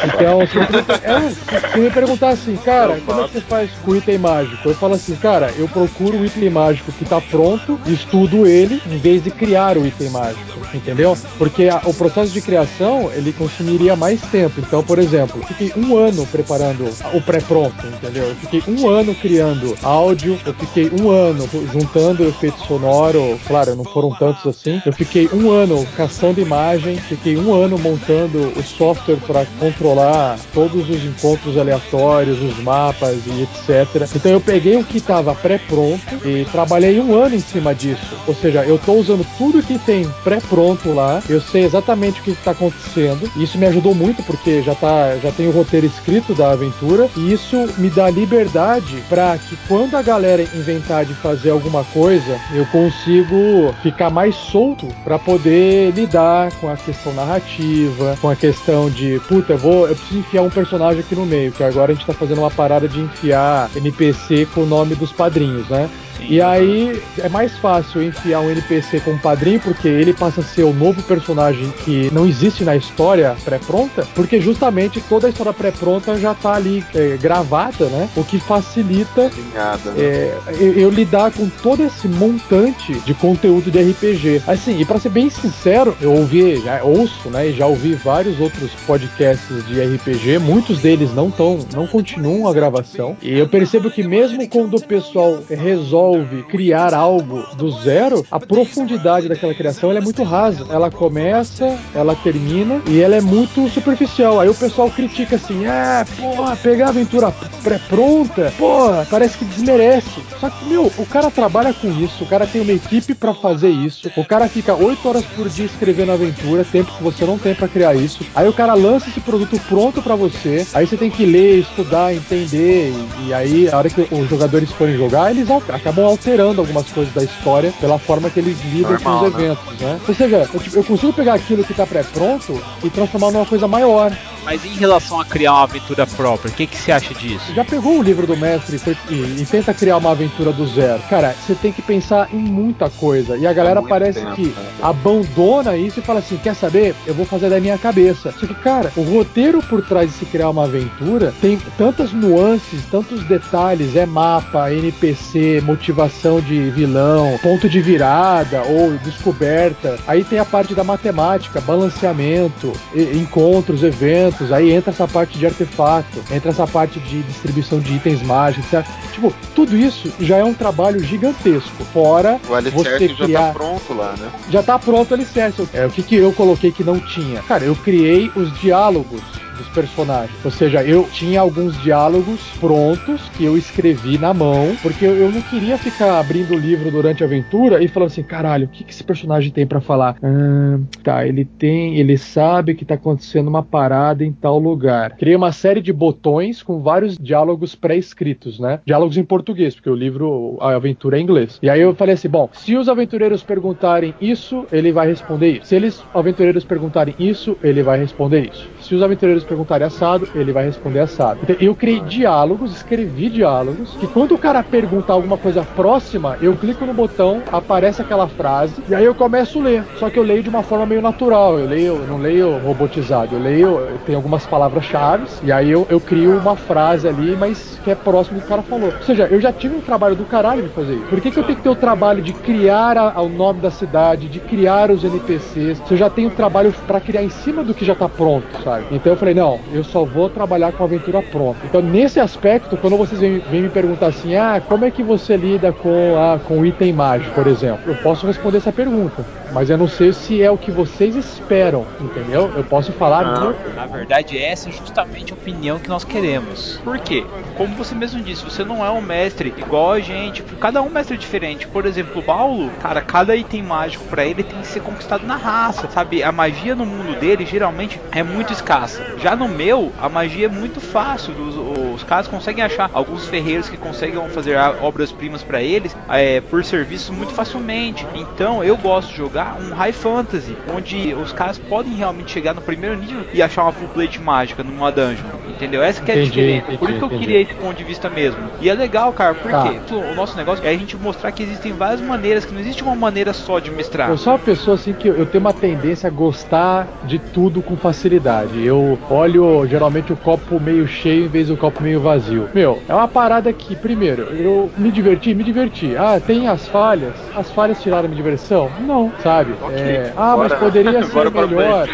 Então, 0.05 0.39
se, 0.47 0.57
é, 1.03 1.71
se 1.71 1.79
me 1.79 1.89
perguntar 1.89 2.29
assim, 2.29 2.55
cara, 2.57 2.99
como 3.05 3.21
é 3.21 3.27
que 3.27 3.33
você 3.33 3.41
faz 3.41 3.71
com 3.83 3.95
item 3.95 4.17
mágico? 4.17 4.69
Eu 4.69 4.75
falo 4.75 4.95
assim, 4.95 5.15
cara, 5.15 5.51
eu 5.57 5.67
procuro 5.67 6.17
o 6.17 6.25
item 6.25 6.49
mágico 6.49 6.91
que 6.91 7.05
tá 7.05 7.19
pronto, 7.21 7.79
estudo 7.85 8.45
ele, 8.45 8.81
em 8.85 8.97
vez 8.97 9.23
de 9.23 9.31
criar 9.31 9.77
o 9.77 9.85
item 9.85 10.09
mágico, 10.09 10.59
entendeu? 10.73 11.17
Porque 11.37 11.69
a, 11.69 11.81
o 11.85 11.93
processo 11.93 12.31
de 12.31 12.41
criação, 12.41 13.11
ele 13.13 13.33
consumiria 13.33 13.95
mais 13.95 14.21
tempo. 14.21 14.59
Então, 14.59 14.83
por 14.83 14.99
exemplo, 14.99 15.41
eu 15.41 15.47
fiquei 15.47 15.73
um 15.75 15.95
ano 15.97 16.25
preparando 16.27 16.87
o 17.13 17.21
pré-pronto, 17.21 17.85
entendeu? 17.87 18.29
Eu 18.29 18.35
fiquei 18.35 18.63
um 18.67 18.87
ano 18.87 19.13
criando 19.15 19.75
áudio, 19.83 20.39
eu 20.45 20.53
fiquei 20.53 20.89
um 21.01 21.09
ano 21.09 21.47
juntando 21.71 22.27
efeito 22.27 22.59
sonoro, 22.65 23.39
claro, 23.47 23.75
não 23.75 23.83
foram 23.83 24.11
tantos 24.11 24.45
assim. 24.49 24.81
Eu 24.85 24.93
fiquei 24.93 25.29
um 25.33 25.51
ano 25.51 25.85
caçando 25.95 26.41
imagem, 26.41 26.97
fiquei 26.97 27.37
um 27.37 27.53
ano 27.53 27.77
montando 27.77 28.53
o 28.57 28.63
software 28.63 29.17
para 29.25 29.45
controlar 29.59 30.39
todos 30.53 30.89
os 30.89 31.03
encontros 31.03 31.57
aleatórios, 31.57 32.41
os 32.41 32.57
mapas 32.59 33.17
e 33.25 33.43
etc. 33.43 34.09
Então 34.15 34.31
eu 34.31 34.41
peguei 34.41 34.77
o 34.77 34.83
que 34.83 34.97
estava 34.97 35.33
pré-pronto 35.35 36.01
e 36.25 36.45
trabalhei 36.45 36.99
um 36.99 37.15
ano 37.15 37.35
em 37.35 37.39
cima 37.39 37.73
disso. 37.73 38.15
Ou 38.27 38.35
seja, 38.35 38.63
eu 38.63 38.75
estou 38.75 38.97
usando 38.97 39.25
tudo 39.37 39.63
que 39.63 39.77
tem 39.79 40.07
pré-pronto 40.23 40.93
lá, 40.93 41.21
eu 41.29 41.41
sei 41.41 41.63
exatamente 41.63 42.19
o 42.19 42.23
que 42.23 42.31
está 42.31 42.51
acontecendo. 42.51 43.29
Isso 43.35 43.57
me 43.57 43.65
ajudou 43.65 43.93
muito 43.93 44.23
porque 44.23 44.61
já 44.61 44.75
tá, 44.75 45.17
já 45.21 45.31
tem 45.31 45.47
o 45.47 45.51
roteiro 45.51 45.85
escrito 45.85 46.33
da 46.33 46.51
aventura 46.51 47.09
e 47.15 47.31
isso 47.31 47.57
me 47.77 47.89
dá 47.89 48.09
liberdade 48.09 49.03
para 49.09 49.37
que 49.37 49.57
quando 49.67 49.95
a 49.95 50.01
galera 50.01 50.43
inventar 50.43 51.05
de 51.05 51.13
fazer 51.15 51.49
alguma 51.49 51.83
coisa, 51.85 52.39
eu 52.53 52.65
consigo 52.67 53.73
ficar 53.81 54.09
mais 54.09 54.35
solto 54.37 54.87
para 55.03 55.17
poder 55.19 55.91
lidar 55.93 56.51
com 56.59 56.69
a 56.69 56.77
questão 56.77 57.13
narrativa, 57.13 58.17
com 58.21 58.29
a 58.29 58.35
questão 58.35 58.89
de, 58.89 59.19
puta, 59.27 59.53
eu 59.53 59.57
vou, 59.57 59.87
eu 59.87 59.95
preciso 59.95 60.19
enfiar 60.19 60.43
um 60.43 60.49
personagem 60.49 60.99
aqui 60.99 61.15
no 61.15 61.25
meio, 61.25 61.51
que 61.51 61.63
agora 61.63 61.91
a 61.91 61.95
gente 61.95 62.05
tá 62.05 62.13
fazendo 62.13 62.39
uma 62.39 62.51
parada 62.51 62.87
de 62.87 62.99
enfiar 62.99 63.69
NPC 63.75 64.47
com 64.53 64.61
o 64.61 64.65
nome 64.65 64.95
dos 64.95 65.11
padrinhos, 65.11 65.67
né? 65.69 65.89
e 66.21 66.41
aí 66.41 67.01
é 67.19 67.29
mais 67.29 67.57
fácil 67.57 68.01
enfiar 68.01 68.41
um 68.41 68.49
NPC 68.49 68.99
com 69.01 69.11
um 69.11 69.17
padrinho, 69.17 69.59
porque 69.59 69.87
ele 69.87 70.13
passa 70.13 70.41
a 70.41 70.43
ser 70.43 70.63
o 70.63 70.73
novo 70.73 71.01
personagem 71.03 71.71
que 71.83 72.09
não 72.11 72.25
existe 72.25 72.63
na 72.63 72.75
história 72.75 73.35
pré-pronta, 73.43 74.07
porque 74.15 74.39
justamente 74.39 75.01
toda 75.01 75.27
a 75.27 75.29
história 75.29 75.53
pré-pronta 75.53 76.17
já 76.17 76.33
tá 76.33 76.53
ali 76.53 76.83
é, 76.93 77.17
gravada, 77.17 77.85
né? 77.85 78.09
O 78.15 78.23
que 78.23 78.39
facilita 78.39 79.25
Obrigado, 79.25 79.91
né? 79.91 80.03
é, 80.03 80.37
eu, 80.59 80.73
eu 80.73 80.89
lidar 80.89 81.31
com 81.31 81.47
todo 81.49 81.83
esse 81.83 82.07
montante 82.07 82.93
de 82.99 83.13
conteúdo 83.13 83.69
de 83.71 83.79
RPG. 83.79 84.26
Assim, 84.47 84.79
e 84.79 84.85
para 84.85 84.99
ser 84.99 85.09
bem 85.09 85.29
sincero, 85.29 85.95
eu 86.01 86.13
ouvi, 86.13 86.61
já 86.61 86.83
ouço, 86.83 87.29
né? 87.29 87.47
E 87.47 87.53
já 87.53 87.67
ouvi 87.67 87.95
vários 87.95 88.39
outros 88.39 88.71
podcasts 88.85 89.65
de 89.67 89.81
RPG, 89.81 90.39
muitos 90.39 90.79
deles 90.79 91.13
não 91.13 91.31
tão, 91.31 91.59
não 91.73 91.87
continuam 91.87 92.47
a 92.47 92.53
gravação. 92.53 93.15
E 93.21 93.37
eu 93.37 93.47
percebo 93.47 93.89
que 93.89 94.03
mesmo 94.03 94.47
quando 94.47 94.75
o 94.75 94.81
pessoal 94.81 95.39
resolve 95.49 95.97
resolve 95.97 96.43
criar 96.43 96.93
algo 96.93 97.43
do 97.55 97.71
zero, 97.71 98.25
a 98.31 98.39
profundidade 98.39 99.27
daquela 99.27 99.53
criação 99.53 99.91
é 99.91 100.01
muito 100.01 100.23
rasa. 100.23 100.65
Ela 100.69 100.91
começa, 100.91 101.77
ela 101.93 102.15
termina 102.15 102.81
e 102.87 103.01
ela 103.01 103.15
é 103.15 103.21
muito 103.21 103.67
superficial. 103.69 104.39
Aí 104.39 104.49
o 104.49 104.55
pessoal 104.55 104.89
critica 104.89 105.35
assim: 105.35 105.65
ah, 105.65 106.05
porra, 106.17 106.55
pegar 106.55 106.87
a 106.87 106.89
aventura 106.89 107.31
pré-pronta, 107.63 108.53
porra, 108.57 109.07
parece 109.09 109.37
que 109.37 109.45
desmerece. 109.45 110.21
Só 110.39 110.49
que, 110.49 110.65
meu, 110.65 110.91
o 110.97 111.05
cara 111.05 111.31
trabalha 111.31 111.73
com 111.73 111.89
isso, 111.99 112.23
o 112.23 112.27
cara 112.27 112.45
tem 112.47 112.61
uma 112.61 112.73
equipe 112.73 113.13
para 113.13 113.33
fazer 113.33 113.69
isso, 113.69 114.09
o 114.17 114.25
cara 114.25 114.47
fica 114.49 114.75
8 114.75 115.07
horas 115.07 115.25
por 115.25 115.47
dia 115.47 115.65
escrevendo 115.65 116.11
aventura, 116.11 116.65
tempo 116.65 116.91
que 116.91 117.03
você 117.03 117.25
não 117.25 117.37
tem 117.37 117.53
para 117.53 117.67
criar 117.67 117.95
isso. 117.95 118.25
Aí 118.35 118.47
o 118.47 118.53
cara 118.53 118.73
lança 118.73 119.09
esse 119.09 119.19
produto 119.19 119.59
pronto 119.67 120.01
para 120.01 120.15
você, 120.15 120.65
aí 120.73 120.85
você 120.87 120.97
tem 120.97 121.09
que 121.09 121.25
ler, 121.25 121.59
estudar, 121.59 122.13
entender, 122.13 122.91
e, 123.23 123.27
e 123.27 123.33
aí 123.33 123.69
a 123.69 123.77
hora 123.77 123.89
que 123.89 124.07
os 124.11 124.29
jogadores 124.29 124.71
forem 124.71 124.97
jogar, 124.97 125.31
eles 125.31 125.49
acabam 125.49 126.05
alterando 126.05 126.61
algumas 126.61 126.89
coisas 126.89 127.13
da 127.13 127.23
história 127.23 127.71
pela 127.79 127.99
forma 127.99 128.29
que 128.29 128.39
eles 128.39 128.57
lidam 128.73 128.91
Normal, 128.91 129.19
com 129.19 129.25
os 129.27 129.33
né? 129.33 129.43
eventos, 129.43 129.79
né? 129.79 129.99
Ou 130.07 130.13
seja, 130.13 130.49
eu, 130.53 130.59
tipo, 130.59 130.77
eu 130.77 130.83
consigo 130.83 131.13
pegar 131.13 131.35
aquilo 131.35 131.63
que 131.63 131.73
tá 131.73 131.85
pré-pronto 131.85 132.59
e 132.83 132.89
transformar 132.89 133.31
numa 133.31 133.45
coisa 133.45 133.67
maior. 133.67 134.11
Mas 134.47 134.63
em 134.63 134.75
relação 134.75 135.19
a 135.19 135.25
criar 135.25 135.51
uma 135.53 135.63
aventura 135.63 136.07
própria, 136.07 136.49
o 136.49 136.53
que, 136.53 136.65
que 136.65 136.77
você 136.77 136.89
acha 136.91 137.13
disso? 137.13 137.53
Já 137.53 137.65
pegou 137.65 137.99
o 137.99 138.01
livro 138.01 138.25
do 138.25 138.37
mestre 138.37 138.77
e, 138.77 138.79
foi- 138.79 138.95
e- 139.09 139.41
e 139.41 139.45
tenta 139.45 139.73
criar 139.73 139.97
uma 139.97 140.11
aventura 140.11 140.53
do 140.53 140.65
zero? 140.65 141.01
Cara, 141.09 141.35
você 141.37 141.53
tem 141.53 141.73
que 141.73 141.81
pensar 141.81 142.29
em 142.31 142.37
muita 142.37 142.89
coisa. 142.89 143.35
E 143.35 143.45
a 143.45 143.51
galera 143.51 143.81
muito 143.81 143.89
parece 143.89 144.06
tempo, 144.15 144.35
que 144.35 144.47
né? 144.47 144.67
abandona 144.81 145.75
isso 145.75 145.99
e 145.99 146.03
fala 146.03 146.19
assim: 146.19 146.37
quer 146.37 146.55
saber? 146.55 146.95
Eu 147.05 147.13
vou 147.13 147.25
fazer 147.25 147.49
da 147.49 147.59
minha 147.59 147.77
cabeça. 147.77 148.33
Só 148.39 148.45
que, 148.45 148.55
cara, 148.55 148.91
o 148.95 149.01
roteiro 149.03 149.61
por 149.61 149.81
trás 149.81 150.09
de 150.11 150.17
se 150.17 150.25
criar 150.25 150.49
uma 150.49 150.65
aventura 150.65 151.33
tem 151.41 151.57
tantas 151.77 152.11
nuances, 152.13 152.85
tantos 152.89 153.23
detalhes: 153.25 153.95
é 153.95 154.05
mapa, 154.05 154.71
NPC, 154.71 155.61
motivação 155.65 156.39
de 156.39 156.69
vilão, 156.69 157.37
ponto 157.41 157.69
de 157.69 157.81
virada 157.81 158.61
ou 158.63 158.97
descoberta. 158.99 159.97
Aí 160.07 160.23
tem 160.23 160.39
a 160.39 160.45
parte 160.45 160.73
da 160.73 160.83
matemática, 160.83 161.61
balanceamento, 161.61 162.73
e- 162.93 163.17
encontros, 163.17 163.83
eventos. 163.83 164.51
Aí 164.51 164.71
entra 164.71 164.91
essa 164.91 165.07
parte 165.07 165.37
de 165.37 165.45
artefato, 165.45 166.23
entra 166.31 166.51
essa 166.51 166.67
parte 166.67 166.99
de 166.99 167.21
distribuição 167.23 167.79
de 167.79 167.95
itens 167.95 168.21
mágicos, 168.21 168.71
etc. 168.71 168.85
Tipo, 169.13 169.33
tudo 169.55 169.75
isso 169.75 170.11
já 170.19 170.37
é 170.37 170.43
um 170.43 170.53
trabalho 170.53 171.03
gigantesco. 171.03 171.83
Fora 171.93 172.39
O 172.47 172.71
você 172.71 173.07
já 173.07 173.25
criar 173.25 173.47
tá 173.47 173.53
pronto 173.53 173.86
lá, 173.93 174.15
né? 174.17 174.31
já 174.49 174.63
tá 174.63 174.77
pronto 174.79 175.11
o 175.11 175.13
alicerce. 175.13 175.67
É, 175.73 175.85
o 175.85 175.89
que, 175.89 176.03
que 176.03 176.15
eu 176.15 176.31
coloquei 176.33 176.71
que 176.71 176.83
não 176.83 176.99
tinha? 176.99 177.41
Cara, 177.43 177.63
eu 177.63 177.75
criei 177.75 178.31
os 178.35 178.51
diálogos 178.59 179.21
dos 179.57 179.67
personagens. 179.69 180.37
Ou 180.43 180.51
seja, 180.51 180.83
eu 180.83 181.03
tinha 181.11 181.41
alguns 181.41 181.79
diálogos 181.81 182.41
prontos 182.59 183.29
que 183.29 183.43
eu 183.43 183.57
escrevi 183.57 184.17
na 184.17 184.33
mão, 184.33 184.75
porque 184.81 185.05
eu, 185.05 185.31
não 185.31 185.41
queria 185.41 185.77
ficar 185.77 186.19
abrindo 186.19 186.53
o 186.53 186.57
livro 186.57 186.91
durante 186.91 187.23
a 187.23 187.25
aventura 187.25 187.83
e 187.83 187.87
falando 187.87 188.07
assim, 188.07 188.23
caralho, 188.23 188.65
o 188.65 188.69
que, 188.69 188.83
que 188.83 188.91
esse 188.91 189.03
personagem 189.03 189.51
tem 189.51 189.65
pra 189.65 189.81
falar? 189.81 190.15
Ah, 190.21 190.79
tá, 191.03 191.27
ele 191.27 191.45
tem, 191.45 191.97
ele 191.97 192.17
sabe 192.17 192.75
que 192.75 192.85
tá 192.85 192.95
acontecendo 192.95 193.47
uma 193.47 193.63
parada 193.63 194.23
em 194.23 194.31
tal 194.31 194.59
lugar. 194.59 195.11
Criei 195.17 195.35
uma 195.35 195.51
série 195.51 195.81
de 195.81 195.91
botões 195.91 196.61
com 196.61 196.81
vários 196.81 197.17
diálogos 197.17 197.75
pré-escritos, 197.75 198.59
né? 198.59 198.79
Diálogos 198.85 199.17
em 199.17 199.23
português, 199.23 199.75
porque 199.75 199.89
o 199.89 199.95
livro, 199.95 200.57
a 200.61 200.75
aventura 200.75 201.17
é 201.17 201.19
em 201.19 201.23
inglês. 201.23 201.59
E 201.61 201.69
aí 201.69 201.81
eu 201.81 201.95
falei 201.95 202.13
assim, 202.13 202.29
bom, 202.29 202.49
se 202.53 202.75
os 202.75 202.87
aventureiros 202.87 203.43
perguntarem 203.43 204.13
isso, 204.21 204.65
ele 204.71 204.91
vai 204.91 205.07
responder 205.07 205.57
isso. 205.57 205.65
Se 205.65 205.75
eles 205.75 206.03
aventureiros 206.13 206.63
perguntarem 206.63 207.15
isso, 207.19 207.57
ele 207.63 207.83
vai 207.83 207.99
responder 207.99 208.49
isso. 208.51 208.69
Se 208.81 208.95
os 208.95 209.01
aventureiros 209.01 209.43
perguntarem 209.47 209.87
assado, 209.87 210.29
ele 210.33 210.51
vai 210.53 210.65
responder 210.65 210.99
assado. 210.99 211.39
Então, 211.43 211.55
eu 211.59 211.75
criei 211.75 211.99
diálogos, 211.99 212.71
escrevi 212.71 213.29
diálogos, 213.29 213.95
que 213.97 214.07
quando 214.07 214.33
o 214.33 214.39
cara 214.39 214.63
perguntar 214.63 215.13
alguma 215.13 215.37
coisa 215.37 215.65
próxima, 215.65 216.37
eu 216.39 216.57
clico 216.57 216.85
no 216.85 216.93
botão, 216.93 217.47
aparece 217.51 218.01
aquela 218.01 218.27
frase, 218.27 218.83
e 218.87 218.93
aí 218.93 219.05
eu 219.05 219.15
começo 219.15 219.59
a 219.59 219.63
ler. 219.63 219.87
Só 219.93 220.09
que 220.09 220.19
eu 220.19 220.23
leio 220.23 220.43
de 220.43 220.49
uma 220.49 220.63
forma 220.63 220.85
meio 220.85 221.01
natural, 221.01 221.59
eu 221.59 221.65
leio, 221.65 222.05
não 222.05 222.17
leio 222.17 222.57
robotizado, 222.57 223.35
eu 223.35 223.39
leio, 223.39 223.99
tenho 224.03 224.17
algumas 224.17 224.45
palavras-chave, 224.45 225.25
e 225.41 225.51
aí 225.51 225.69
eu, 225.69 225.85
eu 225.89 226.01
crio 226.01 226.35
uma 226.37 226.55
frase 226.55 227.07
ali, 227.07 227.35
mas 227.35 227.79
que 227.79 227.89
é 227.91 227.95
próximo 227.95 228.37
do 228.37 228.41
que 228.41 228.45
o 228.45 228.47
cara 228.49 228.63
falou. 228.63 228.95
Ou 228.99 229.01
seja, 229.01 229.27
eu 229.29 229.39
já 229.39 229.51
tive 229.53 229.73
um 229.75 229.81
trabalho 229.81 230.15
do 230.15 230.25
caralho 230.25 230.61
de 230.63 230.69
fazer 230.69 230.95
isso. 230.97 231.07
Por 231.07 231.21
que, 231.21 231.31
que 231.31 231.39
eu 231.39 231.43
tenho 231.43 231.57
que 231.57 231.63
ter 231.63 231.69
o 231.69 231.75
trabalho 231.75 232.21
de 232.21 232.33
criar 232.33 232.97
a- 232.97 233.21
o 233.21 233.29
nome 233.29 233.61
da 233.61 233.71
cidade, 233.71 234.29
de 234.29 234.41
criar 234.41 234.91
os 234.91 235.03
NPCs, 235.03 235.81
se 235.83 235.93
eu 235.93 235.97
já 235.97 236.09
tenho 236.09 236.31
trabalho 236.31 236.73
pra 236.85 237.01
criar 237.01 237.23
em 237.23 237.29
cima 237.29 237.63
do 237.63 237.73
que 237.75 237.85
já 237.85 237.95
tá 237.95 238.09
pronto, 238.09 238.55
sabe? 238.57 238.87
Então 238.89 239.13
eu 239.13 239.17
falei, 239.17 239.33
não, 239.37 239.59
eu 239.71 239.83
só 239.83 240.03
vou 240.03 240.29
trabalhar 240.29 240.71
com 240.71 240.81
a 240.81 240.87
aventura 240.87 241.21
pronta. 241.21 241.59
Então, 241.63 241.79
nesse 241.79 242.19
aspecto, 242.19 242.75
quando 242.75 242.97
vocês 242.97 243.21
vêm, 243.21 243.37
vêm 243.37 243.61
me 243.61 243.69
perguntar 243.69 244.07
assim, 244.07 244.35
ah, 244.35 244.59
como 244.67 244.83
é 244.83 244.89
que 244.89 245.03
você 245.03 245.37
lida 245.37 245.71
com, 245.71 246.15
ah, 246.17 246.39
com 246.43 246.65
item 246.65 246.91
mágico, 246.91 247.35
por 247.35 247.45
exemplo? 247.45 247.81
Eu 247.85 247.95
posso 247.97 248.25
responder 248.25 248.57
essa 248.57 248.71
pergunta, 248.71 249.23
mas 249.53 249.69
eu 249.69 249.77
não 249.77 249.87
sei 249.87 250.11
se 250.11 250.41
é 250.41 250.49
o 250.49 250.57
que 250.57 250.71
vocês 250.71 251.15
esperam, 251.15 251.85
entendeu? 252.01 252.51
Eu 252.55 252.63
posso 252.63 252.91
falar 252.91 253.25
a 253.25 253.39
minha 253.39 253.55
Na 253.75 253.85
verdade, 253.85 254.39
essa 254.39 254.69
é 254.69 254.71
justamente 254.71 255.31
a 255.31 255.35
opinião 255.35 255.77
que 255.77 255.87
nós 255.87 256.03
queremos. 256.03 256.81
Por 256.83 256.97
quê? 256.97 257.23
Como 257.55 257.75
você 257.75 257.93
mesmo 257.93 258.21
disse, 258.21 258.43
você 258.43 258.63
não 258.63 258.83
é 258.83 258.89
um 258.89 259.01
mestre 259.01 259.53
igual 259.55 259.91
a 259.91 259.99
gente. 259.99 260.41
Cada 260.59 260.81
um 260.81 260.89
mestre 260.89 261.15
é 261.15 261.19
diferente. 261.19 261.67
Por 261.67 261.85
exemplo, 261.85 262.21
o 262.21 262.23
Paulo, 262.23 262.71
cara, 262.81 263.01
cada 263.01 263.35
item 263.35 263.61
mágico 263.61 264.03
pra 264.05 264.25
ele 264.25 264.41
tem 264.41 264.59
que 264.59 264.67
ser 264.67 264.81
conquistado 264.81 265.27
na 265.27 265.35
raça, 265.35 265.87
sabe? 265.89 266.23
A 266.23 266.31
magia 266.31 266.75
no 266.75 266.85
mundo 266.85 267.19
dele 267.19 267.45
geralmente 267.45 268.01
é 268.11 268.23
muito 268.23 268.51
escassa. 268.51 269.03
Já 269.17 269.26
no 269.35 269.47
meu, 269.47 269.91
a 270.01 270.07
magia 270.09 270.45
é 270.45 270.49
muito 270.49 270.79
fácil. 270.79 271.33
Os, 271.33 271.95
os 271.95 272.03
caras 272.03 272.27
conseguem 272.27 272.63
achar 272.63 272.89
alguns 272.93 273.27
ferreiros 273.27 273.69
que 273.69 273.77
conseguem 273.77 274.17
fazer 274.29 274.57
obras-primas 274.81 275.43
pra 275.43 275.61
eles 275.61 275.95
é, 276.09 276.41
por 276.41 276.63
serviço 276.63 277.11
muito 277.13 277.33
facilmente. 277.33 278.05
Então, 278.15 278.63
eu 278.63 278.77
gosto 278.77 279.09
de 279.09 279.17
jogar 279.17 279.57
um 279.59 279.73
High 279.73 279.91
Fantasy, 279.91 280.55
onde 280.75 281.13
os 281.13 281.31
caras 281.33 281.57
podem 281.57 281.93
realmente 281.93 282.31
chegar 282.31 282.53
no 282.53 282.61
primeiro 282.61 282.95
nível 282.97 283.25
e 283.33 283.41
achar 283.41 283.63
uma 283.63 283.71
full 283.71 283.87
plate 283.89 284.21
mágica 284.21 284.63
numa 284.63 284.91
dungeon. 284.91 285.25
Entendeu? 285.49 285.81
Essa 285.81 286.01
que 286.01 286.11
é 286.11 286.13
a 286.13 286.17
Entendi, 286.17 286.31
diferença. 286.31 286.63
entendi, 286.63 286.77
Por 286.77 286.89
isso 286.89 286.99
que 286.99 287.03
eu 287.03 287.07
entendi. 287.07 287.25
queria 287.25 287.41
esse 287.41 287.53
ponto 287.55 287.75
de 287.77 287.83
vista 287.83 288.09
mesmo. 288.09 288.39
E 288.61 288.69
é 288.69 288.73
legal, 288.73 289.11
cara, 289.13 289.33
porque 289.33 289.57
Tá. 289.57 289.95
o 289.95 290.13
nosso 290.15 290.37
negócio 290.37 290.63
é 290.65 290.69
a 290.69 290.73
gente 290.77 290.95
mostrar 290.95 291.31
que 291.31 291.41
existem 291.41 291.73
várias 291.73 291.99
maneiras, 292.01 292.45
que 292.45 292.53
não 292.53 292.59
existe 292.61 292.83
uma 292.83 292.95
maneira 292.95 293.33
só 293.33 293.57
de 293.59 293.71
mestrar. 293.71 294.09
Eu 294.09 294.17
sou 294.17 294.33
uma 294.33 294.39
pessoa 294.39 294.75
assim 294.75 294.93
que 294.93 295.07
eu, 295.07 295.15
eu 295.15 295.25
tenho 295.25 295.41
uma 295.41 295.53
tendência 295.53 296.07
a 296.07 296.11
gostar 296.11 296.87
de 297.05 297.17
tudo 297.17 297.61
com 297.61 297.75
facilidade. 297.75 298.63
Eu 298.63 298.97
olho 299.17 299.65
geralmente 299.67 300.13
o 300.13 300.15
copo 300.17 300.59
meio 300.59 300.87
cheio 300.87 301.25
em 301.25 301.27
vez 301.27 301.47
do 301.47 301.57
copo 301.57 301.81
meio 301.81 301.99
vazio. 301.99 302.49
Meu, 302.53 302.81
é 302.87 302.93
uma 302.93 303.07
parada 303.07 303.51
que, 303.51 303.75
primeiro, 303.75 304.23
eu 304.23 304.69
me 304.77 304.91
diverti, 304.91 305.33
me 305.33 305.43
diverti. 305.43 305.95
Ah, 305.97 306.19
tem 306.19 306.47
as 306.47 306.67
falhas? 306.67 307.13
As 307.35 307.51
falhas 307.51 307.81
tiraram 307.81 308.07
minha 308.07 308.15
diversão? 308.15 308.69
Não, 308.81 309.11
sabe? 309.23 309.53
Ok, 309.61 309.77
É, 309.77 310.13
ah, 310.15 310.35
mas 310.37 310.53
poderia 310.53 311.03
ser 311.03 311.31
melhor. 311.31 311.87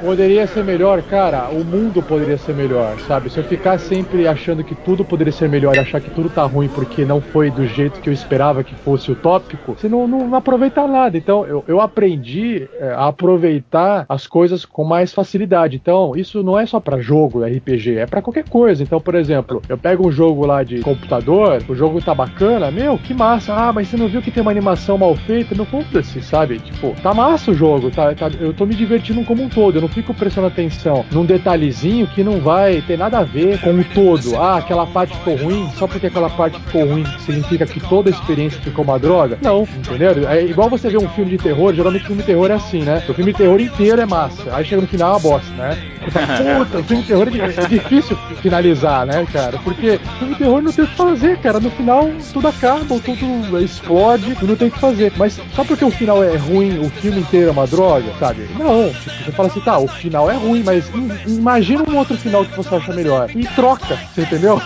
Poderia 0.00 0.46
ser 0.46 0.64
melhor, 0.64 1.02
cara. 1.02 1.48
O 1.50 1.64
mundo 1.64 2.02
poderia 2.02 2.36
ser 2.38 2.54
melhor, 2.54 2.98
sabe? 3.06 3.30
Se 3.30 3.38
eu 3.38 3.44
ficar 3.44 3.78
sempre 3.78 4.26
achando 4.26 4.62
que 4.64 4.74
tudo 4.74 5.04
poderia 5.04 5.32
ser 5.32 5.48
melhor 5.48 5.74
e 5.76 5.78
achar 5.78 6.00
que 6.00 6.10
tudo 6.10 6.28
tá 6.28 6.44
ruim 6.44 6.68
porque 6.68 7.04
não 7.04 7.20
foi 7.20 7.50
do 7.50 7.66
jeito 7.66 8.00
que 8.00 8.08
eu 8.08 8.12
esperava 8.12 8.62
que 8.62 8.74
fosse 8.74 9.10
utópico, 9.10 9.74
você 9.76 9.88
não, 9.88 10.06
não, 10.06 10.28
não 10.28 10.38
aproveita 10.38 10.86
nada. 10.86 11.16
Então, 11.16 11.46
eu, 11.46 11.64
eu 11.66 11.80
aprendi 11.80 12.68
é, 12.78 12.92
a 12.92 13.08
aproveitar 13.08 14.04
as 14.08 14.26
coisas 14.26 14.64
com 14.64 14.84
mais 14.84 15.12
facilidade. 15.12 15.76
Então, 15.76 16.12
isso 16.16 16.33
isso 16.34 16.42
não 16.42 16.58
é 16.58 16.66
só 16.66 16.80
para 16.80 17.00
jogo, 17.00 17.44
RPG, 17.44 17.98
é 17.98 18.06
para 18.06 18.20
qualquer 18.20 18.48
coisa. 18.48 18.82
Então, 18.82 19.00
por 19.00 19.14
exemplo, 19.14 19.62
eu 19.68 19.78
pego 19.78 20.08
um 20.08 20.10
jogo 20.10 20.44
lá 20.44 20.64
de 20.64 20.80
computador, 20.80 21.62
o 21.68 21.74
jogo 21.74 22.02
tá 22.02 22.12
bacana, 22.14 22.70
meu, 22.70 22.98
que 22.98 23.14
massa. 23.14 23.54
Ah, 23.54 23.72
mas 23.72 23.88
você 23.88 23.96
não 23.96 24.08
viu 24.08 24.20
que 24.20 24.30
tem 24.30 24.42
uma 24.42 24.50
animação 24.50 24.98
mal 24.98 25.14
feita? 25.14 25.54
Não 25.54 25.64
foda-se, 25.64 26.20
sabe? 26.22 26.58
Tipo, 26.58 26.94
tá 27.02 27.14
massa 27.14 27.52
o 27.52 27.54
jogo, 27.54 27.90
tá, 27.90 28.12
tá, 28.14 28.28
eu 28.40 28.52
tô 28.52 28.66
me 28.66 28.74
divertindo 28.74 29.22
como 29.24 29.42
um 29.42 29.48
todo, 29.48 29.76
eu 29.76 29.82
não 29.82 29.88
fico 29.88 30.12
prestando 30.12 30.48
atenção 30.48 31.04
num 31.12 31.24
detalhezinho 31.24 32.06
que 32.08 32.24
não 32.24 32.40
vai 32.40 32.82
ter 32.82 32.98
nada 32.98 33.18
a 33.18 33.22
ver 33.22 33.60
com 33.60 33.70
o 33.70 33.84
todo. 33.84 34.36
Ah, 34.36 34.56
aquela 34.56 34.86
parte 34.86 35.16
ficou 35.16 35.36
ruim, 35.36 35.68
só 35.76 35.86
porque 35.86 36.08
aquela 36.08 36.30
parte 36.30 36.58
ficou 36.60 36.84
ruim 36.86 37.04
significa 37.20 37.66
que 37.66 37.80
toda 37.80 38.10
a 38.10 38.12
experiência 38.12 38.60
ficou 38.60 38.84
uma 38.84 38.98
droga? 38.98 39.38
Não, 39.40 39.62
entendeu? 39.62 40.28
É 40.28 40.42
igual 40.44 40.68
você 40.68 40.88
ver 40.90 40.98
um 40.98 41.08
filme 41.10 41.30
de 41.32 41.38
terror, 41.38 41.72
geralmente 41.72 42.06
filme 42.06 42.22
de 42.22 42.26
terror 42.26 42.50
é 42.50 42.54
assim, 42.54 42.82
né? 42.82 43.02
O 43.08 43.14
filme 43.14 43.32
de 43.32 43.38
terror 43.38 43.60
inteiro 43.60 44.00
é 44.00 44.06
massa, 44.06 44.54
aí 44.54 44.64
chega 44.64 44.82
no 44.82 44.88
final 44.88 45.10
é 45.10 45.12
uma 45.12 45.20
bosta, 45.20 45.52
né? 45.52 45.94
Puta, 46.26 46.78
o 46.78 46.84
filme 46.84 47.02
de 47.02 47.08
terror 47.08 47.28
é 47.28 47.66
difícil 47.66 48.18
finalizar, 48.40 49.06
né, 49.06 49.26
cara? 49.32 49.58
Porque 49.58 50.00
o 50.04 50.18
filme 50.18 50.32
de 50.34 50.38
terror 50.38 50.62
não 50.62 50.72
tem 50.72 50.84
o 50.84 50.88
que 50.88 50.96
fazer, 50.96 51.38
cara. 51.38 51.60
No 51.60 51.70
final 51.70 52.08
tudo 52.32 52.48
acaba, 52.48 52.98
tudo 53.00 53.60
explode 53.60 54.36
e 54.40 54.44
não 54.44 54.56
tem 54.56 54.68
o 54.68 54.70
que 54.70 54.78
fazer. 54.78 55.12
Mas 55.16 55.40
só 55.54 55.64
porque 55.64 55.84
o 55.84 55.90
final 55.90 56.22
é 56.22 56.36
ruim, 56.36 56.78
o 56.78 56.90
filme 56.90 57.20
inteiro 57.20 57.48
é 57.48 57.52
uma 57.52 57.66
droga, 57.66 58.12
sabe? 58.18 58.48
Não. 58.58 58.92
Tipo, 58.92 59.24
você 59.24 59.32
fala 59.32 59.48
assim, 59.48 59.60
tá, 59.60 59.78
o 59.78 59.88
final 59.88 60.30
é 60.30 60.34
ruim, 60.34 60.62
mas 60.62 60.84
imagina 61.26 61.84
um 61.88 61.96
outro 61.96 62.16
final 62.16 62.44
que 62.44 62.56
você 62.56 62.74
acha 62.74 62.92
melhor. 62.92 63.30
E 63.34 63.46
troca, 63.48 63.98
você 64.14 64.22
entendeu? 64.22 64.60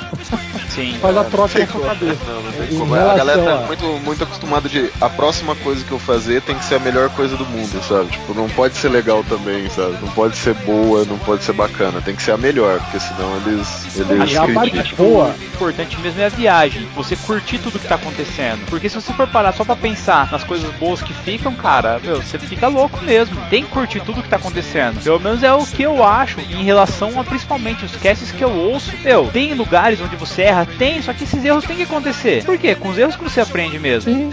Sim. 0.69 0.95
Faz 1.01 1.17
a 1.17 1.25
troca 1.25 1.59
na 1.59 1.67
sua 1.67 1.81
cabeça. 1.81 2.19
Não, 2.27 2.43
não 2.43 2.53
tem 2.53 2.79
como. 2.79 2.95
A 2.95 3.15
galera 3.15 3.43
tá 3.43 3.67
muito, 3.67 3.85
muito 4.05 4.25
acostumada 4.25 4.69
de 4.69 4.91
a 5.01 5.09
próxima 5.09 5.55
coisa 5.57 5.85
que 5.85 5.93
eu 5.93 5.99
fazer 5.99 6.43
tem 6.43 6.57
que 6.57 6.65
ser 6.65 6.77
a 6.77 6.79
melhor 6.79 7.11
coisa 7.11 7.37
do 7.37 7.45
mundo, 7.47 7.83
sabe? 7.83 8.11
Tipo, 8.11 8.35
não 8.35 8.49
pode 8.49 8.77
ser 8.77 8.89
legal 8.89 9.25
também, 9.29 9.69
sabe? 9.71 9.97
Não 10.01 10.09
pode 10.13 10.37
ser 10.37 10.55
boa, 10.55 11.05
não 11.05 11.19
pode 11.19 11.43
ser 11.43 11.48
bacana. 11.53 12.01
Tem 12.01 12.15
que 12.15 12.23
ser 12.23 12.33
a 12.33 12.37
melhor, 12.37 12.81
porque 12.81 13.01
senão 13.01 13.37
eles. 13.47 13.97
eles 13.97 14.37
a 14.37 14.49
parte 14.49 14.95
boa. 14.95 15.35
O 15.39 15.45
importante 15.45 15.99
mesmo 16.01 16.21
é 16.21 16.27
a 16.27 16.29
viagem. 16.29 16.87
Você 16.95 17.17
curtir 17.17 17.59
tudo 17.59 17.79
que 17.79 17.89
tá 17.89 17.97
acontecendo. 17.97 18.65
Porque 18.67 18.89
se 18.89 18.95
você 18.95 19.13
for 19.13 19.27
parar 19.29 19.53
só 19.53 19.65
pra 19.65 19.77
pensar 19.77 20.31
nas 20.31 20.45
coisas 20.45 20.71
boas 20.77 21.03
que 21.03 21.13
ficam, 21.13 21.55
cara, 21.55 22.01
meu, 22.03 22.23
você 22.23 22.39
fica 22.39 22.69
louco 22.69 23.03
mesmo. 23.05 23.37
Tem 23.51 23.63
que 23.63 23.71
curtir 23.71 24.01
tudo 24.01 24.23
que 24.23 24.29
tá 24.29 24.37
acontecendo. 24.37 25.03
Pelo 25.03 25.21
menos 25.21 25.43
é 25.43 25.53
o 25.53 25.67
que 25.67 25.83
eu 25.83 26.05
acho 26.05 26.41
em 26.41 26.65
relação 26.65 27.19
a 27.21 27.25
principalmente 27.25 27.85
os 27.85 27.95
casts 27.97 28.31
que 28.31 28.43
eu 28.43 28.51
ouço. 28.51 28.93
Meu, 29.03 29.29
tem 29.29 29.55
lugares 29.55 30.01
onde 30.01 30.17
você 30.17 30.43
erra? 30.43 30.67
Tem, 30.79 31.03
só 31.03 31.13
que 31.13 31.25
esses 31.25 31.45
erros 31.45 31.65
tem 31.65 31.77
que 31.77 31.83
acontecer. 31.83 32.45
Por 32.45 32.59
quê? 32.59 32.75
Com 32.75 32.89
os 32.89 32.99
erros 32.99 33.17
que 33.17 33.25
você 33.25 33.41
aprende 33.41 33.79
mesmo. 33.79 34.13
Sim, 34.13 34.31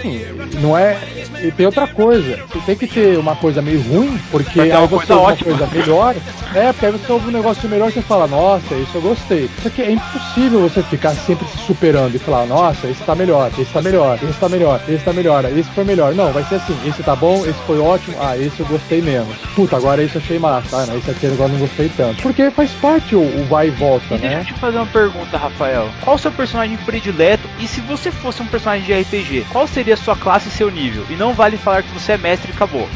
não 0.59 0.77
é. 0.77 0.97
E 1.41 1.51
tem 1.51 1.65
outra 1.65 1.87
coisa. 1.87 2.39
Você 2.49 2.59
tem 2.65 2.75
que 2.75 2.87
ter 2.87 3.17
uma 3.17 3.35
coisa 3.35 3.61
meio 3.61 3.81
ruim, 3.81 4.19
porque 4.31 4.61
aí 4.61 4.71
uma 4.71 4.87
você 4.87 4.95
coisa 4.95 5.13
uma 5.13 5.21
ótima. 5.21 5.57
coisa 5.57 5.75
melhor. 5.75 6.15
É, 6.53 6.71
porque 6.71 6.85
aí 6.85 6.91
você 6.91 7.04
ouve 7.11 7.27
um 7.27 7.31
negócio 7.31 7.67
melhor 7.69 7.89
e 7.89 7.93
você 7.93 8.01
fala, 8.01 8.27
nossa, 8.27 8.75
isso 8.75 8.91
eu 8.95 9.01
gostei. 9.01 9.49
Só 9.61 9.69
que 9.69 9.81
é 9.81 9.91
impossível 9.91 10.61
você 10.61 10.81
ficar 10.83 11.11
sempre 11.11 11.47
se 11.47 11.57
superando 11.59 12.15
e 12.15 12.19
falar, 12.19 12.45
nossa, 12.45 12.87
esse 12.87 13.03
tá 13.03 13.15
melhor, 13.15 13.51
esse 13.57 13.71
tá 13.71 13.81
melhor, 13.81 14.19
esse 14.21 14.39
tá 14.39 14.49
melhor, 14.49 14.81
esse 14.87 15.03
tá 15.03 15.13
melhor, 15.13 15.45
esse 15.45 15.69
foi 15.71 15.83
melhor. 15.83 16.13
Não, 16.13 16.31
vai 16.31 16.43
ser 16.45 16.55
assim, 16.55 16.77
esse 16.85 17.03
tá 17.03 17.15
bom, 17.15 17.45
esse 17.45 17.59
foi 17.65 17.79
ótimo, 17.79 18.15
ah, 18.19 18.37
esse 18.37 18.59
eu 18.59 18.65
gostei 18.65 19.01
menos. 19.01 19.35
Puta, 19.55 19.75
agora 19.75 20.03
esse 20.03 20.15
eu 20.15 20.21
achei 20.21 20.39
massa, 20.39 20.77
ah, 20.77 20.85
não, 20.85 20.97
esse 20.97 21.09
aqui 21.11 21.27
agora 21.27 21.49
eu 21.49 21.53
não 21.53 21.59
gostei 21.59 21.89
tanto. 21.95 22.21
Porque 22.21 22.49
faz 22.51 22.71
parte 22.71 23.15
o, 23.15 23.21
o 23.21 23.45
vai 23.45 23.67
e 23.67 23.71
volta, 23.71 24.15
E 24.15 24.17
deixa 24.17 24.25
eu 24.25 24.37
né? 24.39 24.43
te 24.45 24.53
fazer 24.53 24.77
uma 24.77 24.85
pergunta, 24.87 25.37
Rafael. 25.37 25.89
Qual 26.01 26.15
o 26.15 26.19
seu 26.19 26.31
personagem 26.31 26.77
predileto? 26.77 27.47
E 27.59 27.67
se 27.67 27.81
você 27.81 28.11
fosse 28.11 28.41
um 28.41 28.47
personagem 28.47 28.85
de 28.85 28.93
RPG, 28.93 29.45
qual 29.51 29.67
seria 29.67 29.93
a 29.93 29.97
sua 29.97 30.15
classe 30.15 30.49
e 30.49 30.51
seu 30.51 30.69
nível? 30.69 31.05
E 31.09 31.13
não 31.15 31.33
vale 31.33 31.57
falar 31.57 31.83
que 31.83 31.91
você 31.91 32.13
é 32.13 32.17
mestre 32.17 32.51
e 32.51 32.55
acabou. 32.55 32.87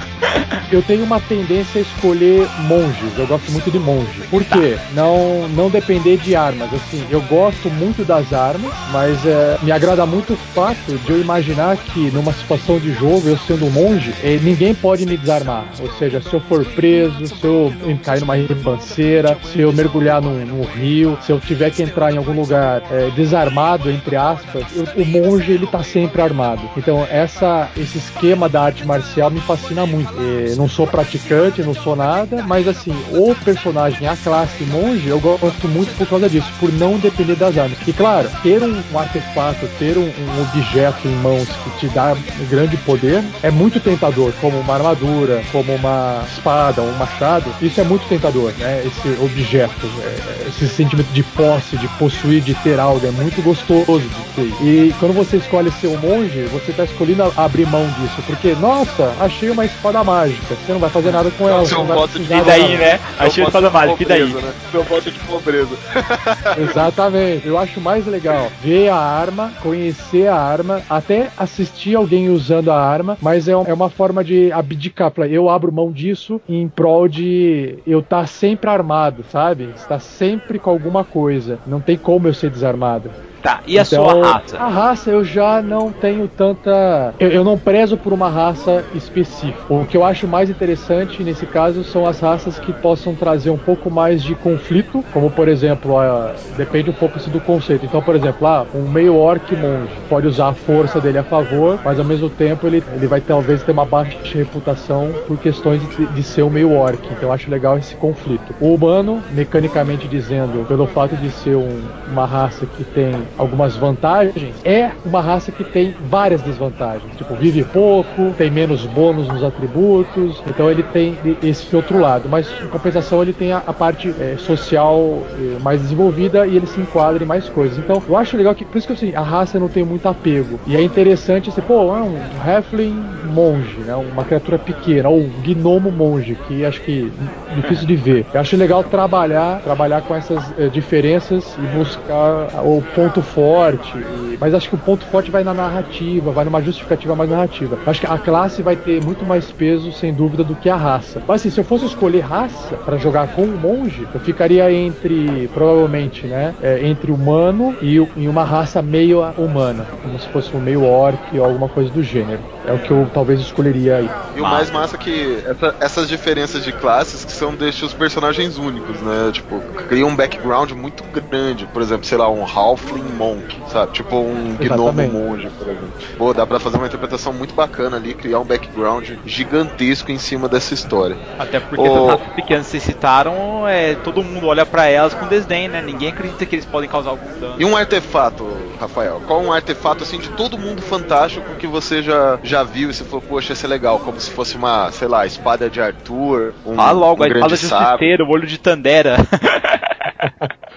Eu 0.71 0.81
tenho 0.81 1.03
uma 1.03 1.19
tendência 1.19 1.79
a 1.79 1.81
escolher 1.81 2.47
monges. 2.59 3.17
Eu 3.17 3.27
gosto 3.27 3.51
muito 3.51 3.71
de 3.71 3.79
monge. 3.99 4.21
Por 4.29 4.43
quê? 4.43 4.77
Não, 4.93 5.47
não 5.49 5.69
depender 5.69 6.17
de 6.17 6.35
armas. 6.35 6.73
Assim, 6.73 7.03
eu 7.09 7.21
gosto 7.23 7.69
muito 7.69 8.03
das 8.03 8.31
armas, 8.33 8.71
mas 8.91 9.25
é, 9.25 9.57
me 9.61 9.71
agrada 9.71 10.05
muito 10.05 10.33
o 10.33 10.37
fato 10.37 10.97
de 11.05 11.11
eu 11.11 11.21
imaginar 11.21 11.77
que 11.77 12.11
numa 12.11 12.33
situação 12.33 12.79
de 12.79 12.93
jogo, 12.93 13.27
eu 13.27 13.37
sendo 13.37 13.65
um 13.65 13.69
monge, 13.69 14.13
eh, 14.23 14.39
ninguém 14.41 14.73
pode 14.73 15.05
me 15.05 15.17
desarmar. 15.17 15.65
Ou 15.79 15.89
seja, 15.93 16.21
se 16.21 16.33
eu 16.33 16.39
for 16.41 16.65
preso, 16.65 17.27
se 17.27 17.43
eu 17.43 17.73
cair 18.03 18.21
numa 18.21 18.35
ribanceira, 18.35 19.37
se 19.43 19.59
eu 19.61 19.71
mergulhar 19.73 20.21
num, 20.21 20.45
num 20.45 20.63
rio, 20.63 21.17
se 21.21 21.31
eu 21.31 21.39
tiver 21.39 21.71
que 21.71 21.81
entrar 21.83 22.13
em 22.13 22.17
algum 22.17 22.33
lugar 22.33 22.81
eh, 22.91 23.09
desarmado, 23.15 23.89
entre 23.89 24.15
aspas, 24.15 24.63
eu- 24.75 24.87
o 25.01 25.05
monge 25.05 25.51
ele 25.51 25.67
tá 25.67 25.83
sempre 25.83 26.21
armado. 26.21 26.61
Então 26.77 27.05
essa, 27.09 27.69
esse 27.77 27.97
esquema 27.97 28.47
da 28.49 28.61
arte 28.63 28.85
marcial 28.85 29.29
me 29.29 29.39
fascina 29.41 29.85
muito. 29.85 30.11
Eh, 30.19 30.55
não 30.55 30.67
sou 30.67 30.85
praticante, 30.87 31.61
não 31.63 31.73
sou 31.73 31.95
nada, 31.95 32.43
mas 32.47 32.67
assim, 32.67 32.93
o 33.11 33.33
personagem, 33.43 33.88
a 34.07 34.15
classe 34.15 34.63
monge, 34.65 35.07
eu 35.07 35.19
gosto 35.19 35.67
muito 35.67 35.95
por 35.97 36.07
causa 36.07 36.29
disso, 36.29 36.47
por 36.59 36.71
não 36.73 36.97
depender 36.97 37.35
das 37.35 37.57
armas. 37.57 37.77
E 37.87 37.93
claro, 37.93 38.29
ter 38.43 38.61
um, 38.63 38.81
um 38.91 38.99
artefato, 38.99 39.67
ter 39.77 39.97
um, 39.97 40.01
um 40.03 40.41
objeto 40.41 41.07
em 41.07 41.15
mãos 41.15 41.47
que 41.47 41.79
te 41.79 41.87
dá 41.93 42.15
um 42.39 42.45
grande 42.47 42.77
poder 42.77 43.23
é 43.43 43.51
muito 43.51 43.79
tentador, 43.79 44.31
como 44.41 44.59
uma 44.59 44.73
armadura, 44.75 45.41
como 45.51 45.73
uma 45.73 46.23
espada, 46.31 46.81
um 46.81 46.93
machado. 46.93 47.45
Isso 47.61 47.79
é 47.79 47.83
muito 47.83 48.07
tentador, 48.07 48.51
né? 48.57 48.83
Esse 48.85 49.21
objeto, 49.21 49.87
é, 50.03 50.47
esse 50.49 50.67
sentimento 50.67 51.11
de 51.11 51.23
posse, 51.23 51.77
de 51.77 51.87
possuir, 51.99 52.41
de 52.41 52.53
ter 52.55 52.79
algo, 52.79 53.05
é 53.05 53.11
muito 53.11 53.41
gostoso 53.41 53.99
de 54.01 54.23
ter. 54.35 54.63
E 54.63 54.95
quando 54.99 55.13
você 55.13 55.37
escolhe 55.37 55.71
ser 55.71 55.87
um 55.87 55.97
monge, 55.97 56.43
você 56.51 56.71
está 56.71 56.83
escolhendo 56.83 57.31
abrir 57.35 57.65
mão 57.67 57.85
disso, 57.99 58.21
porque, 58.25 58.55
nossa, 58.59 59.13
achei 59.19 59.49
uma 59.49 59.65
espada 59.65 60.03
mágica, 60.03 60.55
você 60.55 60.71
não 60.71 60.79
vai 60.79 60.89
fazer 60.89 61.11
nada 61.11 61.31
com 61.31 61.47
ela. 61.47 61.59
Você 61.65 61.75
não 61.75 61.85
vai 61.85 61.97
E 62.15 62.43
daí, 62.43 62.61
dela. 62.77 62.77
né? 62.77 62.99
Achei 63.17 63.43
a 63.43 63.47
espada 63.47 63.69
mágica, 63.69 63.78
e 63.85 64.05
daí? 64.05 64.21
Pobreza, 64.21 64.47
né? 64.47 64.53
Seu 64.71 64.83
voto 64.83 65.11
de 65.11 65.19
pobreza. 65.19 65.77
Exatamente. 66.57 67.47
Eu 67.47 67.57
acho 67.57 67.79
mais 67.81 68.05
legal 68.05 68.51
ver 68.61 68.89
a 68.89 68.95
arma, 68.97 69.53
conhecer 69.61 70.27
a 70.27 70.35
arma, 70.35 70.83
até 70.89 71.31
assistir 71.37 71.95
alguém 71.95 72.29
usando 72.29 72.71
a 72.71 72.79
arma, 72.81 73.17
mas 73.21 73.47
é, 73.47 73.55
um- 73.55 73.65
é 73.65 73.73
uma 73.73 73.89
forma 73.89 74.23
de 74.23 74.51
abdicar. 74.51 75.11
Eu 75.29 75.49
abro 75.49 75.71
mão 75.71 75.91
disso 75.91 76.41
em 76.47 76.67
prol 76.67 77.07
de 77.07 77.79
eu 77.85 77.99
estar 77.99 78.27
sempre 78.27 78.69
armado, 78.69 79.23
sabe? 79.31 79.69
Estar 79.75 79.99
sempre 79.99 80.59
com 80.59 80.69
alguma 80.69 81.03
coisa. 81.03 81.59
Não 81.65 81.81
tem 81.81 81.97
como 81.97 82.27
eu 82.27 82.33
ser 82.33 82.49
desarmado. 82.49 83.11
Tá, 83.41 83.61
e 83.65 83.79
a 83.79 83.83
Então, 83.83 84.03
sua 84.03 84.33
raça? 84.33 84.57
A 84.57 84.67
raça 84.67 85.09
eu 85.11 85.23
já 85.23 85.61
não 85.61 85.93
tenho 85.93 86.27
tanta. 86.27 87.15
Eu, 87.17 87.29
eu 87.31 87.43
não 87.43 87.57
prezo 87.57 87.97
por 87.97 88.11
uma 88.11 88.29
raça 88.29 88.85
específica. 88.91 89.73
O 89.73 89.85
que 89.85 89.95
eu 89.95 90.03
acho 90.03 90.27
mais 90.27 90.49
interessante 90.49 91.23
nesse 91.23 91.47
caso 91.47 91.83
são 91.83 92.05
as 92.05 92.19
raças 92.19 92.59
que 92.59 92.73
possam 92.73 93.15
trazer 93.15 93.49
um 93.49 93.57
pouco 93.57 93.89
mais 93.89 94.21
de 94.21 94.35
conflito, 94.35 95.05
como 95.09 95.31
por 95.31 95.47
exemplo, 95.47 95.97
a- 95.97 96.41
depende 96.49 96.89
um 96.89 96.93
pouco 96.93 97.17
assim, 97.17 97.31
do 97.31 97.39
conceito. 97.39 97.85
Então, 97.85 98.03
por 98.03 98.13
exemplo, 98.15 98.45
ah, 98.45 98.67
um 98.73 98.89
meio 98.89 99.15
orc 99.15 99.55
monge 99.55 100.03
pode 100.07 100.27
usar 100.27 100.49
a 100.49 100.53
força 100.55 100.99
dele 100.99 101.17
a 101.17 101.23
favor, 101.23 101.79
mas 101.83 101.97
ao 101.97 102.05
mesmo 102.05 102.29
tempo 102.29 102.67
ele, 102.67 102.83
ele 102.91 103.07
vai 103.07 103.21
talvez 103.21 103.63
ter 103.63 103.71
uma 103.71 103.85
baixa 103.85 104.17
reputação 104.37 105.17
por 105.25 105.37
questões 105.39 105.87
de, 105.87 106.07
de 106.07 106.23
ser 106.23 106.43
um 106.43 106.49
meio 106.49 106.71
orc. 106.71 107.13
Então 107.13 107.29
eu 107.29 107.33
acho 107.33 107.49
legal 107.49 107.77
esse 107.77 107.95
conflito. 107.95 108.53
O 108.59 108.75
humano, 108.75 109.23
mecanicamente 109.29 110.07
dizendo, 110.09 110.65
pelo 110.65 110.87
fato 110.87 111.15
de 111.17 111.31
ser 111.31 111.55
um- 111.55 111.91
uma 112.05 112.25
raça 112.25 112.67
que 112.67 112.83
tem 112.85 113.28
algumas 113.37 113.75
vantagens, 113.75 114.55
é 114.63 114.91
uma 115.05 115.21
raça 115.21 115.51
que 115.51 115.63
tem 115.63 115.93
várias 116.09 116.41
desvantagens. 116.41 117.15
Tipo, 117.17 117.35
vive 117.35 117.63
pouco, 117.63 118.33
tem 118.37 118.49
menos 118.49 118.85
bônus 118.85 119.27
nos 119.27 119.43
atributos, 119.43 120.41
então 120.47 120.69
ele 120.69 120.83
tem 120.83 121.17
esse 121.41 121.75
outro 121.75 121.99
lado. 121.99 122.27
Mas 122.29 122.47
em 122.63 122.67
compensação 122.67 123.21
ele 123.21 123.33
tem 123.33 123.51
a, 123.51 123.63
a 123.65 123.73
parte 123.73 124.13
eh, 124.19 124.35
social 124.37 125.23
eh, 125.39 125.57
mais 125.61 125.81
desenvolvida 125.81 126.45
e 126.47 126.55
ele 126.55 126.67
se 126.67 126.79
enquadra 126.79 127.23
em 127.23 127.27
mais 127.27 127.47
coisas. 127.49 127.77
Então 127.77 128.01
eu 128.07 128.17
acho 128.17 128.35
legal 128.37 128.53
que, 128.55 128.65
por 128.65 128.77
isso 128.77 128.87
que 128.87 128.93
assim, 128.93 129.13
a 129.15 129.21
raça 129.21 129.59
não 129.59 129.67
tem 129.67 129.83
muito 129.83 130.07
apego. 130.07 130.59
E 130.67 130.75
é 130.75 130.81
interessante 130.81 131.49
assim, 131.49 131.61
pô, 131.61 131.95
é 131.95 132.01
um 132.01 132.17
Halfling 132.45 133.03
monge, 133.25 133.77
né? 133.85 133.95
Uma 133.95 134.23
criatura 134.23 134.57
pequena, 134.57 135.09
ou 135.09 135.19
um 135.19 135.29
gnomo 135.41 135.91
monge, 135.91 136.37
que 136.47 136.65
acho 136.65 136.81
que 136.81 137.11
difícil 137.55 137.87
de 137.87 137.95
ver. 137.95 138.25
Eu 138.33 138.41
acho 138.41 138.55
legal 138.57 138.83
trabalhar, 138.83 139.61
trabalhar 139.61 140.01
com 140.01 140.15
essas 140.15 140.53
eh, 140.57 140.67
diferenças 140.67 141.57
e 141.57 141.77
buscar 141.77 142.47
o 142.63 142.83
ponto 142.95 143.18
forte. 143.21 143.97
e- 143.99 144.37
mas 144.39 144.53
acho 144.53 144.69
que 144.69 144.75
o 144.75 144.77
ponto 144.79 145.05
forte 145.05 145.31
vai 145.31 145.43
na 145.43 145.53
narrativa, 145.53 146.31
vai 146.31 146.45
numa 146.45 146.61
justificativa 146.61 147.15
mais 147.15 147.29
narrativa. 147.29 147.79
Acho 147.85 147.99
que 148.01 148.07
a 148.07 148.17
classe 148.19 148.61
vai 148.61 148.75
ter 148.77 149.01
muito 149.01 149.25
mais 149.25 149.51
peso, 149.51 149.91
sem 149.91 150.13
dúvida, 150.13 150.43
do 150.43 150.55
que 150.55 150.69
a 150.69 150.75
raça. 150.75 151.23
Mas 151.27 151.41
assim, 151.41 151.49
se 151.49 151.59
eu 151.59 151.63
fosse 151.63 151.85
escolher 151.85 152.21
raça 152.21 152.77
para 152.77 152.97
jogar 152.97 153.27
com 153.29 153.43
um 153.43 153.57
monge, 153.57 154.07
eu 154.13 154.19
ficaria 154.19 154.71
entre, 154.71 155.47
provavelmente, 155.49 156.27
né, 156.27 156.55
eh, 156.61 156.85
entre 156.87 157.11
humano 157.11 157.75
e, 157.81 157.95
e 158.15 158.27
uma 158.27 158.43
raça 158.43 158.81
meio 158.81 159.21
humana, 159.37 159.85
como 160.01 160.17
se 160.19 160.27
fosse 160.27 160.55
um 160.55 160.59
meio 160.61 160.83
orc 160.83 161.37
ou 161.37 161.45
alguma 161.45 161.69
coisa 161.69 161.89
do 161.91 162.01
gênero. 162.03 162.41
É 162.65 162.73
o 162.73 162.79
que 162.79 162.91
eu 162.91 163.09
talvez 163.13 163.39
escolheria 163.39 163.97
aí. 163.97 164.09
E 164.35 164.39
o 164.41 164.43
mais 164.43 164.69
massa 164.69 164.95
é 164.95 164.99
que 164.99 165.41
essa- 165.45 165.75
essas 165.79 166.07
diferenças 166.07 166.63
de 166.63 166.71
classes 166.71 167.25
que 167.25 167.31
são 167.31 167.53
deixam 167.55 167.87
os 167.87 167.93
personagens 167.93 168.57
únicos, 168.57 169.01
né? 169.01 169.31
Tipo, 169.33 169.61
cria 169.87 170.05
um 170.05 170.15
background 170.15 170.71
muito 170.71 171.03
grande. 171.03 171.65
Por 171.67 171.81
exemplo, 171.81 172.05
sei 172.05 172.17
lá, 172.17 172.29
um 172.29 172.43
Halfling 172.45 173.08
monk, 173.09 173.57
sabe? 173.67 173.91
Tipo 173.93 174.17
um 174.17 174.55
gnomo 174.59 175.07
monge, 175.07 175.49
por 175.49 175.67
exemplo. 175.67 175.93
Pô, 176.17 176.33
dá 176.33 176.45
pra 176.45 176.59
fazer 176.59 176.77
uma 176.77 176.87
interpretação 176.87 177.33
muito 177.33 177.53
bacana 177.53 177.97
ali, 177.97 178.13
criar 178.13 178.39
um 178.39 178.45
background 178.45 179.09
gigantesco 179.25 180.11
em 180.11 180.17
cima 180.17 180.47
dessa 180.47 180.73
história. 180.73 181.17
Até 181.37 181.59
porque 181.59 181.81
oh, 181.81 181.85
essas 181.85 182.09
raças 182.09 182.33
pequenas 182.35 182.65
que 182.65 182.71
vocês 182.71 182.83
citaram, 182.83 183.67
é, 183.67 183.95
todo 183.95 184.23
mundo 184.23 184.47
olha 184.47 184.65
para 184.65 184.87
elas 184.87 185.13
com 185.13 185.27
desdém, 185.27 185.67
né? 185.67 185.81
Ninguém 185.81 186.09
acredita 186.09 186.45
que 186.45 186.55
eles 186.55 186.65
podem 186.65 186.89
causar 186.89 187.11
algum 187.11 187.39
dano. 187.39 187.55
E 187.57 187.65
um 187.65 187.75
artefato, 187.75 188.45
Rafael? 188.79 189.21
Qual 189.27 189.41
um 189.41 189.51
artefato 189.51 190.03
assim 190.03 190.19
de 190.19 190.29
todo 190.29 190.57
mundo 190.57 190.81
fantástico 190.81 191.55
que 191.55 191.67
você 191.67 192.01
já, 192.01 192.39
já 192.43 192.63
viu 192.63 192.89
e 192.89 192.93
você 192.93 193.03
falou, 193.03 193.21
poxa, 193.21 193.53
esse 193.53 193.65
é 193.65 193.69
legal, 193.69 193.99
como 193.99 194.19
se 194.19 194.31
fosse 194.31 194.55
uma, 194.55 194.91
sei 194.91 195.07
lá, 195.07 195.25
espada 195.25 195.69
de 195.69 195.81
Arthur, 195.81 196.53
um, 196.65 196.79
ah, 196.79 196.91
logo, 196.91 197.21
um 197.21 197.25
a 197.25 197.27
espada 197.27 197.55
de 197.55 197.61
justiceiro, 197.61 198.25
o 198.25 198.29
olho 198.29 198.47
de 198.47 198.57
Tandera. 198.57 199.17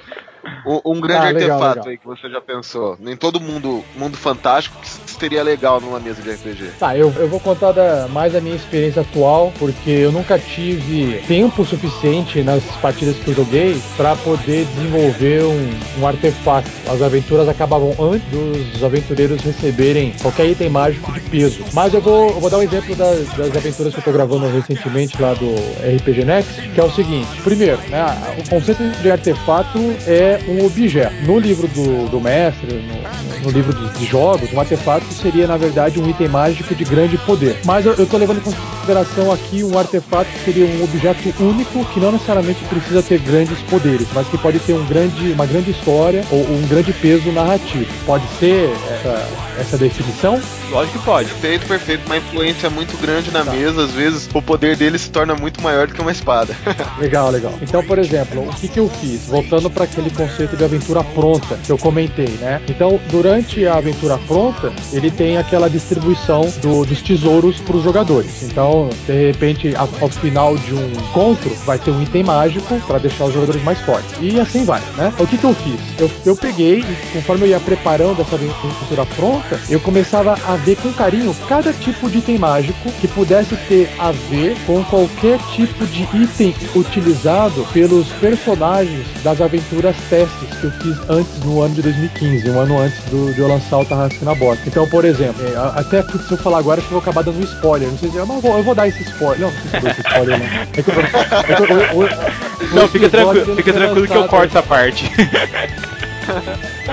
Um, 0.67 0.93
um 0.93 1.01
grande 1.01 1.27
ah, 1.27 1.31
legal, 1.31 1.63
artefato 1.63 1.79
legal. 1.79 1.89
aí 1.89 1.99
que 1.99 2.07
você 2.07 2.29
já 2.29 2.41
pensou. 2.41 2.97
Nem 3.01 3.17
todo 3.17 3.41
mundo, 3.41 3.85
mundo 3.97 4.17
fantástico 4.17 4.77
que 4.81 5.11
seria 5.11 5.43
legal 5.43 5.81
numa 5.81 5.99
mesa 5.99 6.23
de 6.23 6.31
RPG. 6.31 6.73
Tá, 6.79 6.97
eu, 6.97 7.13
eu 7.17 7.29
vou 7.29 7.41
contar 7.41 7.73
da, 7.73 8.09
mais 8.09 8.35
a 8.35 8.41
minha 8.41 8.57
experiência 8.57 9.03
atual, 9.03 9.53
porque 9.59 9.91
eu 9.91 10.13
nunca 10.13 10.39
tive 10.39 11.23
tempo 11.27 11.65
suficiente 11.65 12.43
nas 12.43 12.63
partidas 12.77 13.17
que 13.17 13.29
eu 13.29 13.35
joguei 13.35 13.81
para 13.97 14.17
poder 14.17 14.65
desenvolver 14.67 15.43
um, 15.45 16.01
um 16.01 16.07
artefato. 16.07 16.69
As 16.89 17.03
aventuras 17.03 17.49
acabavam 17.49 17.95
antes 17.99 18.27
dos 18.29 18.85
aventureiros 18.85 19.43
receberem 19.43 20.15
qualquer 20.21 20.47
item 20.47 20.71
mágico 20.71 21.13
de 21.13 21.21
peso. 21.21 21.65
Mas 21.73 21.95
eu 21.95 22.01
vou, 22.01 22.31
eu 22.31 22.41
vou 22.41 22.51
dar 22.51 22.59
um 22.59 22.63
exemplo 22.63 22.95
das, 22.95 23.27
das 23.35 23.57
aventuras 23.57 23.93
que 23.93 24.01
eu 24.01 24.05
tô 24.05 24.13
gravando 24.13 24.47
recentemente 24.49 25.21
lá 25.21 25.35
do 25.35 25.55
RPG 25.97 26.25
Next, 26.25 26.69
que 26.69 26.81
é 26.81 26.85
o 26.85 26.91
seguinte. 26.91 27.41
Primeiro, 27.43 27.79
né, 27.89 28.05
o 28.39 28.49
conceito 28.49 28.83
de 29.03 29.11
artefato 29.11 29.79
é 30.07 30.39
um 30.53 30.67
objeto. 30.67 31.15
No 31.27 31.39
livro 31.39 31.67
do, 31.69 32.09
do 32.09 32.21
mestre, 32.21 32.75
no, 32.75 33.43
no 33.45 33.51
livro 33.51 33.73
de, 33.73 33.99
de 33.99 34.05
jogos, 34.05 34.53
um 34.53 34.61
artefato 34.61 35.05
seria, 35.13 35.47
na 35.47 35.57
verdade, 35.57 36.01
um 36.01 36.09
item 36.09 36.29
mágico 36.29 36.75
de 36.75 36.85
grande 36.85 37.19
poder. 37.19 37.61
Mas 37.65 37.87
eu, 37.87 37.95
eu 37.95 38.07
tô 38.07 38.17
levando 38.17 38.39
em 38.39 38.41
consideração 38.41 39.33
aqui 39.33 39.63
um 39.63 39.79
artefato 39.79 40.31
que 40.31 40.45
seria 40.45 40.67
um 40.67 40.85
objeto 40.85 41.33
único 41.43 41.85
que 41.87 42.01
não 42.01 42.13
necessariamente 42.13 42.65
precisa 42.65 43.03
ter 43.03 43.19
grandes 43.21 43.59
poderes, 43.63 44.07
mas 44.13 44.27
que 44.29 44.39
pode 44.39 44.59
ter 44.61 44.73
um 44.73 44.85
grande, 44.87 45.33
uma 45.33 45.47
grande 45.47 45.71
história 45.71 46.25
ou 46.31 46.41
um 46.41 46.67
grande 46.69 46.93
peso 46.93 47.31
narrativo. 47.33 47.87
Pode 48.05 48.27
ser 48.39 48.71
essa, 48.91 49.29
essa 49.59 49.79
definição? 49.79 50.41
Lógico 50.71 50.99
que 50.99 51.05
pode. 51.05 51.29
Perfeito, 51.29 51.67
perfeito. 51.67 52.07
Uma 52.07 52.17
influência 52.17 52.71
muito 52.71 52.97
grande 52.97 53.31
na 53.31 53.45
tá. 53.45 53.53
mesa, 53.53 53.85
às 53.85 53.91
vezes 53.93 54.29
o 54.33 54.41
poder 54.41 54.77
dele 54.77 54.99
se 54.99 55.11
torna 55.11 55.35
muito 55.35 55.63
maior 55.63 55.87
do 55.87 55.95
que 55.95 56.01
uma 56.01 56.13
espada. 56.13 56.57
legal, 56.99 57.31
legal. 57.31 57.53
Então, 57.61 57.85
por 57.85 57.99
exemplo, 57.99 58.49
o 58.49 58.55
que, 58.55 58.69
que 58.69 58.79
eu 58.79 58.89
fiz? 58.89 59.27
Voltando 59.27 59.71
para 59.71 59.85
aquele 59.85 60.11
conceito 60.11 60.42
de 60.47 60.65
aventura 60.65 61.03
pronta 61.03 61.57
que 61.65 61.71
eu 61.71 61.79
comentei, 61.79 62.29
né? 62.41 62.61
Então, 62.69 63.01
durante 63.11 63.67
a 63.67 63.75
aventura 63.75 64.19
pronta, 64.27 64.73
ele 64.93 65.11
tem 65.11 65.37
aquela 65.39 65.69
distribuição 65.69 66.43
do, 66.61 66.85
dos 66.85 67.03
tesouros 67.03 67.61
para 67.61 67.77
os 67.77 67.83
jogadores. 67.83 68.43
Então, 68.43 68.89
de 69.07 69.27
repente, 69.27 69.75
ao, 69.77 70.09
final 70.09 70.57
de 70.57 70.75
um 70.75 70.93
encontro, 70.93 71.51
vai 71.65 71.79
ter 71.79 71.91
um 71.91 72.03
item 72.03 72.25
mágico 72.25 72.79
para 72.87 72.99
deixar 72.99 73.25
os 73.25 73.35
jogadores 73.35 73.63
mais 73.63 73.81
fortes. 73.81 74.13
E 74.21 74.39
assim 74.39 74.65
vai, 74.65 74.81
né? 74.97 75.13
O 75.19 75.27
que, 75.27 75.39
que 75.39 75.45
eu 75.45 75.55
fiz? 75.55 75.81
Eu, 75.99 76.11
eu 76.25 76.37
peguei, 76.37 76.85
conforme 77.13 77.45
eu 77.45 77.49
ia 77.51 77.61
preparando 77.61 78.21
essa 78.21 78.35
aventura 78.35 79.07
pronta, 79.17 79.61
eu 79.69 79.81
começava 79.81 80.33
a 80.47 80.57
ver 80.57 80.77
com 80.77 80.93
carinho 80.93 81.35
cada 81.49 81.73
tipo 81.73 82.09
de 82.11 82.19
item 82.19 82.39
mágico 82.39 82.91
que 83.01 83.09
pudesse 83.09 83.57
ter 83.69 83.89
a 83.99 84.13
ver 84.13 84.57
com 84.67 84.83
qualquer 84.85 85.39
tipo 85.55 85.87
de 85.87 86.03
item 86.15 86.55
utilizado 86.75 87.67
pelos 87.73 88.09
personagens 88.21 89.07
das 89.23 89.41
aventuras 89.41 89.97
testes 90.41 90.59
que 90.59 90.65
eu 90.65 90.71
fiz 90.71 90.97
antes 91.09 91.45
no 91.45 91.63
ano 91.63 91.75
de 91.75 91.83
2015, 91.83 92.51
um 92.51 92.61
ano 92.61 92.79
antes 92.79 92.99
do, 93.11 93.33
de 93.35 93.41
eu 93.41 93.49
lançar 93.49 93.79
o 93.79 93.85
Tarrasque 93.85 94.25
na 94.25 94.35
Bota. 94.35 94.61
Então, 94.67 94.87
por 94.89 95.05
exemplo, 95.05 95.45
é, 95.47 95.57
até 95.79 96.03
se 96.03 96.31
eu 96.31 96.37
falar 96.37 96.59
agora, 96.59 96.81
acho 96.81 96.89
que 96.89 96.95
eu 96.95 97.01
vou 97.01 97.03
acabar 97.03 97.23
dando 97.23 97.39
um 97.39 97.45
spoiler. 97.45 97.91
Não 97.91 97.99
sei 97.99 98.11
se 98.11 98.17
eu, 98.17 98.27
não, 98.27 98.41
vou, 98.41 98.57
eu 98.57 98.63
vou 98.63 98.75
dar 98.75 98.89
esse 98.89 99.03
spoiler. 99.03 99.41
Não, 99.41 99.51
não 99.51 99.61
sei 99.61 99.71
se 99.71 99.77
eu 99.77 99.81
dou 99.81 99.91
esse 99.91 100.01
spoiler, 100.01 100.39
não. 100.39 100.47
É 100.47 100.83
que 100.83 100.91
eu, 100.91 101.77
eu, 101.77 102.03
eu, 102.03 102.75
não, 102.75 102.89
fica 102.89 103.09
tranquilo, 103.09 103.57
fica 103.57 103.73
tranquilo 103.73 104.07
que 104.07 104.17
eu 104.17 104.29
corto 104.29 104.47
essa 104.47 104.63
parte. 104.63 105.11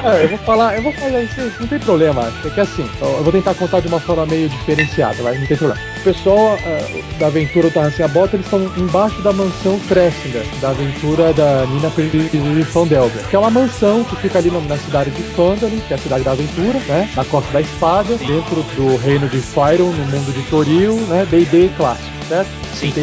É, 0.04 0.24
eu 0.24 0.30
vou 0.30 0.38
falar, 0.40 0.76
eu 0.76 0.82
vou 0.82 0.94
falar 0.94 1.22
isso, 1.22 1.52
não 1.60 1.68
tem 1.68 1.80
problema. 1.80 2.32
É 2.46 2.50
que 2.50 2.60
assim, 2.60 2.88
eu 3.02 3.24
vou 3.24 3.32
tentar 3.32 3.54
contar 3.56 3.80
de 3.80 3.88
uma 3.88 4.00
forma 4.00 4.26
meio 4.26 4.48
diferenciada, 4.50 5.22
mas 5.22 5.40
não 5.40 5.46
tem 5.46 5.58
problema. 5.58 5.82
O 5.98 6.02
pessoal 6.02 6.56
uh, 6.56 7.20
da 7.20 7.28
aventura 7.28 7.70
do 7.70 7.74
Tarracinha 7.74 8.08
Bota, 8.08 8.36
eles 8.36 8.46
estão 8.46 8.62
embaixo 8.78 9.22
da 9.22 9.34
mansão 9.34 9.80
Tressinger, 9.88 10.46
da 10.62 10.70
aventura 10.70 11.34
da 11.34 11.66
Nina 11.66 11.90
Perdida 11.90 12.30
de 12.30 12.64
Fandelver, 12.66 13.24
que 13.30 13.36
é 13.36 13.40
uma 13.40 13.50
mansão 13.50 14.04
que 14.04 14.16
fica 14.16 14.40
ali 14.40 14.50
na, 14.52 14.78
cidade 14.78 15.12
de 15.12 15.24
Phandalin, 15.24 15.80
que 15.80 15.94
é 15.94 15.96
a 15.96 16.00
cidade 16.00 16.24
da 16.24 16.32
aventura, 16.32 16.80
né? 16.88 17.10
Na 17.16 17.26
Costa 17.26 17.52
da 17.52 17.62
Espada, 17.62 18.16
dentro 18.16 18.64
do 18.76 18.96
reino 18.98 19.28
de 19.28 19.42
Fyron, 19.42 19.92
no 19.92 20.06
mundo 20.06 20.32
de 20.34 20.42
Toril, 20.44 20.96
né? 21.08 21.26
D&D 21.30 21.70
clássico 21.76 22.19
certo? 22.30 22.50
Sim. 22.74 22.94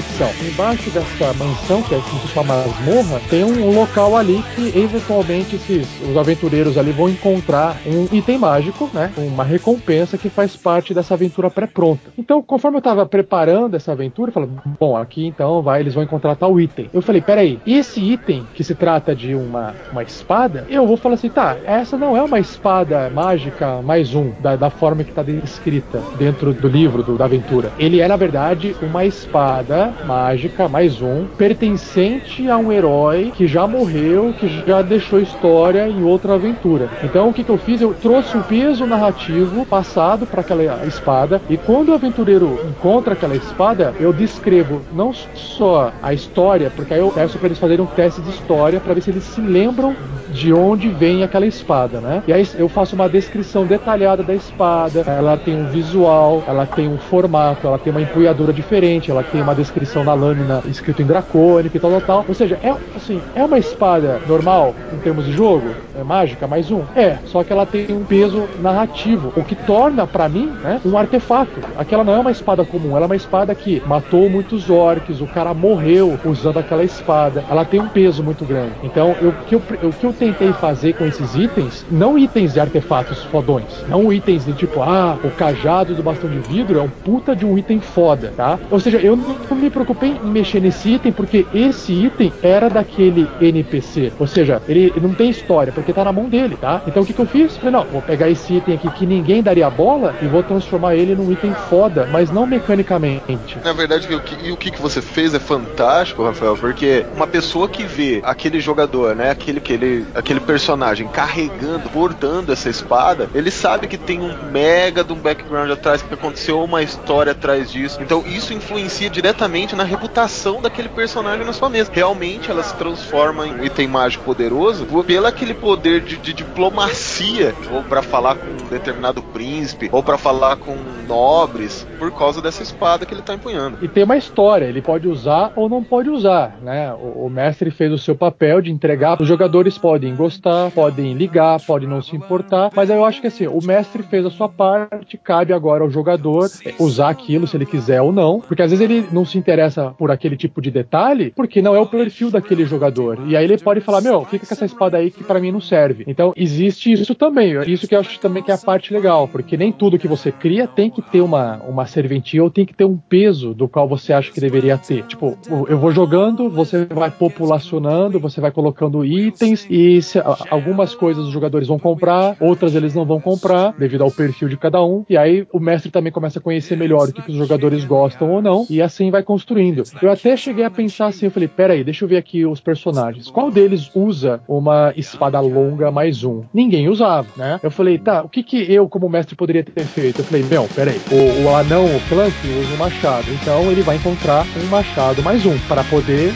Embaixo 0.41 0.89
dessa 0.91 1.35
mansão, 1.35 1.83
que 1.83 1.95
é 1.95 2.01
como 2.01 2.21
se 2.21 2.39
uma 2.39 2.45
masmorra, 2.45 3.21
tem 3.29 3.45
um, 3.45 3.75
local 3.75 4.17
ali 4.17 4.43
que 4.55 4.79
eventualmente 4.79 5.57
esses, 5.57 5.87
os 6.01 6.17
aventureiros 6.17 6.79
ali 6.79 6.93
vão 6.93 7.09
encontrar 7.09 7.77
um 7.85 8.05
item 8.17 8.39
mágico, 8.39 8.89
né? 8.95 9.13
Uma 9.19 9.45
recompensa 9.45 10.17
que 10.17 10.31
faz 10.31 10.57
parte 10.57 10.95
dessa 10.95 11.15
aventura 11.15 11.51
pré-pronta. 11.51 12.11
Então, 12.17 12.41
conforme 12.41 12.79
eu 12.79 12.83
tava 12.83 13.05
preparando 13.05 13.75
essa 13.75 13.93
aventura, 13.93 14.31
eu 14.31 14.33
falei, 14.33 14.49
bom, 14.79 14.97
aqui 14.97 15.27
então 15.27 15.61
vai, 15.61 15.81
eles 15.81 15.95
vão 15.95 16.05
encontrar 16.05 16.37
tal 16.37 16.59
item. 16.59 16.89
Eu 16.95 17.03
falei, 17.03 17.21
peraí, 17.21 17.61
esse 17.67 18.01
item 18.01 18.47
que 18.55 18.63
se 18.63 18.75
trata 18.75 19.15
de 19.15 19.35
uma, 19.35 19.75
uma 19.91 20.03
espada, 20.03 20.65
eu 20.71 20.87
vou 20.87 20.97
falar 20.97 21.17
assim, 21.17 21.29
tá, 21.29 21.57
essa 21.67 21.99
não 21.99 22.17
é 22.17 22.23
uma 22.23 22.39
espada 22.39 23.11
mágica 23.11 23.83
mais 23.83 24.15
um, 24.15 24.31
da, 24.41 24.57
da 24.57 24.71
forma 24.71 25.05
que 25.05 25.13
tá 25.13 25.23
descrita 25.23 26.01
dentro 26.19 26.55
do 26.55 26.69
livro 26.69 27.03
do, 27.03 27.19
da 27.19 27.25
aventura. 27.25 27.73
Ele 27.79 28.01
é, 28.01 28.09
na 28.09 28.17
verdade, 28.17 28.75
uma 28.81 29.05
espada 29.05 29.16
espada 29.17 29.93
mágica, 30.05 30.69
mais 30.69 31.01
um, 31.01 31.27
pertencente 31.39 32.49
a 32.49 32.57
um 32.59 32.71
herói 32.71 33.33
que 33.35 33.47
já 33.47 33.67
morreu, 33.67 34.35
que 34.39 34.63
já 34.67 34.83
deixou 34.83 35.19
história 35.19 35.89
em 35.89 36.05
outra 36.05 36.35
aventura. 36.35 36.89
Então 37.03 37.29
o 37.29 37.33
que, 37.33 37.43
que 37.43 37.51
eu 37.51 37.59
fiz? 37.59 37.81
Eu 37.81 37.95
trouxe 37.95 38.37
um 38.37 38.43
peso 38.43 38.87
narrativo 38.87 39.65
passado 39.65 40.27
para 40.27 40.43
aquela 40.43 40.87
espada, 40.87 41.41
e 41.49 41.57
quando 41.57 41.89
o 41.89 41.95
aventureiro 41.95 42.61
encontra 42.69 43.15
aquela 43.15 43.35
espada, 43.35 43.95
eu 43.99 44.13
descrevo 44.13 44.83
não 44.93 45.13
só 45.13 45.93
a 46.03 46.13
história, 46.13 46.71
porque 46.75 46.93
aí 46.93 47.01
eu 47.01 47.11
peço 47.11 47.39
para 47.39 47.49
eles 47.49 47.59
fazerem 47.59 47.85
um 47.85 47.89
teste 47.89 48.21
de 48.21 48.31
história 48.31 48.81
para 48.81 48.95
ver 48.95 49.01
se 49.01 49.11
eles 49.11 49.25
se 49.25 49.41
lembram 49.41 49.95
de 50.31 50.53
onde 50.53 50.89
vem 50.89 51.23
aquela 51.23 51.47
espada, 51.47 52.01
né? 52.01 52.23
E 52.27 52.33
aí 52.33 52.47
eu 52.59 52.69
faço 52.69 52.95
uma 52.95 53.09
descrição 53.09 53.65
detalhada 53.65 54.23
da 54.23 54.35
espada, 54.35 55.05
ela 55.07 55.37
tem 55.37 55.57
um 55.57 55.69
visual, 55.69 56.43
ela 56.47 56.67
tem 56.67 56.89
um 56.89 56.99
formato, 56.99 57.67
ela 57.67 57.79
tem 57.79 57.91
uma 57.91 58.03
empunhadura 58.03 58.53
diferente 58.53 59.06
ela 59.11 59.23
tem 59.23 59.41
uma 59.41 59.55
descrição 59.55 60.05
na 60.05 60.15
lâmina 60.15 60.63
escrito 60.67 61.03
em 61.03 61.07
dracônico 61.07 61.77
e 61.77 61.81
tal, 61.81 61.91
tal, 61.91 62.01
tal. 62.01 62.25
Ou 62.29 62.35
seja, 62.35 62.59
é 62.63 62.75
assim, 62.95 63.21
é 63.35 63.45
uma 63.45 63.59
espada 63.59 64.21
normal 64.27 64.75
em 64.93 64.99
termos 64.99 65.25
de 65.25 65.33
jogo, 65.33 65.69
é 65.99 66.03
mágica, 66.03 66.47
mais 66.47 66.71
um. 66.71 66.83
É, 66.95 67.19
só 67.27 67.43
que 67.43 67.53
ela 67.53 67.67
tem 67.67 67.93
um 67.93 68.05
peso 68.05 68.45
narrativo, 68.61 69.33
o 69.37 69.45
que 69.45 69.55
torna 69.55 70.07
para 70.07 70.29
mim, 70.29 70.53
né, 70.63 70.81
um 70.85 70.97
artefato. 70.97 71.61
Aquela 71.77 72.05
não 72.05 72.15
é 72.15 72.19
uma 72.19 72.31
espada 72.31 72.65
comum, 72.65 72.97
ela 72.97 73.05
é 73.05 73.07
uma 73.07 73.17
espada 73.17 73.55
que 73.55 73.83
matou 73.87 74.29
muitos 74.29 74.71
orcs, 74.71 75.21
o 75.21 75.27
cara 75.27 75.55
morreu 75.55 76.19
usando 76.25 76.59
aquela 76.59 76.85
espada. 76.85 77.45
Ela 77.49 77.65
tem 77.65 77.81
um 77.81 77.89
peso 77.89 78.23
muito 78.23 78.45
grande. 78.45 78.73
Então, 78.83 79.13
o, 79.13 79.33
que 79.47 79.55
eu, 79.55 79.61
que 79.61 80.05
eu 80.05 80.13
tentei 80.13 80.53
fazer 80.53 80.95
com 80.95 81.05
esses 81.05 81.35
itens, 81.35 81.85
não 81.91 82.19
itens 82.19 82.53
de 82.55 82.61
artefatos 82.61 83.23
fodões, 83.25 83.85
não 83.89 84.13
itens 84.13 84.45
de 84.45 84.53
tipo, 84.53 84.83
ah, 84.83 85.17
o 85.23 85.31
cajado 85.31 85.95
do 85.95 86.03
bastão 86.03 86.29
de 86.29 86.39
vidro 86.39 86.79
é 86.79 86.83
um 86.83 86.89
puta 86.89 87.35
de 87.35 87.45
um 87.45 87.57
item 87.57 87.81
foda, 87.81 88.33
tá? 88.37 88.59
Ou 88.71 88.81
seja, 88.81 88.96
seja, 88.97 89.07
eu 89.07 89.17
não 89.17 89.57
me 89.57 89.71
preocupei 89.71 90.19
em 90.23 90.31
mexer 90.31 90.61
nesse 90.61 90.95
item 90.95 91.13
porque 91.13 91.47
esse 91.55 91.93
item 91.93 92.33
era 92.43 92.69
daquele 92.69 93.29
NPC. 93.41 94.13
Ou 94.19 94.27
seja, 94.27 94.63
ele 94.69 94.93
não 95.01 95.15
tem 95.15 95.31
história 95.31 95.73
porque 95.73 95.93
tá 95.93 96.05
na 96.05 96.13
mão 96.13 96.29
dele, 96.29 96.57
tá? 96.61 96.83
Então 96.87 97.03
o 97.03 97.07
que, 97.07 97.13
que 97.13 97.21
eu 97.21 97.27
fiz? 97.27 97.57
Falei, 97.57 97.73
não, 97.73 97.85
vou 97.85 98.03
pegar 98.03 98.29
esse 98.29 98.55
item 98.55 98.75
aqui 98.75 98.91
que 98.91 99.07
ninguém 99.07 99.43
daria 99.43 99.69
bola 99.71 100.15
e 100.23 100.27
vou 100.27 100.43
transformar 100.43 100.95
ele 100.95 101.15
num 101.15 101.31
item 101.31 101.55
foda, 101.69 102.09
mas 102.11 102.31
não 102.31 102.47
mecanicamente. 102.47 103.59
Na 103.65 103.73
verdade, 103.73 104.13
o 104.15 104.21
que, 104.21 104.53
o 104.53 104.57
que, 104.57 104.71
que 104.71 104.81
você 104.81 105.03
fez 105.03 105.35
é 105.35 105.39
fantástico, 105.39 106.25
Rafael, 106.25 106.57
porque 106.57 107.05
uma 107.15 107.27
pessoa 107.27 107.69
que 107.69 107.85
vê 107.85 108.21
aquele 108.25 108.61
jogador, 108.61 109.15
né, 109.15 109.31
aquele, 109.31 109.59
aquele, 109.59 110.07
aquele 110.15 110.41
personagem 110.41 111.09
carregando, 111.09 111.89
portando 111.91 112.53
essa 112.53 112.69
espada, 112.69 113.29
ele 113.35 113.51
sabe 113.51 113.87
que 113.87 113.99
tem 113.99 114.21
um 114.21 114.51
mega 114.51 115.03
de 115.03 115.13
um 115.13 115.17
background 115.17 115.71
atrás, 115.71 116.03
que 116.03 116.13
aconteceu 116.13 116.63
uma 116.63 116.83
história 116.83 117.33
atrás 117.33 117.71
disso. 117.71 117.99
Então 118.01 118.25
isso 118.27 118.53
influencia 118.53 118.86
influencia 118.87 119.11
diretamente 119.11 119.75
na 119.75 119.83
reputação 119.83 120.63
daquele 120.63 120.89
personagem 120.89 121.45
na 121.45 121.53
sua 121.53 121.69
mesa. 121.69 121.91
Realmente 121.93 122.51
ela 122.51 122.63
se 122.63 122.75
transforma 122.77 123.47
em 123.47 123.55
um 123.55 123.65
item 123.65 123.89
mágico 123.89 124.25
poderoso 124.25 124.87
pelo 125.05 125.27
aquele 125.27 125.55
poder 125.55 126.01
de, 126.01 126.17
de 126.17 126.33
diplomacia, 126.33 127.55
ou 127.73 127.83
para 127.83 128.01
falar 128.01 128.37
com 128.37 128.47
um 128.47 128.69
determinado 128.69 129.23
príncipe, 129.23 129.89
ou 129.93 130.03
para 130.03 130.17
falar 130.17 130.57
com 130.57 130.77
nobres 131.07 131.87
por 131.99 132.11
causa 132.13 132.41
dessa 132.41 132.63
espada 132.63 133.05
que 133.05 133.15
ele 133.15 133.23
tá 133.23 133.35
empunhando. 133.35 133.79
E 133.83 133.89
tem 133.89 134.05
uma 134.05 134.17
história, 134.17 134.67
ele 134.67 134.83
pode 134.83 135.09
usar 135.09 135.53
ou 135.57 135.69
não 135.69 135.83
pode 135.83 136.11
usar, 136.11 136.59
né? 136.63 136.93
O, 136.93 137.27
o 137.27 137.31
mestre 137.31 137.71
fez 137.71 137.93
o 137.93 137.99
seu 137.99 138.15
papel 138.15 138.61
de 138.61 138.71
entregar, 138.71 139.21
os 139.21 139.29
jogadores 139.29 139.79
podem 139.79 140.15
gostar, 140.15 140.71
podem 140.71 141.15
ligar, 141.15 141.61
podem 141.61 141.89
não 141.89 142.03
se 142.03 142.15
importar, 142.15 142.71
mas 142.75 142.91
eu 142.91 143.05
acho 143.05 143.21
que 143.21 143.27
assim, 143.27 143.47
o 143.47 143.61
mestre 143.63 144.03
fez 144.03 144.25
a 144.25 144.31
sua 144.31 144.49
parte, 144.49 145.17
cabe 145.17 145.53
agora 145.53 145.83
ao 145.83 145.91
jogador 145.91 146.49
usar 146.79 147.09
aquilo 147.09 147.47
se 147.47 147.57
ele 147.57 147.67
quiser 147.67 148.01
ou 148.03 148.13
não, 148.13 148.41
porque 148.41 148.63
às 148.63 148.71
vezes 148.71 148.85
ele 148.85 149.07
não 149.11 149.25
se 149.25 149.39
interessa 149.39 149.91
por 149.99 150.11
aquele 150.11 150.37
tipo 150.37 150.61
de 150.61 150.71
detalhe, 150.71 151.33
porque 151.35 151.63
não 151.63 151.75
é 151.75 151.81
o 151.81 151.87
perfil 151.87 152.31
daquele 152.31 152.65
jogador. 152.65 153.19
E 153.27 153.37
aí 153.37 153.45
ele 153.45 153.59
pode 153.59 153.81
falar: 153.81 154.01
"Meu, 154.01 154.25
fica 154.25 154.47
com 154.47 154.55
essa 154.55 154.65
espada 154.65 154.99
aí 154.99 155.11
que 155.11 155.25
para 155.25 155.41
mim 155.41 155.53
não 155.53 155.61
serve". 155.61 156.05
Então, 156.07 156.33
existe 156.37 156.93
isso 156.93 157.15
também. 157.15 157.57
Isso 157.67 157.87
que 157.87 157.95
eu 157.95 158.01
acho 158.01 158.19
também 158.21 158.43
que 158.43 158.51
é 158.51 158.55
a 158.55 158.59
parte 158.59 158.93
legal, 158.93 159.29
porque 159.29 159.57
nem 159.57 159.73
tudo 159.73 159.99
que 159.99 160.09
você 160.09 160.31
cria 160.31 160.67
tem 160.67 160.91
que 160.91 161.03
ter 161.03 161.21
uma 161.21 161.57
uma 161.67 161.86
serventia 161.87 162.43
ou 162.43 162.51
tem 162.51 162.65
que 162.65 162.75
ter 162.75 162.85
um 162.85 162.97
peso 162.97 163.55
do 163.55 163.69
qual 163.69 163.89
você 163.89 164.13
acha 164.13 164.33
que 164.33 164.41
deveria 164.41 164.79
ter. 164.79 165.05
Tipo, 165.05 165.37
eu 165.69 165.79
vou 165.79 165.93
jogando, 165.93 166.49
você 166.49 166.85
vai 166.85 167.11
populacionando, 167.11 168.19
você 168.19 168.41
vai 168.41 168.51
colocando 168.51 169.05
itens 169.05 169.67
e 169.71 170.01
se, 170.03 170.21
algumas 170.51 170.95
coisas 170.95 171.25
os 171.25 171.33
jogadores 171.33 171.69
vão 171.69 171.79
comprar, 171.79 172.37
outras 172.41 172.75
eles 172.75 172.95
não 172.95 173.05
vão 173.05 173.21
comprar 173.21 173.75
devido 173.79 174.03
ao 174.03 174.11
perfil 174.11 174.49
de 174.49 174.57
cada 174.57 174.83
um. 174.85 175.05
E 175.09 175.17
aí 175.17 175.47
o 175.53 175.61
mestre 175.61 175.91
também 175.91 176.13
começa 176.13 176.39
a 176.39 176.43
conhecer 176.43 176.77
melhor 176.77 177.09
o 177.09 177.13
que, 177.13 177.23
que 177.23 177.31
os 177.31 177.37
jogadores 177.37 177.85
gostam 177.85 178.31
ou 178.31 178.43
não 178.43 178.67
e 178.69 178.81
assim 178.83 179.11
vai 179.11 179.23
construindo. 179.23 179.83
Eu 180.01 180.11
até 180.11 180.37
cheguei 180.37 180.65
a 180.65 180.71
pensar 180.71 181.07
assim, 181.07 181.27
eu 181.27 181.31
falei, 181.31 181.49
peraí, 181.49 181.85
deixa 181.85 182.05
eu 182.05 182.09
ver 182.09 182.17
aqui 182.17 182.47
os 182.47 182.61
personagens. 182.61 183.31
Qual 183.31 183.51
deles 183.51 183.91
usa 183.95 184.41
uma 184.49 184.93
espada 184.97 185.41
longa 185.41 185.91
mais 185.91 186.25
um? 186.25 186.43
Ninguém 186.53 186.89
usava, 186.89 187.29
né? 187.37 187.61
Eu 187.63 187.71
falei, 187.71 187.99
tá, 187.99 188.23
o 188.23 188.29
que 188.29 188.43
que 188.43 188.73
eu 188.73 188.89
como 188.89 189.09
mestre 189.09 189.37
poderia 189.37 189.65
ter 189.65 189.85
feito? 189.85 190.21
Eu 190.21 190.25
falei, 190.25 190.45
não, 190.51 190.67
peraí, 190.69 191.01
o, 191.11 191.45
o 191.45 191.55
anão, 191.55 191.76
o 191.85 192.01
Clank 192.09 192.35
usa 192.49 192.75
um 192.75 192.77
machado, 192.77 193.31
então 193.33 193.71
ele 193.71 193.83
vai 193.83 193.97
encontrar 193.97 194.47
um 194.57 194.67
machado 194.67 195.23
mais 195.23 195.45
um 195.45 195.59
para 195.69 195.85
poder 195.85 196.33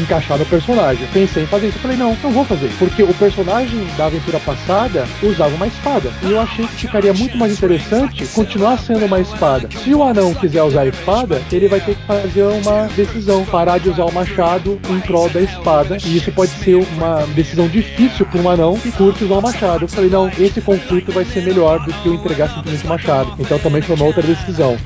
encaixar 0.00 0.38
no 0.38 0.46
personagem. 0.46 1.06
Pensei 1.12 1.44
em 1.44 1.46
fazer 1.46 1.68
isso. 1.68 1.78
Eu 1.78 1.82
falei, 1.82 1.96
não, 1.96 2.16
não 2.22 2.30
vou 2.30 2.44
fazer. 2.44 2.70
Porque 2.78 3.02
o 3.02 3.14
personagem 3.14 3.86
da 3.96 4.06
aventura 4.06 4.38
passada 4.40 5.06
usava 5.22 5.54
uma 5.54 5.66
espada. 5.66 6.10
E 6.22 6.32
eu 6.32 6.40
achei 6.40 6.66
que 6.66 6.74
ficaria 6.74 7.12
muito 7.12 7.36
mais 7.36 7.52
interessante 7.52 8.26
continuar 8.28 8.78
sendo 8.78 9.04
uma 9.06 9.20
espada. 9.20 9.68
Se 9.82 9.94
o 9.94 10.02
anão 10.02 10.34
quiser 10.34 10.62
usar 10.62 10.82
a 10.82 10.86
espada, 10.86 11.42
ele 11.52 11.68
vai 11.68 11.80
ter 11.80 11.94
que 11.94 12.06
fazer 12.06 12.44
uma 12.44 12.86
decisão. 12.96 13.44
Parar 13.44 13.78
de 13.78 13.88
usar 13.88 14.04
o 14.04 14.12
machado 14.12 14.80
em 14.88 15.00
prol 15.00 15.28
da 15.28 15.40
espada. 15.40 15.96
E 16.04 16.16
isso 16.16 16.32
pode 16.32 16.50
ser 16.52 16.74
uma 16.74 17.26
decisão 17.34 17.68
difícil 17.68 18.26
para 18.26 18.40
um 18.40 18.50
anão 18.50 18.78
que 18.78 18.90
curte 18.92 19.24
usar 19.24 19.36
o 19.36 19.42
machado. 19.42 19.84
Eu 19.84 19.88
falei, 19.88 20.10
não, 20.10 20.28
esse 20.38 20.60
conflito 20.60 21.12
vai 21.12 21.24
ser 21.24 21.42
melhor 21.42 21.78
do 21.80 21.92
que 21.92 22.06
eu 22.08 22.14
entregar 22.14 22.48
simplesmente 22.48 22.84
o 22.84 22.88
machado. 22.88 23.34
Então 23.38 23.58
também 23.58 23.82
foi 23.82 23.96
uma 23.96 24.04
outra 24.06 24.22
decisão. 24.22 24.76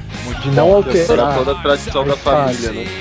De 0.42 0.50
não 0.50 0.74
alterar. 0.74 1.36
toda 1.36 1.52
a 1.52 1.54
tradição 1.56 2.04
da 2.04 2.16
família, 2.16 2.72
né? 2.72 2.86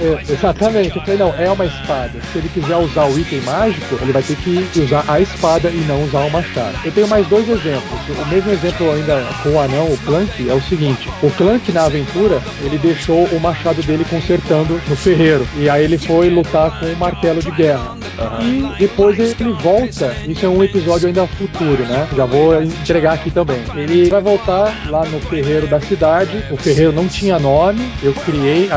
É, 0.00 0.32
exatamente. 0.32 0.98
Falei, 1.14 1.18
não, 1.18 1.34
é 1.38 1.50
uma 1.50 1.66
espada. 1.66 2.12
Se 2.32 2.38
ele 2.38 2.48
quiser 2.48 2.76
usar 2.76 3.06
o 3.06 3.18
item 3.18 3.40
mágico, 3.42 3.98
ele 4.02 4.12
vai 4.12 4.22
ter 4.22 4.36
que 4.36 4.68
usar 4.80 5.04
a 5.06 5.20
espada 5.20 5.68
e 5.68 5.84
não 5.86 6.02
usar 6.04 6.20
o 6.20 6.30
machado. 6.30 6.76
Eu 6.84 6.92
tenho 6.92 7.08
mais 7.08 7.26
dois 7.28 7.48
exemplos. 7.48 8.00
O 8.08 8.26
mesmo 8.26 8.50
exemplo 8.50 8.90
ainda 8.90 9.22
com 9.42 9.50
o 9.50 9.60
anão, 9.60 9.86
o 9.86 9.98
Clank, 9.98 10.48
é 10.48 10.52
o 10.52 10.62
seguinte: 10.62 11.08
o 11.22 11.30
Clank 11.30 11.70
na 11.72 11.84
aventura, 11.84 12.42
ele 12.62 12.78
deixou 12.78 13.24
o 13.26 13.40
machado 13.40 13.82
dele 13.82 14.04
consertando 14.08 14.80
no 14.88 14.96
ferreiro. 14.96 15.46
E 15.56 15.68
aí 15.68 15.84
ele 15.84 15.98
foi 15.98 16.30
lutar 16.30 16.80
com 16.80 16.86
o 16.86 16.96
martelo 16.96 17.40
de 17.40 17.50
guerra. 17.52 17.96
E 18.42 18.78
depois 18.78 19.18
ele 19.18 19.52
volta. 19.52 20.14
Isso 20.26 20.44
é 20.44 20.48
um 20.48 20.62
episódio 20.62 21.06
ainda 21.06 21.26
futuro, 21.26 21.84
né? 21.84 22.08
Já 22.16 22.24
vou 22.24 22.60
entregar 22.62 23.14
aqui 23.14 23.30
também. 23.30 23.62
Ele 23.76 24.08
vai 24.08 24.20
voltar 24.20 24.88
lá 24.88 25.04
no 25.04 25.20
ferreiro 25.20 25.66
da 25.66 25.80
cidade. 25.80 26.44
O 26.50 26.56
ferreiro 26.56 26.92
não 26.92 27.06
tinha 27.06 27.38
nome. 27.38 27.88
Eu 28.02 28.12
criei, 28.12 28.68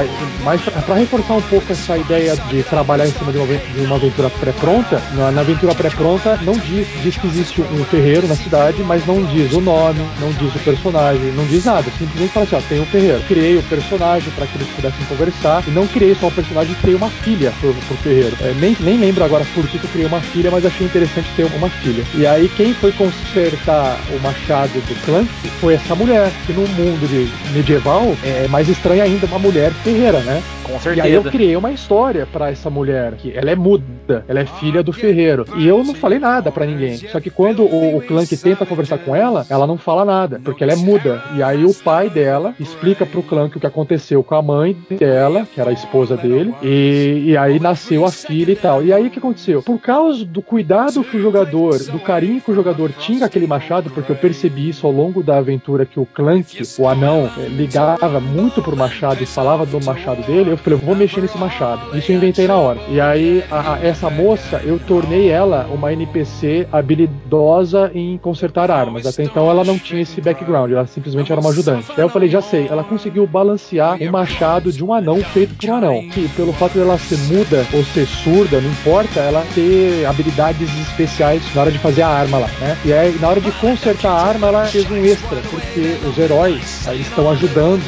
mas 0.44 0.62
para 0.62 0.96
reforçar 0.96 1.34
um 1.34 1.42
pouco 1.42 1.72
essa 1.72 1.98
ideia 1.98 2.27
de 2.36 2.64
trabalhar 2.64 3.08
em 3.08 3.12
cima 3.12 3.32
de 3.32 3.38
uma, 3.38 3.48
de 3.48 3.82
uma 3.82 3.96
aventura 3.96 4.30
pré-pronta, 4.30 5.02
na, 5.14 5.32
na, 5.32 5.42
aventura 5.42 5.74
pré-pronta 5.74 6.38
não 6.42 6.54
diz, 6.54 6.88
diz 7.02 7.18
que 7.18 7.28
existe 7.28 7.62
um 7.62 7.84
ferreiro 7.86 8.28
na 8.28 8.36
cidade, 8.36 8.82
mas 8.84 9.06
não 9.06 9.24
diz 9.24 9.54
o 9.54 9.62
nome, 9.62 10.00
não 10.20 10.32
diz 10.34 10.54
o 10.56 10.60
personagem, 10.60 11.32
não 11.34 11.46
diz 11.46 11.66
nada. 11.66 11.90
Simplesmente 11.98 12.32
fala 12.32 12.46
assim: 12.46 12.56
ó, 12.56 12.62
tem 12.62 12.82
um 12.82 12.86
ferreiro. 12.86 13.22
Criei 13.28 13.58
o 13.58 13.64
personagem 13.64 14.32
para 14.32 14.46
que 14.46 14.58
eles 14.58 14.68
pudessem 14.70 15.06
conversar 15.06 15.64
e 15.68 15.72
não 15.72 15.88
criei 15.88 16.16
só 16.16 16.28
o 16.28 16.32
personagem, 16.32 16.76
criei 16.76 16.96
uma 16.96 17.10
filha 17.10 17.54
pro, 17.60 17.74
pro 17.74 17.98
ferreiro. 17.98 18.36
É, 18.42 18.54
nem, 18.60 18.76
nem 18.80 18.98
lembro 18.98 19.24
agora 19.24 19.46
por 19.54 19.68
que 19.68 19.78
eu 19.78 19.90
criei 19.92 20.08
uma 20.08 20.22
filha, 20.22 20.52
mas 20.52 20.66
achei 20.66 20.86
interessante 20.86 21.30
ter 21.36 21.46
uma 21.56 21.70
filha. 21.70 22.04
E 22.16 22.26
aí 22.26 22.50
quem 22.50 22.74
foi 22.74 22.92
consertar 22.92 24.00
o 24.16 24.20
machado 24.22 24.74
do 24.74 25.06
Clank 25.06 25.30
foi 25.60 25.76
essa 25.76 25.96
mulher, 25.96 26.32
que 26.46 26.54
no 26.54 26.68
mundo 26.68 27.08
medieval 27.54 28.16
é 28.24 28.48
mais 28.48 28.68
estranha 28.70 29.04
ainda 29.04 29.26
uma 29.26 29.40
mulher 29.40 29.72
ferreira, 29.84 30.20
né? 30.20 30.42
Com 30.64 30.80
certeza. 30.80 31.08
E 31.08 31.10
aí 31.10 31.14
eu 31.14 31.24
criei 31.24 31.56
uma 31.56 31.72
história 31.72 32.07
para 32.26 32.50
essa 32.50 32.70
mulher, 32.70 33.14
que 33.14 33.36
ela 33.36 33.52
é 33.52 33.56
muda, 33.56 34.24
ela 34.28 34.40
é 34.40 34.46
filha 34.46 34.82
do 34.82 34.94
ferreiro. 34.94 35.46
E 35.58 35.68
eu 35.68 35.84
não 35.84 35.94
falei 35.94 36.20
nada 36.20 36.52
para 36.52 36.66
ninguém. 36.66 36.98
Só 36.98 37.20
que 37.20 37.30
quando 37.30 37.64
o, 37.64 37.98
o 37.98 38.02
Clank 38.02 38.36
tenta 38.38 38.66
conversar 38.66 38.98
com 39.00 39.16
ela, 39.16 39.46
ela 39.50 39.68
não 39.68 39.78
fala 39.78 40.06
nada, 40.06 40.40
porque 40.44 40.64
ela 40.64 40.74
é 40.74 40.76
muda. 40.76 41.24
E 41.36 41.44
aí 41.44 41.66
o 41.66 41.74
pai 41.74 42.10
dela 42.10 42.54
explica 42.60 43.06
pro 43.06 43.24
Clank 43.24 43.58
o 43.58 43.60
que 43.60 43.68
aconteceu 43.68 44.24
com 44.24 44.36
a 44.36 44.42
mãe 44.42 44.78
dela, 44.90 45.48
que 45.54 45.60
era 45.60 45.70
a 45.70 45.74
esposa 45.74 46.16
dele, 46.16 46.54
e, 46.62 47.24
e 47.28 47.38
aí 47.38 47.60
nasceu 47.60 48.06
a 48.06 48.12
filha 48.12 48.52
e 48.52 48.56
tal. 48.56 48.84
E 48.84 48.94
aí 48.94 49.08
o 49.08 49.10
que 49.10 49.20
aconteceu? 49.20 49.62
Por 49.62 49.80
causa 49.80 50.24
do 50.26 50.42
cuidado 50.42 51.04
que 51.04 51.18
o 51.18 51.22
jogador, 51.22 51.78
do 51.78 52.00
carinho 52.00 52.42
que 52.42 52.52
o 52.52 52.56
jogador 52.56 52.92
tinha 52.92 53.26
aquele 53.26 53.48
machado, 53.48 53.90
porque 53.90 54.12
eu 54.12 54.16
percebi 54.16 54.70
isso 54.70 54.86
ao 54.86 54.94
longo 54.94 55.22
da 55.22 55.38
aventura 55.38 55.86
que 55.86 56.00
o 56.00 56.06
Clank, 56.06 56.62
o 56.78 56.88
anão, 56.88 57.30
ligava 57.50 58.20
muito 58.20 58.62
pro 58.62 58.76
machado 58.76 59.22
e 59.22 59.26
falava 59.26 59.66
do 59.66 59.84
machado 59.84 60.22
dele, 60.24 60.52
eu 60.52 60.58
falei, 60.58 60.80
eu 60.80 60.86
vou 60.86 60.96
mexer 60.96 61.22
nesse 61.22 61.38
machado. 61.38 61.97
Isso 61.98 62.12
eu 62.12 62.18
inventei 62.18 62.48
na 62.48 62.56
hora. 62.56 62.80
E 62.90 63.00
aí, 63.00 63.44
a, 63.52 63.80
essa 63.82 64.10
moça, 64.10 64.62
eu 64.64 64.80
tornei 64.80 65.30
ela 65.30 65.68
uma 65.72 65.92
NPC 65.92 66.68
habilidosa 66.72 67.92
em 67.94 68.18
consertar 68.18 68.70
armas. 68.72 69.06
Até 69.06 69.24
então 69.24 69.50
ela 69.50 69.64
não 69.64 69.78
tinha 69.78 70.02
esse 70.02 70.20
background, 70.22 70.72
ela 70.72 70.86
simplesmente 70.88 71.32
era 71.32 71.42
uma 71.42 71.50
ajudante. 71.50 71.92
Aí 71.96 72.04
eu 72.04 72.10
falei, 72.10 72.30
já 72.30 72.42
sei, 72.42 72.68
ela 72.70 72.84
conseguiu 72.84 73.26
balancear 73.26 73.98
um 74.02 74.12
machado 74.12 74.72
de 74.72 74.84
um 74.84 74.94
anão 74.94 75.22
feito 75.24 75.56
por 75.56 75.70
um 75.70 75.76
anão. 75.76 76.10
Que 76.10 76.28
pelo 76.30 76.54
fato 76.54 76.78
dela 76.78 76.98
ser 76.98 77.18
muda 77.34 77.66
ou 77.74 77.84
ser 77.84 78.06
surda, 78.06 78.62
não 78.62 78.70
importa, 78.70 79.20
ela 79.20 79.46
ter 79.54 80.06
habilidades 80.06 80.70
especiais 80.80 81.44
na 81.54 81.62
hora 81.62 81.72
de 81.72 81.80
fazer 81.80 82.02
a 82.02 82.08
arma 82.08 82.40
lá, 82.40 82.48
né? 82.60 82.78
E 82.86 82.94
aí, 82.94 83.18
na 83.20 83.30
hora 83.30 83.42
de 83.42 83.52
consertar 83.54 84.12
a 84.12 84.22
arma, 84.22 84.48
ela 84.48 84.66
fez 84.66 84.90
um 84.90 84.98
extra, 85.04 85.38
porque 85.50 85.98
os 86.08 86.18
heróis 86.18 86.88
aí, 86.88 87.02
estão 87.02 87.30
ajudando 87.30 87.84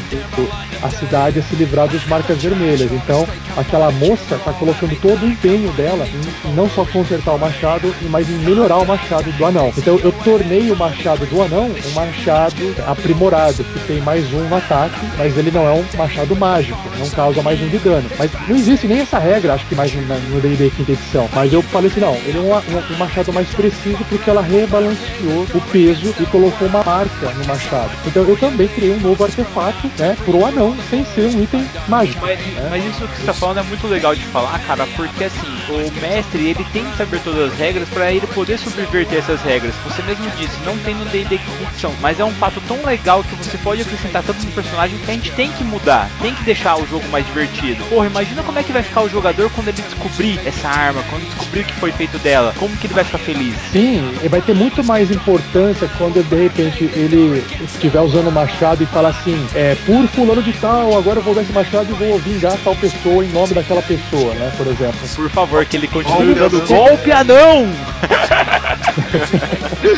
a 0.82 0.90
cidade 0.90 1.40
a 1.40 1.42
se 1.42 1.56
livrar 1.56 1.88
dos 1.88 2.06
marcas 2.08 2.42
vermelhas. 2.42 2.92
Então, 2.92 3.28
aquela 3.58 3.92
moça 4.00 4.36
está 4.36 4.54
colocando 4.54 4.96
todo 5.02 5.24
o 5.24 5.30
empenho 5.30 5.72
dela 5.74 6.08
em, 6.08 6.54
não 6.54 6.70
só 6.70 6.86
consertar 6.86 7.34
o 7.34 7.40
machado, 7.40 7.94
mas 8.10 8.30
em 8.30 8.38
melhorar 8.40 8.78
o 8.78 8.86
machado 8.86 9.32
do 9.32 9.46
anão. 9.46 9.72
Então, 9.78 10.00
eu 10.00 10.12
tornei 10.24 10.72
o 10.72 10.76
machado 10.76 11.26
do 11.26 11.42
anão 11.42 11.70
um 11.70 11.92
machado 11.94 12.76
aprimorado, 12.88 13.64
que 13.64 13.80
tem 13.88 14.02
mais 14.02 14.32
um 14.34 14.56
ataque, 14.56 15.00
mas 15.18 15.38
ele 15.38 15.52
não 15.52 15.68
é 15.68 15.72
um 15.72 15.86
machado 15.98 16.36
mágico, 16.36 16.80
não 16.98 17.10
causa 17.10 17.42
mais 17.42 17.62
um 17.62 17.68
de 17.68 17.78
dano. 17.80 18.10
Mas 18.18 18.32
não 18.48 18.56
existe 18.56 18.88
nem 18.88 19.02
essa 19.02 19.20
regra, 19.20 19.54
acho 19.54 19.66
que 19.66 19.76
mais 19.76 19.94
no 19.94 20.42
D&D 20.42 20.70
quinta 20.72 20.92
edição. 20.92 21.30
Mas 21.34 21.52
eu 21.52 21.62
falei 21.62 21.90
assim, 21.90 22.00
não, 22.00 22.16
ele 22.16 22.38
é 22.38 22.42
um, 22.42 22.54
um, 22.54 22.94
um 22.94 22.98
machado 22.98 23.34
mais 23.34 23.50
preciso 23.50 24.04
porque 24.06 24.30
ela 24.30 24.42
rebalanceou 24.42 25.46
o 25.54 25.62
peso 25.72 26.16
e 26.20 26.26
colocou 26.28 26.68
uma 26.68 26.84
marca 26.84 27.34
no 27.34 27.46
machado. 27.46 27.92
Então, 28.06 28.24
eu 28.24 28.38
também 28.38 28.68
criei 28.68 28.92
um 28.92 29.00
novo 29.00 29.24
artefato, 29.24 29.90
né, 29.98 30.16
pro 30.24 30.46
anão, 30.46 30.76
sem 30.90 31.04
ser 31.06 31.28
um 31.28 31.44
item 31.44 31.66
mágico. 31.88 32.20
Mas, 32.22 32.40
né? 32.40 32.68
mas 32.70 32.86
isso 32.86 33.08
que 33.08 33.18
você 33.18 33.26
tá 33.26 33.34
falando 33.34 33.60
é 33.60 33.64
muito 33.64 33.88
legal 33.90 34.16
de 34.16 34.24
falar, 34.26 34.60
cara, 34.60 34.88
porque 34.96 35.24
assim, 35.24 35.48
o 35.70 36.02
mestre 36.02 36.50
ele 36.50 36.66
tem 36.72 36.86
que 36.86 36.98
saber 36.98 37.20
todas 37.22 37.52
as 37.52 37.58
regras 37.58 37.90
para 37.90 38.12
ele 38.12 38.28
poder 38.28 38.58
subverter 38.58 39.20
essas 39.20 39.42
regras. 39.42 39.74
Você 39.86 40.02
mesmo 40.04 40.30
disse, 40.38 40.58
não 40.66 40.78
tem 40.80 40.96
no 40.96 41.06
D&D 41.06 41.40
edição, 41.80 41.94
mas 42.02 42.20
é 42.20 42.26
um 42.26 42.32
fato 42.32 42.62
tão 42.68 42.84
legal 42.86 43.24
que 43.24 43.36
você 43.36 43.58
pode 43.58 43.82
acrescentar 43.82 44.24
tanto 44.24 44.46
no 44.46 44.52
personagem 44.52 44.98
que 44.98 45.10
a 45.10 45.14
gente 45.14 45.32
tem 45.32 45.52
que 45.52 45.64
mudar, 45.64 46.10
tem 46.22 46.34
que 46.34 46.44
deixar 46.44 46.78
o 46.78 46.86
jogo 46.88 47.08
mais 47.10 47.26
divertido. 47.26 47.84
Porra, 47.86 48.08
imagina 48.08 48.44
como 48.44 48.60
é 48.60 48.64
que 48.64 48.72
vai 48.72 48.84
ficar 48.84 49.02
o 49.02 49.10
jogador 49.10 49.50
quando 49.52 49.70
ele 49.70 49.82
descobrir 49.82 50.40
essa 50.46 50.68
arma, 50.68 51.04
quando 51.10 51.26
descobrir 51.26 51.62
o 51.62 51.66
que 51.66 51.74
foi 51.74 51.92
feito 51.92 52.18
dela, 52.20 52.54
como 52.58 52.76
que 52.78 52.88
ele 52.88 52.94
vai 52.94 53.04
ficar 53.04 53.18
feliz. 53.20 53.56
Sim, 53.72 54.14
vai 54.30 54.42
ter 54.42 54.54
muito 54.54 54.84
mais 54.84 55.12
importância 55.12 55.90
quando 55.98 56.24
de 56.24 56.36
repente 56.36 56.84
ele 56.94 57.44
estiver 57.62 58.02
usando 58.02 58.28
o 58.28 58.32
machado 58.32 58.84
e 58.84 58.86
falar 58.86 59.10
assim, 59.10 59.48
é, 59.56 59.76
por 59.86 60.08
fulano 60.08 60.44
de 60.44 60.54
tal, 60.54 60.98
agora 60.98 61.20
eu 61.20 61.24
vou 61.24 61.34
dar 61.34 61.42
esse 61.42 61.52
machado 61.52 61.92
e 61.92 61.94
vou 61.94 62.18
vingar 62.20 62.58
tal 62.64 62.76
pessoa 62.76 63.24
em 63.24 63.30
nome 63.30 63.54
daquela 63.54 63.79
pessoa, 63.82 64.34
né? 64.34 64.52
Por 64.58 64.68
exemplo. 64.68 65.00
Por 65.16 65.30
favor, 65.30 65.66
que 65.66 65.78
ele 65.78 65.88
continue 65.88 66.36
dando 66.36 66.68
golpe 66.68 67.12
anão! 67.12 67.68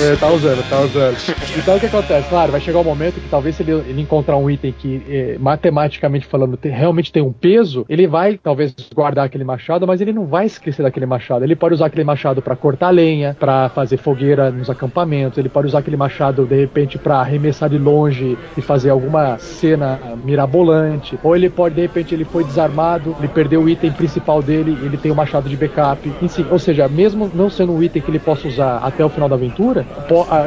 é, 0.01 0.15
tá 0.15 0.29
usando, 0.29 0.69
tá 0.69 0.79
usando. 0.79 1.17
Então 1.57 1.75
o 1.75 1.79
que 1.79 1.85
acontece? 1.85 2.29
Claro, 2.29 2.51
vai 2.51 2.61
chegar 2.61 2.79
um 2.79 2.83
momento 2.83 3.19
que 3.19 3.29
talvez 3.29 3.55
se 3.55 3.63
ele, 3.63 3.71
ele 3.71 4.01
encontrar 4.01 4.37
um 4.37 4.49
item 4.49 4.71
que, 4.71 5.01
é, 5.09 5.37
matematicamente 5.39 6.25
falando, 6.25 6.57
tem, 6.57 6.71
realmente 6.71 7.11
tem 7.11 7.21
um 7.21 7.31
peso, 7.31 7.85
ele 7.89 8.07
vai 8.07 8.37
talvez 8.37 8.73
guardar 8.93 9.25
aquele 9.25 9.43
machado, 9.43 9.87
mas 9.87 10.01
ele 10.01 10.13
não 10.13 10.25
vai 10.25 10.45
esquecer 10.45 10.83
daquele 10.83 11.05
machado. 11.05 11.43
Ele 11.43 11.55
pode 11.55 11.75
usar 11.75 11.87
aquele 11.87 12.03
machado 12.03 12.41
para 12.41 12.55
cortar 12.55 12.89
lenha, 12.89 13.35
para 13.39 13.69
fazer 13.69 13.97
fogueira 13.97 14.51
nos 14.51 14.69
acampamentos, 14.69 15.37
ele 15.37 15.49
pode 15.49 15.67
usar 15.67 15.79
aquele 15.79 15.97
machado 15.97 16.45
de 16.45 16.55
repente 16.55 16.97
para 16.97 17.19
arremessar 17.19 17.69
de 17.69 17.77
longe 17.77 18.37
e 18.57 18.61
fazer 18.61 18.89
alguma 18.89 19.37
cena 19.39 19.99
mirabolante, 20.23 21.17
ou 21.23 21.35
ele 21.35 21.49
pode 21.49 21.75
de 21.75 21.81
repente 21.81 22.13
ele 22.13 22.25
foi 22.25 22.43
desarmado, 22.43 23.15
ele 23.19 23.27
perdeu 23.27 23.61
o 23.61 23.69
item 23.71 23.91
principal 23.91 24.41
dele, 24.41 24.77
ele 24.83 24.97
tem 24.97 25.11
o 25.11 25.15
machado 25.15 25.49
de 25.49 25.57
backup. 25.57 26.11
Enfim, 26.21 26.45
ou 26.49 26.59
seja, 26.59 26.87
mesmo 26.87 27.29
não 27.33 27.49
sendo 27.49 27.73
um 27.73 27.81
item 27.81 28.01
que 28.01 28.09
ele 28.11 28.19
possa 28.19 28.47
usar 28.47 28.77
até 28.77 29.03
o 29.03 29.09
final 29.09 29.29
da 29.29 29.35
aventura, 29.35 29.85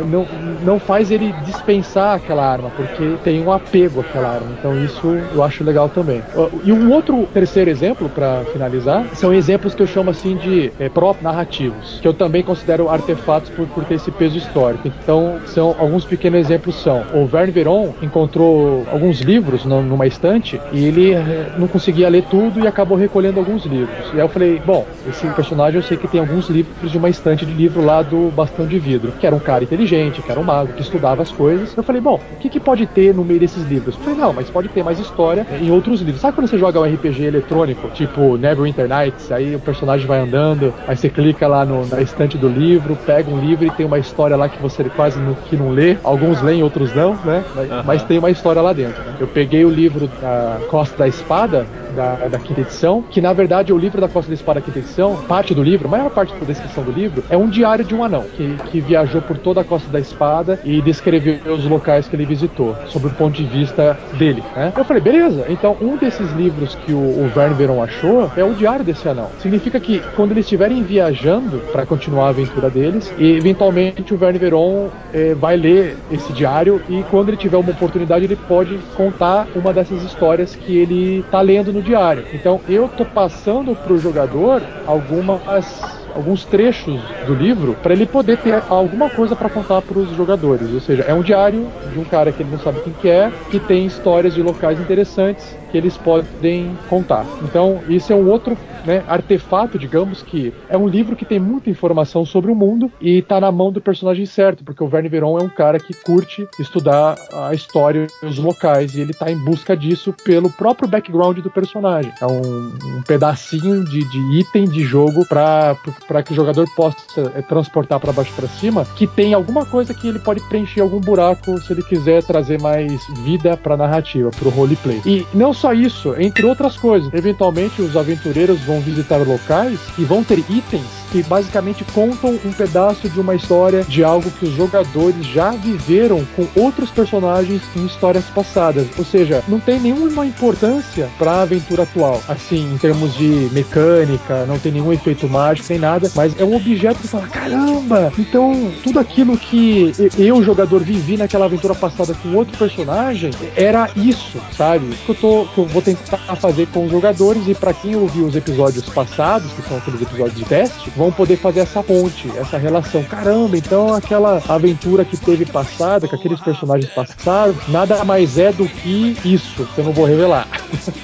não, 0.06 0.26
não 0.62 0.78
faz 0.78 1.10
ele 1.10 1.32
dispensar 1.44 2.16
aquela 2.16 2.44
arma, 2.44 2.70
porque 2.76 3.16
tem 3.22 3.42
um 3.42 3.52
apego 3.52 4.00
àquela 4.00 4.28
arma. 4.28 4.48
Então 4.58 4.84
isso 4.84 5.06
eu 5.34 5.42
acho 5.42 5.64
legal 5.64 5.88
também. 5.88 6.22
E 6.64 6.72
um 6.72 6.92
outro 6.92 7.26
terceiro 7.32 7.70
exemplo, 7.70 8.08
para 8.08 8.44
finalizar, 8.52 9.06
são 9.14 9.32
exemplos 9.32 9.74
que 9.74 9.82
eu 9.82 9.86
chamo 9.86 10.10
assim 10.10 10.36
de 10.36 10.72
é, 10.78 10.88
pró-narrativos, 10.88 11.98
que 12.00 12.08
eu 12.08 12.14
também 12.14 12.42
considero 12.42 12.88
artefatos 12.88 13.50
por, 13.50 13.66
por 13.68 13.84
ter 13.84 13.94
esse 13.94 14.10
peso 14.10 14.36
histórico. 14.36 14.88
Então, 15.02 15.38
são 15.46 15.74
alguns 15.78 16.04
pequenos 16.04 16.40
exemplos 16.40 16.76
são, 16.76 17.04
o 17.14 17.26
Verne 17.26 17.52
Veron 17.52 17.94
encontrou 18.02 18.86
alguns 18.90 19.20
livros 19.20 19.64
numa 19.64 20.06
estante 20.06 20.60
e 20.72 20.84
ele 20.84 21.12
eh, 21.12 21.52
não 21.58 21.66
conseguia 21.66 22.08
ler 22.08 22.24
tudo 22.30 22.60
e 22.60 22.66
acabou 22.66 22.96
recolhendo 23.14 23.38
alguns 23.38 23.64
livros. 23.64 24.08
E 24.12 24.16
aí 24.16 24.20
eu 24.20 24.28
falei, 24.28 24.60
bom, 24.66 24.84
esse 25.08 25.24
personagem 25.28 25.76
eu 25.76 25.82
sei 25.82 25.96
que 25.96 26.08
tem 26.08 26.18
alguns 26.18 26.48
livros 26.48 26.90
de 26.90 26.98
uma 26.98 27.08
estante 27.08 27.46
de 27.46 27.52
livro 27.52 27.84
lá 27.84 28.02
do 28.02 28.32
Bastão 28.32 28.66
de 28.66 28.76
Vidro, 28.76 29.12
que 29.20 29.26
era 29.26 29.34
um 29.34 29.38
cara 29.38 29.62
inteligente, 29.62 30.20
que 30.20 30.30
era 30.30 30.40
um 30.40 30.42
mago, 30.42 30.72
que 30.72 30.82
estudava 30.82 31.22
as 31.22 31.30
coisas. 31.30 31.76
Eu 31.76 31.84
falei, 31.84 32.00
bom, 32.00 32.20
o 32.32 32.36
que, 32.38 32.48
que 32.48 32.58
pode 32.58 32.86
ter 32.86 33.14
no 33.14 33.24
meio 33.24 33.38
desses 33.38 33.62
livros? 33.68 33.94
Eu 33.94 34.02
falei, 34.02 34.18
não, 34.18 34.32
mas 34.32 34.50
pode 34.50 34.68
ter 34.68 34.82
mais 34.82 34.98
história 34.98 35.46
em 35.60 35.70
outros 35.70 36.00
livros. 36.00 36.20
Sabe 36.20 36.34
quando 36.34 36.48
você 36.48 36.58
joga 36.58 36.80
um 36.80 36.92
RPG 36.92 37.22
eletrônico, 37.22 37.88
tipo 37.90 38.36
Neverwinter 38.36 38.88
Nights, 38.88 39.30
aí 39.30 39.54
o 39.54 39.60
personagem 39.60 40.06
vai 40.06 40.18
andando, 40.18 40.74
aí 40.88 40.96
você 40.96 41.08
clica 41.08 41.46
lá 41.46 41.64
no, 41.64 41.86
na 41.86 42.00
estante 42.00 42.36
do 42.36 42.48
livro, 42.48 42.96
pega 43.06 43.30
um 43.30 43.38
livro 43.38 43.64
e 43.64 43.70
tem 43.70 43.86
uma 43.86 43.98
história 43.98 44.36
lá 44.36 44.48
que 44.48 44.60
você 44.60 44.82
quase 44.84 45.20
não, 45.20 45.34
que 45.34 45.56
não 45.56 45.70
lê. 45.70 45.96
Alguns 46.02 46.42
leem, 46.42 46.62
outros 46.64 46.92
não, 46.94 47.14
né? 47.24 47.44
Mas, 47.54 47.70
uhum. 47.70 47.82
mas 47.84 48.02
tem 48.02 48.18
uma 48.18 48.30
história 48.30 48.60
lá 48.60 48.72
dentro. 48.72 49.00
Né? 49.04 49.14
Eu 49.20 49.28
peguei 49.28 49.64
o 49.64 49.70
livro 49.70 50.10
da 50.20 50.58
Costa 50.68 50.96
da 50.98 51.08
Espada, 51.08 51.66
da, 51.94 52.28
da 52.28 52.38
quinta 52.38 52.60
edição, 52.60 53.03
que 53.10 53.20
na 53.20 53.32
verdade 53.32 53.72
o 53.72 53.78
livro 53.78 54.00
da 54.00 54.08
Costa 54.08 54.28
da 54.28 54.34
Espada 54.34 54.60
quinta 54.60 54.78
edição, 54.78 55.16
parte 55.28 55.54
do 55.54 55.62
livro, 55.62 55.88
a 55.88 55.90
maior 55.90 56.10
parte 56.10 56.34
da 56.34 56.44
descrição 56.44 56.84
do 56.84 56.92
livro, 56.92 57.22
é 57.28 57.36
um 57.36 57.48
diário 57.48 57.84
de 57.84 57.94
um 57.94 58.04
anão 58.04 58.24
que, 58.36 58.56
que 58.70 58.80
viajou 58.80 59.22
por 59.22 59.38
toda 59.38 59.60
a 59.60 59.64
Costa 59.64 59.90
da 59.90 60.00
Espada 60.00 60.60
e 60.64 60.80
descreveu 60.80 61.54
os 61.54 61.64
locais 61.64 62.08
que 62.08 62.16
ele 62.16 62.24
visitou, 62.24 62.76
sob 62.86 63.06
o 63.06 63.10
ponto 63.10 63.34
de 63.34 63.44
vista 63.44 63.98
dele. 64.14 64.42
Né? 64.54 64.72
Eu 64.76 64.84
falei, 64.84 65.02
beleza, 65.02 65.46
então 65.48 65.76
um 65.80 65.96
desses 65.96 66.30
livros 66.32 66.74
que 66.74 66.92
o, 66.92 66.98
o 66.98 67.30
Verne 67.34 67.54
Veron 67.54 67.82
achou 67.82 68.30
é 68.36 68.44
o 68.44 68.54
diário 68.54 68.84
desse 68.84 69.08
anão. 69.08 69.28
Significa 69.38 69.78
que 69.80 70.00
quando 70.16 70.32
eles 70.32 70.44
estiverem 70.44 70.82
viajando 70.82 71.58
para 71.72 71.86
continuar 71.86 72.26
a 72.26 72.28
aventura 72.30 72.70
deles, 72.70 73.12
e 73.18 73.32
eventualmente 73.32 74.12
o 74.12 74.16
Verne 74.16 74.38
Veron 74.38 74.88
é, 75.12 75.34
vai 75.34 75.56
ler 75.56 75.96
esse 76.10 76.32
diário 76.32 76.80
e 76.88 77.02
quando 77.10 77.28
ele 77.28 77.36
tiver 77.36 77.56
uma 77.56 77.70
oportunidade 77.70 78.24
ele 78.24 78.36
pode 78.36 78.78
contar 78.96 79.46
uma 79.54 79.72
dessas 79.72 80.02
histórias 80.02 80.54
que 80.54 80.76
ele 80.76 81.20
está 81.20 81.40
lendo 81.40 81.72
no 81.72 81.82
diário. 81.82 82.24
Então 82.32 82.60
eu 82.68 82.83
tô 82.88 83.04
passando 83.04 83.74
pro 83.74 83.98
jogador 83.98 84.62
algumas 84.86 85.82
alguns 86.14 86.44
trechos 86.44 87.00
do 87.26 87.34
livro 87.34 87.74
para 87.82 87.92
ele 87.92 88.06
poder 88.06 88.38
ter 88.38 88.62
alguma 88.68 89.10
coisa 89.10 89.34
para 89.34 89.48
contar 89.48 89.82
para 89.82 89.98
os 89.98 90.08
jogadores. 90.10 90.72
Ou 90.72 90.80
seja, 90.80 91.02
é 91.08 91.12
um 91.12 91.22
diário 91.22 91.66
de 91.92 91.98
um 91.98 92.04
cara 92.04 92.30
que 92.30 92.42
ele 92.42 92.50
não 92.50 92.58
sabe 92.58 92.80
quem 92.80 92.92
que 92.92 93.08
é, 93.08 93.32
que 93.50 93.58
tem 93.58 93.84
histórias 93.84 94.32
de 94.32 94.42
locais 94.42 94.78
interessantes 94.78 95.63
que 95.74 95.78
eles 95.78 95.96
podem 95.96 96.70
contar. 96.88 97.26
Então, 97.42 97.80
isso 97.88 98.12
é 98.12 98.14
um 98.14 98.30
outro 98.30 98.56
né, 98.86 99.02
artefato, 99.08 99.76
digamos, 99.76 100.22
que 100.22 100.52
é 100.68 100.76
um 100.76 100.86
livro 100.86 101.16
que 101.16 101.24
tem 101.24 101.40
muita 101.40 101.68
informação 101.68 102.24
sobre 102.24 102.52
o 102.52 102.54
mundo 102.54 102.92
e 103.00 103.18
está 103.18 103.40
na 103.40 103.50
mão 103.50 103.72
do 103.72 103.80
personagem 103.80 104.24
certo, 104.24 104.62
porque 104.62 104.84
o 104.84 104.86
Verne 104.86 105.08
Veron 105.08 105.36
é 105.36 105.42
um 105.42 105.48
cara 105.48 105.80
que 105.80 105.92
curte 105.92 106.46
estudar 106.60 107.16
a 107.32 107.52
história 107.52 108.06
e 108.22 108.26
os 108.26 108.38
locais 108.38 108.94
e 108.94 109.00
ele 109.00 109.10
está 109.10 109.32
em 109.32 109.44
busca 109.44 109.76
disso 109.76 110.14
pelo 110.24 110.48
próprio 110.48 110.88
background 110.88 111.38
do 111.38 111.50
personagem. 111.50 112.12
É 112.20 112.26
um, 112.26 112.98
um 112.98 113.02
pedacinho 113.02 113.82
de, 113.84 114.08
de, 114.08 114.38
item 114.38 114.66
de 114.66 114.84
jogo 114.84 115.26
para 115.26 115.76
que 116.24 116.32
o 116.32 116.36
jogador 116.36 116.68
possa 116.76 116.96
é, 117.34 117.42
transportar 117.42 117.98
para 117.98 118.12
baixo 118.12 118.32
para 118.34 118.46
cima, 118.46 118.84
que 118.94 119.08
tem 119.08 119.34
alguma 119.34 119.66
coisa 119.66 119.92
que 119.92 120.06
ele 120.06 120.20
pode 120.20 120.40
preencher 120.48 120.82
algum 120.82 121.00
buraco 121.00 121.60
se 121.60 121.72
ele 121.72 121.82
quiser 121.82 122.22
trazer 122.22 122.60
mais 122.60 123.04
vida 123.24 123.56
para 123.56 123.74
a 123.74 123.76
narrativa, 123.76 124.30
para 124.30 124.46
o 124.46 124.50
roleplay. 124.50 125.00
E 125.04 125.26
não 125.34 125.52
só 125.63 125.63
só 125.64 125.72
isso, 125.72 126.14
entre 126.18 126.44
outras 126.44 126.76
coisas. 126.76 127.10
Eventualmente, 127.14 127.80
os 127.80 127.96
aventureiros 127.96 128.60
vão 128.60 128.80
visitar 128.80 129.16
locais 129.26 129.80
e 129.96 130.04
vão 130.04 130.22
ter 130.22 130.40
itens 130.50 131.04
que 131.14 131.22
basicamente 131.22 131.84
contam 131.94 132.36
um 132.44 132.52
pedaço 132.52 133.08
de 133.08 133.20
uma 133.20 133.36
história 133.36 133.84
de 133.84 134.02
algo 134.02 134.28
que 134.32 134.46
os 134.46 134.56
jogadores 134.56 135.24
já 135.24 135.52
viveram 135.52 136.26
com 136.34 136.44
outros 136.60 136.90
personagens 136.90 137.62
em 137.76 137.86
histórias 137.86 138.24
passadas. 138.24 138.88
Ou 138.98 139.04
seja, 139.04 139.40
não 139.46 139.60
tem 139.60 139.78
nenhuma 139.78 140.26
importância 140.26 141.08
para 141.16 141.30
a 141.30 141.42
aventura 141.42 141.84
atual. 141.84 142.20
Assim, 142.28 142.74
em 142.74 142.76
termos 142.78 143.14
de 143.14 143.48
mecânica, 143.52 144.44
não 144.46 144.58
tem 144.58 144.72
nenhum 144.72 144.92
efeito 144.92 145.28
mágico, 145.28 145.68
nem 145.70 145.78
nada, 145.78 146.10
mas 146.16 146.38
é 146.38 146.44
um 146.44 146.56
objeto 146.56 146.98
que 146.98 147.06
fala: 147.06 147.28
caramba! 147.28 148.12
Então, 148.18 148.72
tudo 148.82 148.98
aquilo 148.98 149.38
que 149.38 149.92
eu, 150.18 150.42
jogador, 150.42 150.82
vivi 150.82 151.16
naquela 151.16 151.44
aventura 151.44 151.76
passada 151.76 152.12
com 152.14 152.34
outro 152.34 152.58
personagem 152.58 153.30
era 153.54 153.88
isso, 153.94 154.42
sabe? 154.50 154.90
Eu, 155.08 155.14
tô, 155.14 155.46
que 155.54 155.60
eu 155.60 155.66
vou 155.66 155.80
tentar 155.80 156.36
fazer 156.36 156.66
com 156.66 156.84
os 156.84 156.90
jogadores 156.90 157.46
e 157.46 157.54
para 157.54 157.72
quem 157.72 157.96
ouviu 157.96 158.26
os 158.26 158.36
episódios 158.36 158.84
passados, 158.86 159.52
que 159.52 159.62
são 159.62 159.76
aqueles 159.76 160.02
episódios 160.02 160.36
de 160.36 160.44
teste, 160.44 160.90
vão 160.96 161.12
poder 161.12 161.36
fazer 161.36 161.60
essa 161.60 161.82
ponte, 161.82 162.30
essa 162.36 162.58
relação. 162.58 163.02
Caramba, 163.04 163.56
então 163.56 163.94
aquela 163.94 164.42
aventura 164.48 165.04
que 165.04 165.16
teve 165.16 165.44
passada, 165.44 166.08
com 166.08 166.16
aqueles 166.16 166.40
personagens 166.40 166.92
passados, 166.92 167.56
nada 167.68 168.04
mais 168.04 168.38
é 168.38 168.52
do 168.52 168.68
que 168.68 169.16
isso, 169.24 169.66
que 169.74 169.80
eu 169.80 169.84
não 169.84 169.92
vou 169.92 170.04
revelar. 170.04 170.46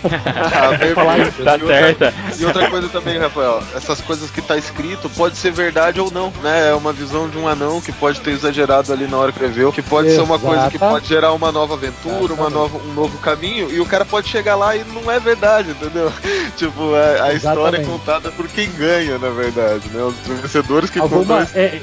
ah, 0.05 0.79
falar 0.95 1.19
isso. 1.21 1.43
Tá 1.43 1.59
certa. 1.59 2.15
E 2.39 2.45
outra 2.45 2.69
coisa 2.69 2.89
também, 2.89 3.19
Rafael, 3.19 3.63
essas 3.75 4.01
coisas 4.01 4.31
que 4.31 4.43
tá 4.43 4.57
escrito 4.57 5.09
pode 5.11 5.37
ser 5.37 5.53
verdade 5.53 6.01
ou 6.01 6.11
não, 6.11 6.33
né? 6.43 6.71
É 6.71 6.75
uma 6.75 6.93
visão 6.93 7.29
de 7.29 7.39
um 7.39 7.47
anão 7.47 7.81
que 7.81 7.93
pode 7.93 8.21
ter 8.21 8.31
exagerado 8.31 8.93
ali 8.93 9.07
na 9.07 9.17
hora 9.17 9.33
que 9.33 9.39
escreveu, 9.39 9.73
que 9.73 9.83
pode 9.83 10.09
Exata. 10.09 10.27
ser 10.27 10.31
uma 10.31 10.39
coisa 10.39 10.71
que 10.71 10.79
pode 10.79 11.07
gerar 11.07 11.33
uma 11.33 11.51
nova 11.53 11.75
aventura, 11.75 12.33
uma 12.35 12.51
nova, 12.51 12.79
um 12.79 12.95
novo 12.95 13.19
caminho, 13.19 13.71
e 13.71 13.81
o 13.81 13.87
cara 13.87 14.05
pode 14.05 14.30
chegar 14.31 14.55
lá 14.57 14.77
e 14.77 14.85
não 14.85 15.11
é 15.11 15.19
verdade, 15.19 15.71
entendeu? 15.71 16.13
tipo, 16.57 16.95
a, 16.95 17.25
a 17.25 17.35
história 17.35 17.79
é 17.79 17.85
contada 17.85 18.31
por 18.31 18.49
quem 18.49 18.71
ganha, 18.73 19.19
na 19.19 19.31
verdade 19.31 19.81
né? 19.89 20.03
Os 20.03 20.15
vencedores 20.27 20.91
que 20.91 20.99
Alguma, 20.99 21.47
é, 21.55 21.81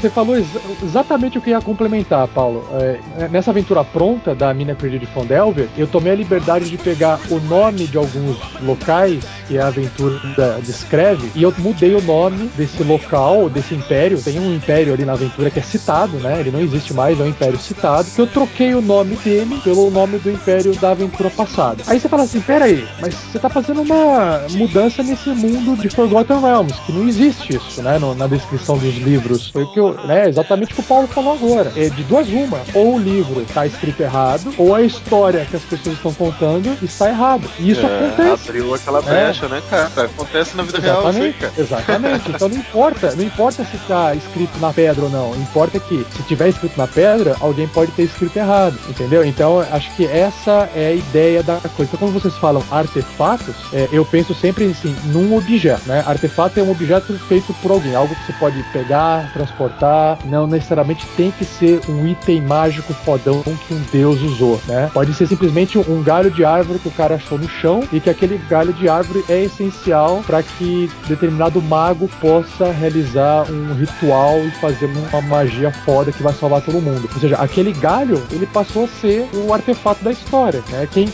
Você 0.00 0.10
falou 0.10 0.36
ex 0.36 0.46
exatamente 0.82 1.38
o 1.38 1.40
que 1.40 1.50
ia 1.50 1.60
complementar, 1.60 2.26
Paulo. 2.28 2.66
É, 2.72 3.28
nessa 3.28 3.50
aventura 3.50 3.84
pronta 3.84 4.34
da 4.34 4.52
Mina 4.52 4.74
Perdida 4.74 5.04
de 5.04 5.12
Fondelver, 5.12 5.68
eu 5.76 5.86
tomei 5.86 6.12
a 6.12 6.16
liberdade 6.16 6.68
de 6.68 6.76
pegar 6.76 7.18
o 7.30 7.40
nome 7.40 7.86
de 7.86 7.96
alguns 7.96 8.36
locais 8.60 9.24
que 9.48 9.58
a 9.58 9.68
aventura 9.68 10.20
descreve 10.62 11.30
e 11.34 11.42
eu 11.42 11.52
mudei 11.58 11.94
o 11.94 12.02
nome 12.02 12.48
desse 12.56 12.82
local, 12.82 13.48
desse 13.48 13.74
império. 13.74 14.20
Tem 14.22 14.38
um 14.38 14.54
império 14.54 14.92
ali 14.92 15.04
na 15.04 15.12
aventura 15.12 15.50
que 15.50 15.58
é 15.58 15.62
citado, 15.62 16.18
né? 16.18 16.40
Ele 16.40 16.50
não 16.50 16.60
existe 16.60 16.94
mais, 16.94 17.18
é 17.18 17.22
um 17.22 17.28
império 17.28 17.58
citado. 17.58 18.08
Que 18.10 18.20
eu 18.20 18.26
troquei 18.26 18.74
o 18.74 18.80
nome 18.80 19.16
dele 19.16 19.60
pelo 19.62 19.90
nome 19.90 20.18
do 20.18 20.30
império 20.30 20.74
da 20.76 20.90
aventura 20.90 21.30
passada. 21.30 21.51
Aí 21.86 22.00
você 22.00 22.08
fala 22.08 22.22
assim: 22.22 22.40
pera 22.40 22.64
aí, 22.64 22.86
mas 23.00 23.14
você 23.14 23.38
tá 23.38 23.48
fazendo 23.48 23.82
uma 23.82 24.42
mudança 24.50 25.02
nesse 25.02 25.30
mundo 25.30 25.80
de 25.80 25.88
Forgotten 25.88 26.40
Realms, 26.40 26.74
que 26.86 26.92
não 26.92 27.06
existe 27.06 27.56
isso, 27.56 27.82
né? 27.82 27.98
No, 27.98 28.14
na 28.14 28.26
descrição 28.26 28.78
dos 28.78 28.96
livros. 28.96 29.48
Foi 29.48 29.64
o 29.64 29.72
que 29.72 29.80
eu, 29.80 29.94
né, 30.06 30.28
exatamente 30.28 30.72
o 30.72 30.74
que 30.76 30.80
o 30.80 30.84
Paulo 30.84 31.06
falou 31.08 31.34
agora. 31.34 31.72
É 31.76 31.88
de 31.88 32.02
duas 32.04 32.28
uma. 32.28 32.60
Ou 32.74 32.96
o 32.96 32.98
livro 32.98 33.42
está 33.42 33.66
escrito 33.66 34.00
errado, 34.00 34.52
ou 34.56 34.74
a 34.74 34.82
história 34.82 35.44
que 35.44 35.56
as 35.56 35.62
pessoas 35.62 35.96
estão 35.96 36.12
contando 36.12 36.76
está 36.82 37.08
errado. 37.08 37.48
E 37.58 37.70
isso 37.70 37.84
é, 37.86 38.06
acontece. 38.06 38.48
Abriu 38.48 38.74
aquela 38.74 39.02
né? 39.02 39.10
brecha, 39.10 39.48
né, 39.48 39.62
cara? 39.68 39.90
Acontece 40.04 40.56
na 40.56 40.62
vida 40.62 40.78
exatamente, 40.78 41.38
real, 41.38 41.52
cara. 41.52 41.52
Exatamente. 41.58 42.30
então 42.30 42.48
não 42.48 42.56
importa, 42.56 43.14
não 43.16 43.24
importa 43.24 43.64
se 43.64 43.76
está 43.76 44.14
escrito 44.14 44.58
na 44.58 44.72
pedra 44.72 45.04
ou 45.04 45.10
não. 45.10 45.34
Importa 45.36 45.78
que 45.78 46.06
se 46.16 46.22
tiver 46.24 46.48
escrito 46.48 46.76
na 46.76 46.86
pedra, 46.86 47.36
alguém 47.40 47.68
pode 47.68 47.92
ter 47.92 48.04
escrito 48.04 48.36
errado, 48.36 48.78
entendeu? 48.88 49.24
Então 49.24 49.60
acho 49.60 49.94
que 49.96 50.06
essa 50.06 50.68
é 50.74 50.88
a 50.88 50.94
ideia 50.94 51.41
da 51.42 51.56
coisa. 51.60 51.90
Então 51.92 51.98
quando 51.98 52.12
vocês 52.12 52.36
falam 52.36 52.62
artefatos, 52.70 53.54
é, 53.72 53.88
eu 53.92 54.04
penso 54.04 54.34
sempre 54.34 54.64
assim, 54.66 54.94
num 55.06 55.36
objeto, 55.36 55.82
né? 55.86 56.02
Artefato 56.06 56.58
é 56.58 56.62
um 56.62 56.70
objeto 56.70 57.12
feito 57.28 57.52
por 57.54 57.70
alguém, 57.70 57.94
algo 57.94 58.14
que 58.14 58.26
você 58.26 58.32
pode 58.34 58.62
pegar, 58.72 59.32
transportar, 59.32 60.18
não 60.24 60.46
necessariamente 60.46 61.06
tem 61.16 61.30
que 61.30 61.44
ser 61.44 61.80
um 61.88 62.06
item 62.06 62.42
mágico 62.42 62.92
fodão 62.92 63.42
que 63.42 63.74
um 63.74 63.82
deus 63.92 64.20
usou, 64.20 64.60
né? 64.66 64.90
Pode 64.92 65.14
ser 65.14 65.26
simplesmente 65.26 65.78
um 65.78 66.02
galho 66.02 66.30
de 66.30 66.44
árvore 66.44 66.78
que 66.78 66.88
o 66.88 66.92
cara 66.92 67.16
achou 67.16 67.38
no 67.38 67.48
chão 67.48 67.82
e 67.92 68.00
que 68.00 68.10
aquele 68.10 68.38
galho 68.48 68.72
de 68.72 68.88
árvore 68.88 69.24
é 69.28 69.42
essencial 69.42 70.22
para 70.26 70.42
que 70.42 70.90
determinado 71.08 71.60
mago 71.60 72.08
possa 72.20 72.70
realizar 72.70 73.50
um 73.50 73.74
ritual 73.74 74.38
e 74.40 74.50
fazer 74.52 74.86
uma 74.86 75.20
magia 75.22 75.70
foda 75.70 76.12
que 76.12 76.22
vai 76.22 76.32
salvar 76.32 76.62
todo 76.62 76.80
mundo. 76.80 77.08
Ou 77.14 77.20
seja, 77.20 77.36
aquele 77.36 77.72
galho 77.72 78.22
ele 78.30 78.46
passou 78.46 78.84
a 78.84 78.88
ser 78.88 79.28
o 79.34 79.52
artefato 79.52 80.04
da 80.04 80.10
história. 80.10 80.62
Né? 80.70 80.88
Quem 80.90 81.06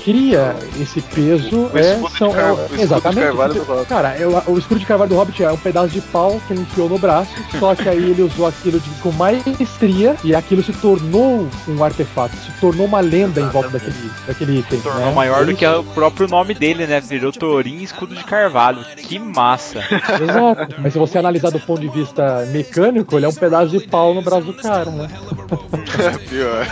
esse 0.80 1.00
peso 1.00 1.70
O 1.72 1.78
é, 1.78 1.80
escudo 1.94 2.08
de 2.12 2.18
são, 2.18 2.32
car- 2.32 2.44
é- 2.44 2.52
o 2.52 2.54
escudo 2.54 2.76
de 2.76 2.82
exatamente. 2.82 3.22
carvalho 3.26 3.54
do 3.54 3.62
Hobbit. 3.62 3.86
Cara, 3.88 4.08
é 4.16 4.26
o, 4.26 4.42
o 4.52 4.58
escudo 4.58 4.80
de 4.80 4.86
carvalho 4.86 5.08
do 5.10 5.16
Hobbit 5.16 5.42
é 5.44 5.52
um 5.52 5.56
pedaço 5.56 5.88
de 5.88 6.00
pau 6.00 6.40
que 6.46 6.52
ele 6.52 6.62
enfiou 6.62 6.88
no 6.88 6.98
braço, 6.98 7.30
só 7.58 7.74
que 7.74 7.88
aí 7.88 8.10
ele 8.10 8.22
usou 8.22 8.46
aquilo 8.46 8.78
de, 8.80 8.90
com 9.02 9.10
maestria 9.12 10.16
e 10.24 10.34
aquilo 10.34 10.62
se 10.62 10.72
tornou 10.72 11.48
um 11.68 11.84
artefato, 11.84 12.36
se 12.36 12.52
tornou 12.60 12.86
uma 12.86 13.00
lenda 13.00 13.40
em 13.40 13.48
volta 13.48 13.70
daquele, 13.70 14.10
daquele 14.26 14.58
item. 14.60 14.80
Tornou 14.80 15.06
né? 15.06 15.12
maior 15.14 15.44
do 15.44 15.54
que 15.54 15.66
o 15.66 15.84
próprio 15.84 16.28
nome 16.28 16.54
dele, 16.54 16.86
né? 16.86 17.00
Virou 17.00 17.32
Torin 17.32 17.82
Escudo 17.82 18.14
de 18.14 18.24
Carvalho. 18.24 18.84
Que 18.96 19.18
massa. 19.18 19.80
Exato. 20.20 20.74
Mas 20.78 20.92
se 20.92 20.98
você 20.98 21.18
analisar 21.18 21.50
do 21.50 21.60
ponto 21.60 21.80
de 21.80 21.88
vista 21.88 22.44
mecânico, 22.52 23.16
ele 23.16 23.26
é 23.26 23.28
um 23.28 23.34
pedaço 23.34 23.68
de 23.68 23.80
pau 23.86 24.14
no 24.14 24.22
braço 24.22 24.42
do 24.42 24.54
cara, 24.54 24.90
né? 24.90 25.08
Pior. 26.28 26.66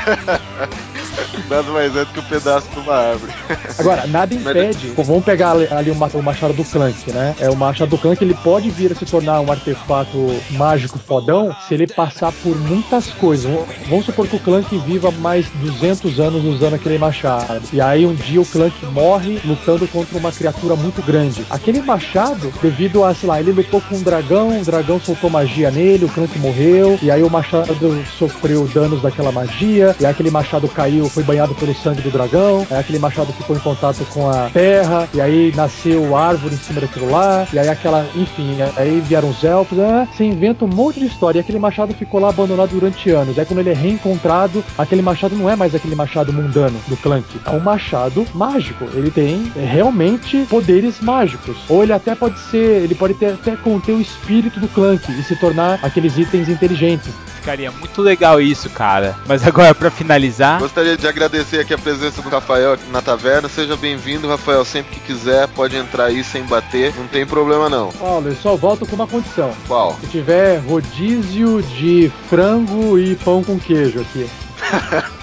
Nada 1.49 1.71
mais 1.71 1.95
é 1.97 2.05
do 2.05 2.13
que 2.13 2.21
um 2.21 2.23
pedaço 2.25 2.69
de 2.73 2.79
uma 2.79 2.95
árvore. 2.95 3.33
Agora, 3.79 4.07
nada 4.07 4.35
impede. 4.35 4.89
Pô, 4.95 5.03
vamos 5.03 5.25
pegar 5.25 5.53
ali, 5.71 5.91
o 5.91 5.95
ma- 5.95 6.11
o 6.13 6.23
machado 6.23 6.53
do 6.55 6.65
Clank, 6.65 7.13
né? 7.13 7.35
É 7.39 7.49
o 7.51 7.57
machado 7.57 7.91
do 7.91 7.99
Clank, 7.99 8.23
ele 8.23 8.35
pode 8.35 8.71
vir 8.71 8.93
a 8.93 8.95
se 8.95 9.05
tornar 9.05 9.41
um 9.41 9.51
artefato 9.51 10.43
mágico 10.51 10.99
fodão 10.99 11.55
se 11.67 11.75
ele 11.75 11.87
passar 11.87 12.33
por 12.33 12.57
muitas 12.57 13.11
coisas. 13.13 13.45
Vamos- 13.51 13.67
Vamos 13.89 14.07
supor 14.07 14.27
que 14.27 14.37
o 14.37 14.41
Clank 14.41 14.77
viva 14.79 15.11
mais 15.11 15.47
200 15.51 16.19
anos 16.21 16.45
usando 16.45 16.75
aquele 16.75 16.99
machado. 16.99 17.63
E 17.73 17.81
aí 17.81 18.05
um 18.07 18.15
dia 18.15 18.41
o 18.41 18.47
Clank 18.47 18.85
morre 18.87 19.41
lutando 19.45 19.87
contra 19.89 20.19
uma 20.19 20.33
criatura 20.33 20.75
muito 20.77 21.01
grande. 21.03 21.45
Aquele 21.51 21.81
machado, 21.81 22.53
devido 22.61 23.05
a, 23.05 23.15
sei 23.15 23.29
lá, 23.29 23.41
ele 23.41 23.53
lutou 23.53 23.81
com 23.81 23.97
um 23.97 24.03
dragão, 24.03 24.61
o 24.61 24.65
dragão 24.65 25.01
soltou 25.01 25.31
magia 25.31 25.71
nele, 25.71 26.05
o 26.05 26.09
Clank 26.09 26.37
morreu, 26.39 26.99
e 27.03 27.11
aí 27.11 27.23
o 27.23 27.31
machado 27.31 28.05
sofreu 28.19 28.67
danos 28.75 29.01
daquela 29.03 29.31
magia, 29.31 29.95
e 30.01 30.05
aí 30.05 30.11
aquele 30.11 30.31
machado 30.31 30.69
caiu, 30.69 31.06
foi 31.09 31.23
banhado 31.23 31.55
pelo 31.55 31.75
sangue 31.75 32.03
do 32.03 32.11
dragão, 32.11 32.67
aí 32.71 32.79
aquele 32.79 32.99
machado 32.99 33.33
ficou 33.33 33.57
em 33.57 33.61
contato 33.61 34.05
com 34.13 34.29
a 34.29 34.51
terra, 34.51 35.09
e 35.15 35.21
aí 35.21 35.53
nasceu 35.55 36.17
árvore 36.17 36.55
em 36.55 36.59
cima 36.59 36.81
daquilo 36.81 37.11
lá, 37.11 37.47
e 37.53 37.59
aí 37.59 37.69
aquela, 37.69 38.07
enfim, 38.15 38.57
aí 38.77 39.01
vieram 39.01 39.31
os 39.31 39.43
elfos, 39.43 39.79
ah, 39.79 40.07
você 40.11 40.25
inventa 40.25 40.65
um 40.65 40.69
monte 40.69 41.01
de 41.01 41.07
história, 41.07 41.39
e 41.39 41.41
aquele 41.41 41.59
machado 41.59 41.95
ficou 41.95 42.21
lá 42.21 42.29
abandonado 42.29 42.71
durante 42.71 43.11
anos. 43.11 43.39
Aí 43.39 43.45
quando 43.45 43.61
ele 43.61 43.71
é 43.71 43.75
reencontrado, 43.75 44.65
aquele 44.77 45.03
machado 45.03 45.37
não 45.37 45.49
é 45.49 45.57
mais 45.57 45.75
aquele 45.75 45.95
machado 45.95 46.33
mundano 46.33 46.79
do 46.87 46.97
Clank, 46.97 47.27
é 47.45 47.51
um 47.51 47.61
machado 47.61 48.27
mágico. 48.35 48.85
Ele 48.95 49.11
tem 49.11 49.53
é, 49.57 49.65
realmente 49.65 50.47
poderes 50.49 51.01
mágicos. 51.01 51.57
Ou 51.69 51.83
ele 51.83 51.93
até 51.93 52.15
pode 52.15 52.39
ser, 52.39 52.83
ele 52.83 52.95
pode 52.95 53.15
ter, 53.15 53.35
até 53.35 53.57
conter 53.57 53.93
o 53.93 54.01
espírito 54.01 54.61
do 54.61 54.69
Clank 54.69 55.11
e 55.11 55.23
se 55.23 55.37
tornar 55.37 55.79
aqueles 55.83 56.17
itens 56.19 56.49
inteligentes. 56.49 57.13
Ficaria 57.47 57.71
muito 57.71 58.03
legal 58.03 58.41
isso, 58.41 58.69
cara. 58.69 59.15
Mas 59.25 59.47
agora, 59.47 59.73
pra 59.73 59.89
finalizar, 59.89 60.59
Gostaria 60.59 60.97
de 60.97 61.07
agradecer 61.07 61.61
aqui 61.61 61.73
a 61.73 61.79
presença 61.79 62.21
do 62.21 62.29
Rafael 62.29 62.73
aqui 62.73 62.91
na 62.91 63.01
taverna. 63.01 63.49
Seja 63.49 63.77
bem-vindo, 63.77 64.27
Rafael. 64.27 64.65
Sempre 64.65 64.97
que 64.97 65.01
quiser, 65.07 65.47
pode 65.47 65.77
entrar 65.77 66.07
aí 66.07 66.25
sem 66.25 66.43
bater. 66.43 66.93
Não 66.97 67.07
tem 67.07 67.25
problema 67.25 67.69
não. 67.69 67.93
Paulo, 67.93 68.31
eu 68.31 68.35
só 68.35 68.57
volto 68.57 68.85
com 68.85 68.97
uma 68.97 69.07
condição. 69.07 69.53
Qual? 69.69 69.97
Se 70.01 70.09
tiver 70.09 70.57
rodízio 70.57 71.63
de 71.63 72.11
frango 72.29 72.99
e 72.99 73.15
pão 73.15 73.45
com 73.45 73.61
queijo 73.61 74.01
aqui. 74.01 74.29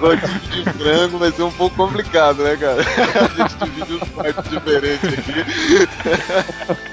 Rodízio 0.00 0.64
de 0.64 0.64
frango 0.72 1.18
vai 1.18 1.30
ser 1.30 1.42
um 1.42 1.52
pouco 1.52 1.76
complicado, 1.76 2.42
né, 2.42 2.56
cara? 2.56 2.80
A 2.80 3.42
gente 3.42 3.56
divide 3.56 3.92
uns 4.02 4.08
quartos 4.08 4.50
diferentes 4.50 5.04
aqui. 5.04 5.44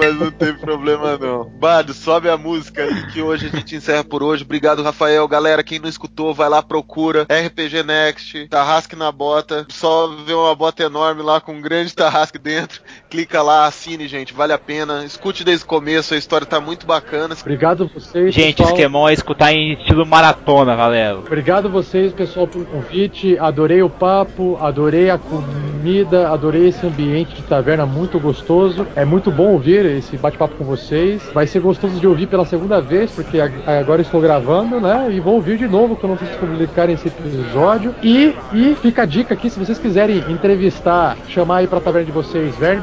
Mas 0.00 0.18
não 0.18 0.30
tem 0.30 0.54
problema 0.54 1.18
não. 1.18 1.44
Bado, 1.44 1.92
sobe 1.92 2.30
a 2.30 2.36
música 2.38 2.86
que 3.12 3.20
hoje 3.20 3.46
a 3.46 3.50
gente 3.50 3.76
encerra 3.76 4.02
por 4.02 4.22
hoje. 4.22 4.44
Obrigado, 4.44 4.82
Rafael. 4.82 5.28
Galera, 5.28 5.62
quem 5.62 5.78
não 5.78 5.88
escutou, 5.88 6.32
vai 6.32 6.48
lá, 6.48 6.62
procura. 6.62 7.24
RPG 7.24 7.82
Next, 7.82 8.48
Tarrasque 8.48 8.96
na 8.96 9.12
bota. 9.12 9.66
Só 9.68 10.08
vê 10.24 10.32
uma 10.32 10.54
bota 10.54 10.82
enorme 10.82 11.22
lá 11.22 11.38
com 11.38 11.52
um 11.52 11.60
grande 11.60 11.94
Tarrasque 11.94 12.38
dentro. 12.38 12.80
Clica 13.10 13.42
lá, 13.42 13.66
assine, 13.66 14.06
gente. 14.06 14.32
Vale 14.32 14.52
a 14.52 14.58
pena. 14.58 15.04
Escute 15.04 15.42
desde 15.42 15.64
o 15.64 15.66
começo, 15.66 16.14
a 16.14 16.16
história 16.16 16.46
tá 16.46 16.60
muito 16.60 16.86
bacana. 16.86 17.34
Obrigado 17.40 17.82
a 17.82 17.86
vocês. 18.00 18.32
gente, 18.32 18.58
pessoal. 18.58 18.68
esquemão 18.70 19.08
é 19.08 19.12
escutar 19.12 19.52
em 19.52 19.72
estilo 19.72 20.06
maratona, 20.06 20.76
galera. 20.76 21.18
Obrigado 21.18 21.66
a 21.66 21.68
vocês, 21.70 22.12
pessoal, 22.12 22.46
pelo 22.46 22.64
convite. 22.66 23.36
Adorei 23.38 23.82
o 23.82 23.90
papo, 23.90 24.56
adorei 24.60 25.10
a 25.10 25.18
comida, 25.18 26.28
adorei 26.30 26.68
esse 26.68 26.86
ambiente 26.86 27.34
de 27.34 27.42
taverna 27.42 27.84
muito 27.84 28.18
gostoso. 28.20 28.86
É 28.94 29.04
muito 29.04 29.30
bom 29.32 29.48
ouvir 29.54 29.84
esse 29.86 30.16
bate-papo 30.16 30.54
com 30.54 30.64
vocês. 30.64 31.20
Vai 31.34 31.48
ser 31.48 31.58
gostoso 31.60 31.98
de 31.98 32.06
ouvir 32.06 32.28
pela 32.28 32.46
segunda 32.46 32.80
vez, 32.80 33.10
porque 33.10 33.40
ag- 33.40 33.52
agora 33.66 34.02
estou 34.02 34.20
gravando, 34.20 34.80
né? 34.80 35.08
E 35.10 35.18
vou 35.18 35.34
ouvir 35.34 35.58
de 35.58 35.66
novo 35.66 35.96
quando 35.96 36.16
vocês 36.16 36.30
publicarem 36.36 36.94
esse 36.94 37.08
episódio. 37.08 37.92
E, 38.04 38.34
e 38.52 38.76
fica 38.80 39.02
a 39.02 39.06
dica 39.06 39.34
aqui, 39.34 39.50
se 39.50 39.58
vocês 39.58 39.78
quiserem 39.80 40.18
entrevistar, 40.28 41.16
chamar 41.28 41.56
aí 41.56 41.66
pra 41.66 41.80
taverna 41.80 42.06
de 42.06 42.12
vocês, 42.12 42.54
Verne 42.56 42.80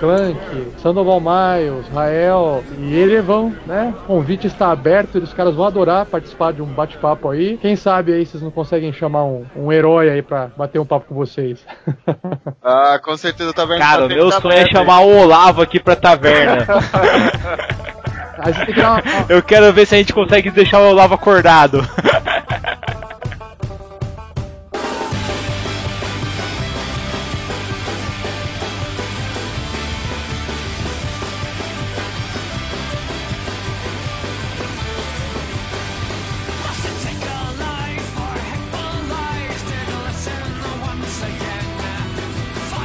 Clank, 0.00 0.38
Sandoval 0.78 1.20
Miles, 1.20 1.88
Rael 1.88 2.64
e 2.78 2.98
Erevão, 2.98 3.54
né? 3.66 3.94
O 4.04 4.06
convite 4.06 4.46
está 4.46 4.70
aberto, 4.70 5.18
os 5.18 5.32
caras 5.32 5.54
vão 5.54 5.66
adorar 5.66 6.06
participar 6.06 6.52
de 6.52 6.62
um 6.62 6.66
bate-papo 6.66 7.28
aí. 7.30 7.56
Quem 7.58 7.76
sabe 7.76 8.12
aí 8.12 8.24
vocês 8.24 8.42
não 8.42 8.50
conseguem 8.50 8.92
chamar 8.92 9.24
um, 9.24 9.44
um 9.56 9.72
herói 9.72 10.10
aí 10.10 10.22
pra 10.22 10.48
bater 10.56 10.78
um 10.78 10.86
papo 10.86 11.06
com 11.08 11.14
vocês. 11.14 11.64
Ah, 12.62 12.98
com 13.02 13.16
certeza 13.16 13.52
tá 13.52 13.64
vendo. 13.64 13.78
Cara, 13.78 14.04
o 14.04 14.08
meu 14.08 14.30
sonho 14.30 14.52
é 14.52 14.66
chamar 14.66 15.00
o 15.00 15.22
Olavo 15.22 15.62
aqui 15.62 15.80
pra 15.80 15.96
taverna. 15.96 16.66
aí 18.38 18.52
você 18.52 18.66
tem 18.66 18.74
que 18.74 18.80
dar 18.80 18.92
uma, 18.92 19.02
Eu 19.28 19.42
quero 19.42 19.72
ver 19.72 19.86
se 19.86 19.94
a 19.94 19.98
gente 19.98 20.12
consegue 20.12 20.50
deixar 20.50 20.80
o 20.80 20.90
Olavo 20.90 21.14
acordado. 21.14 21.80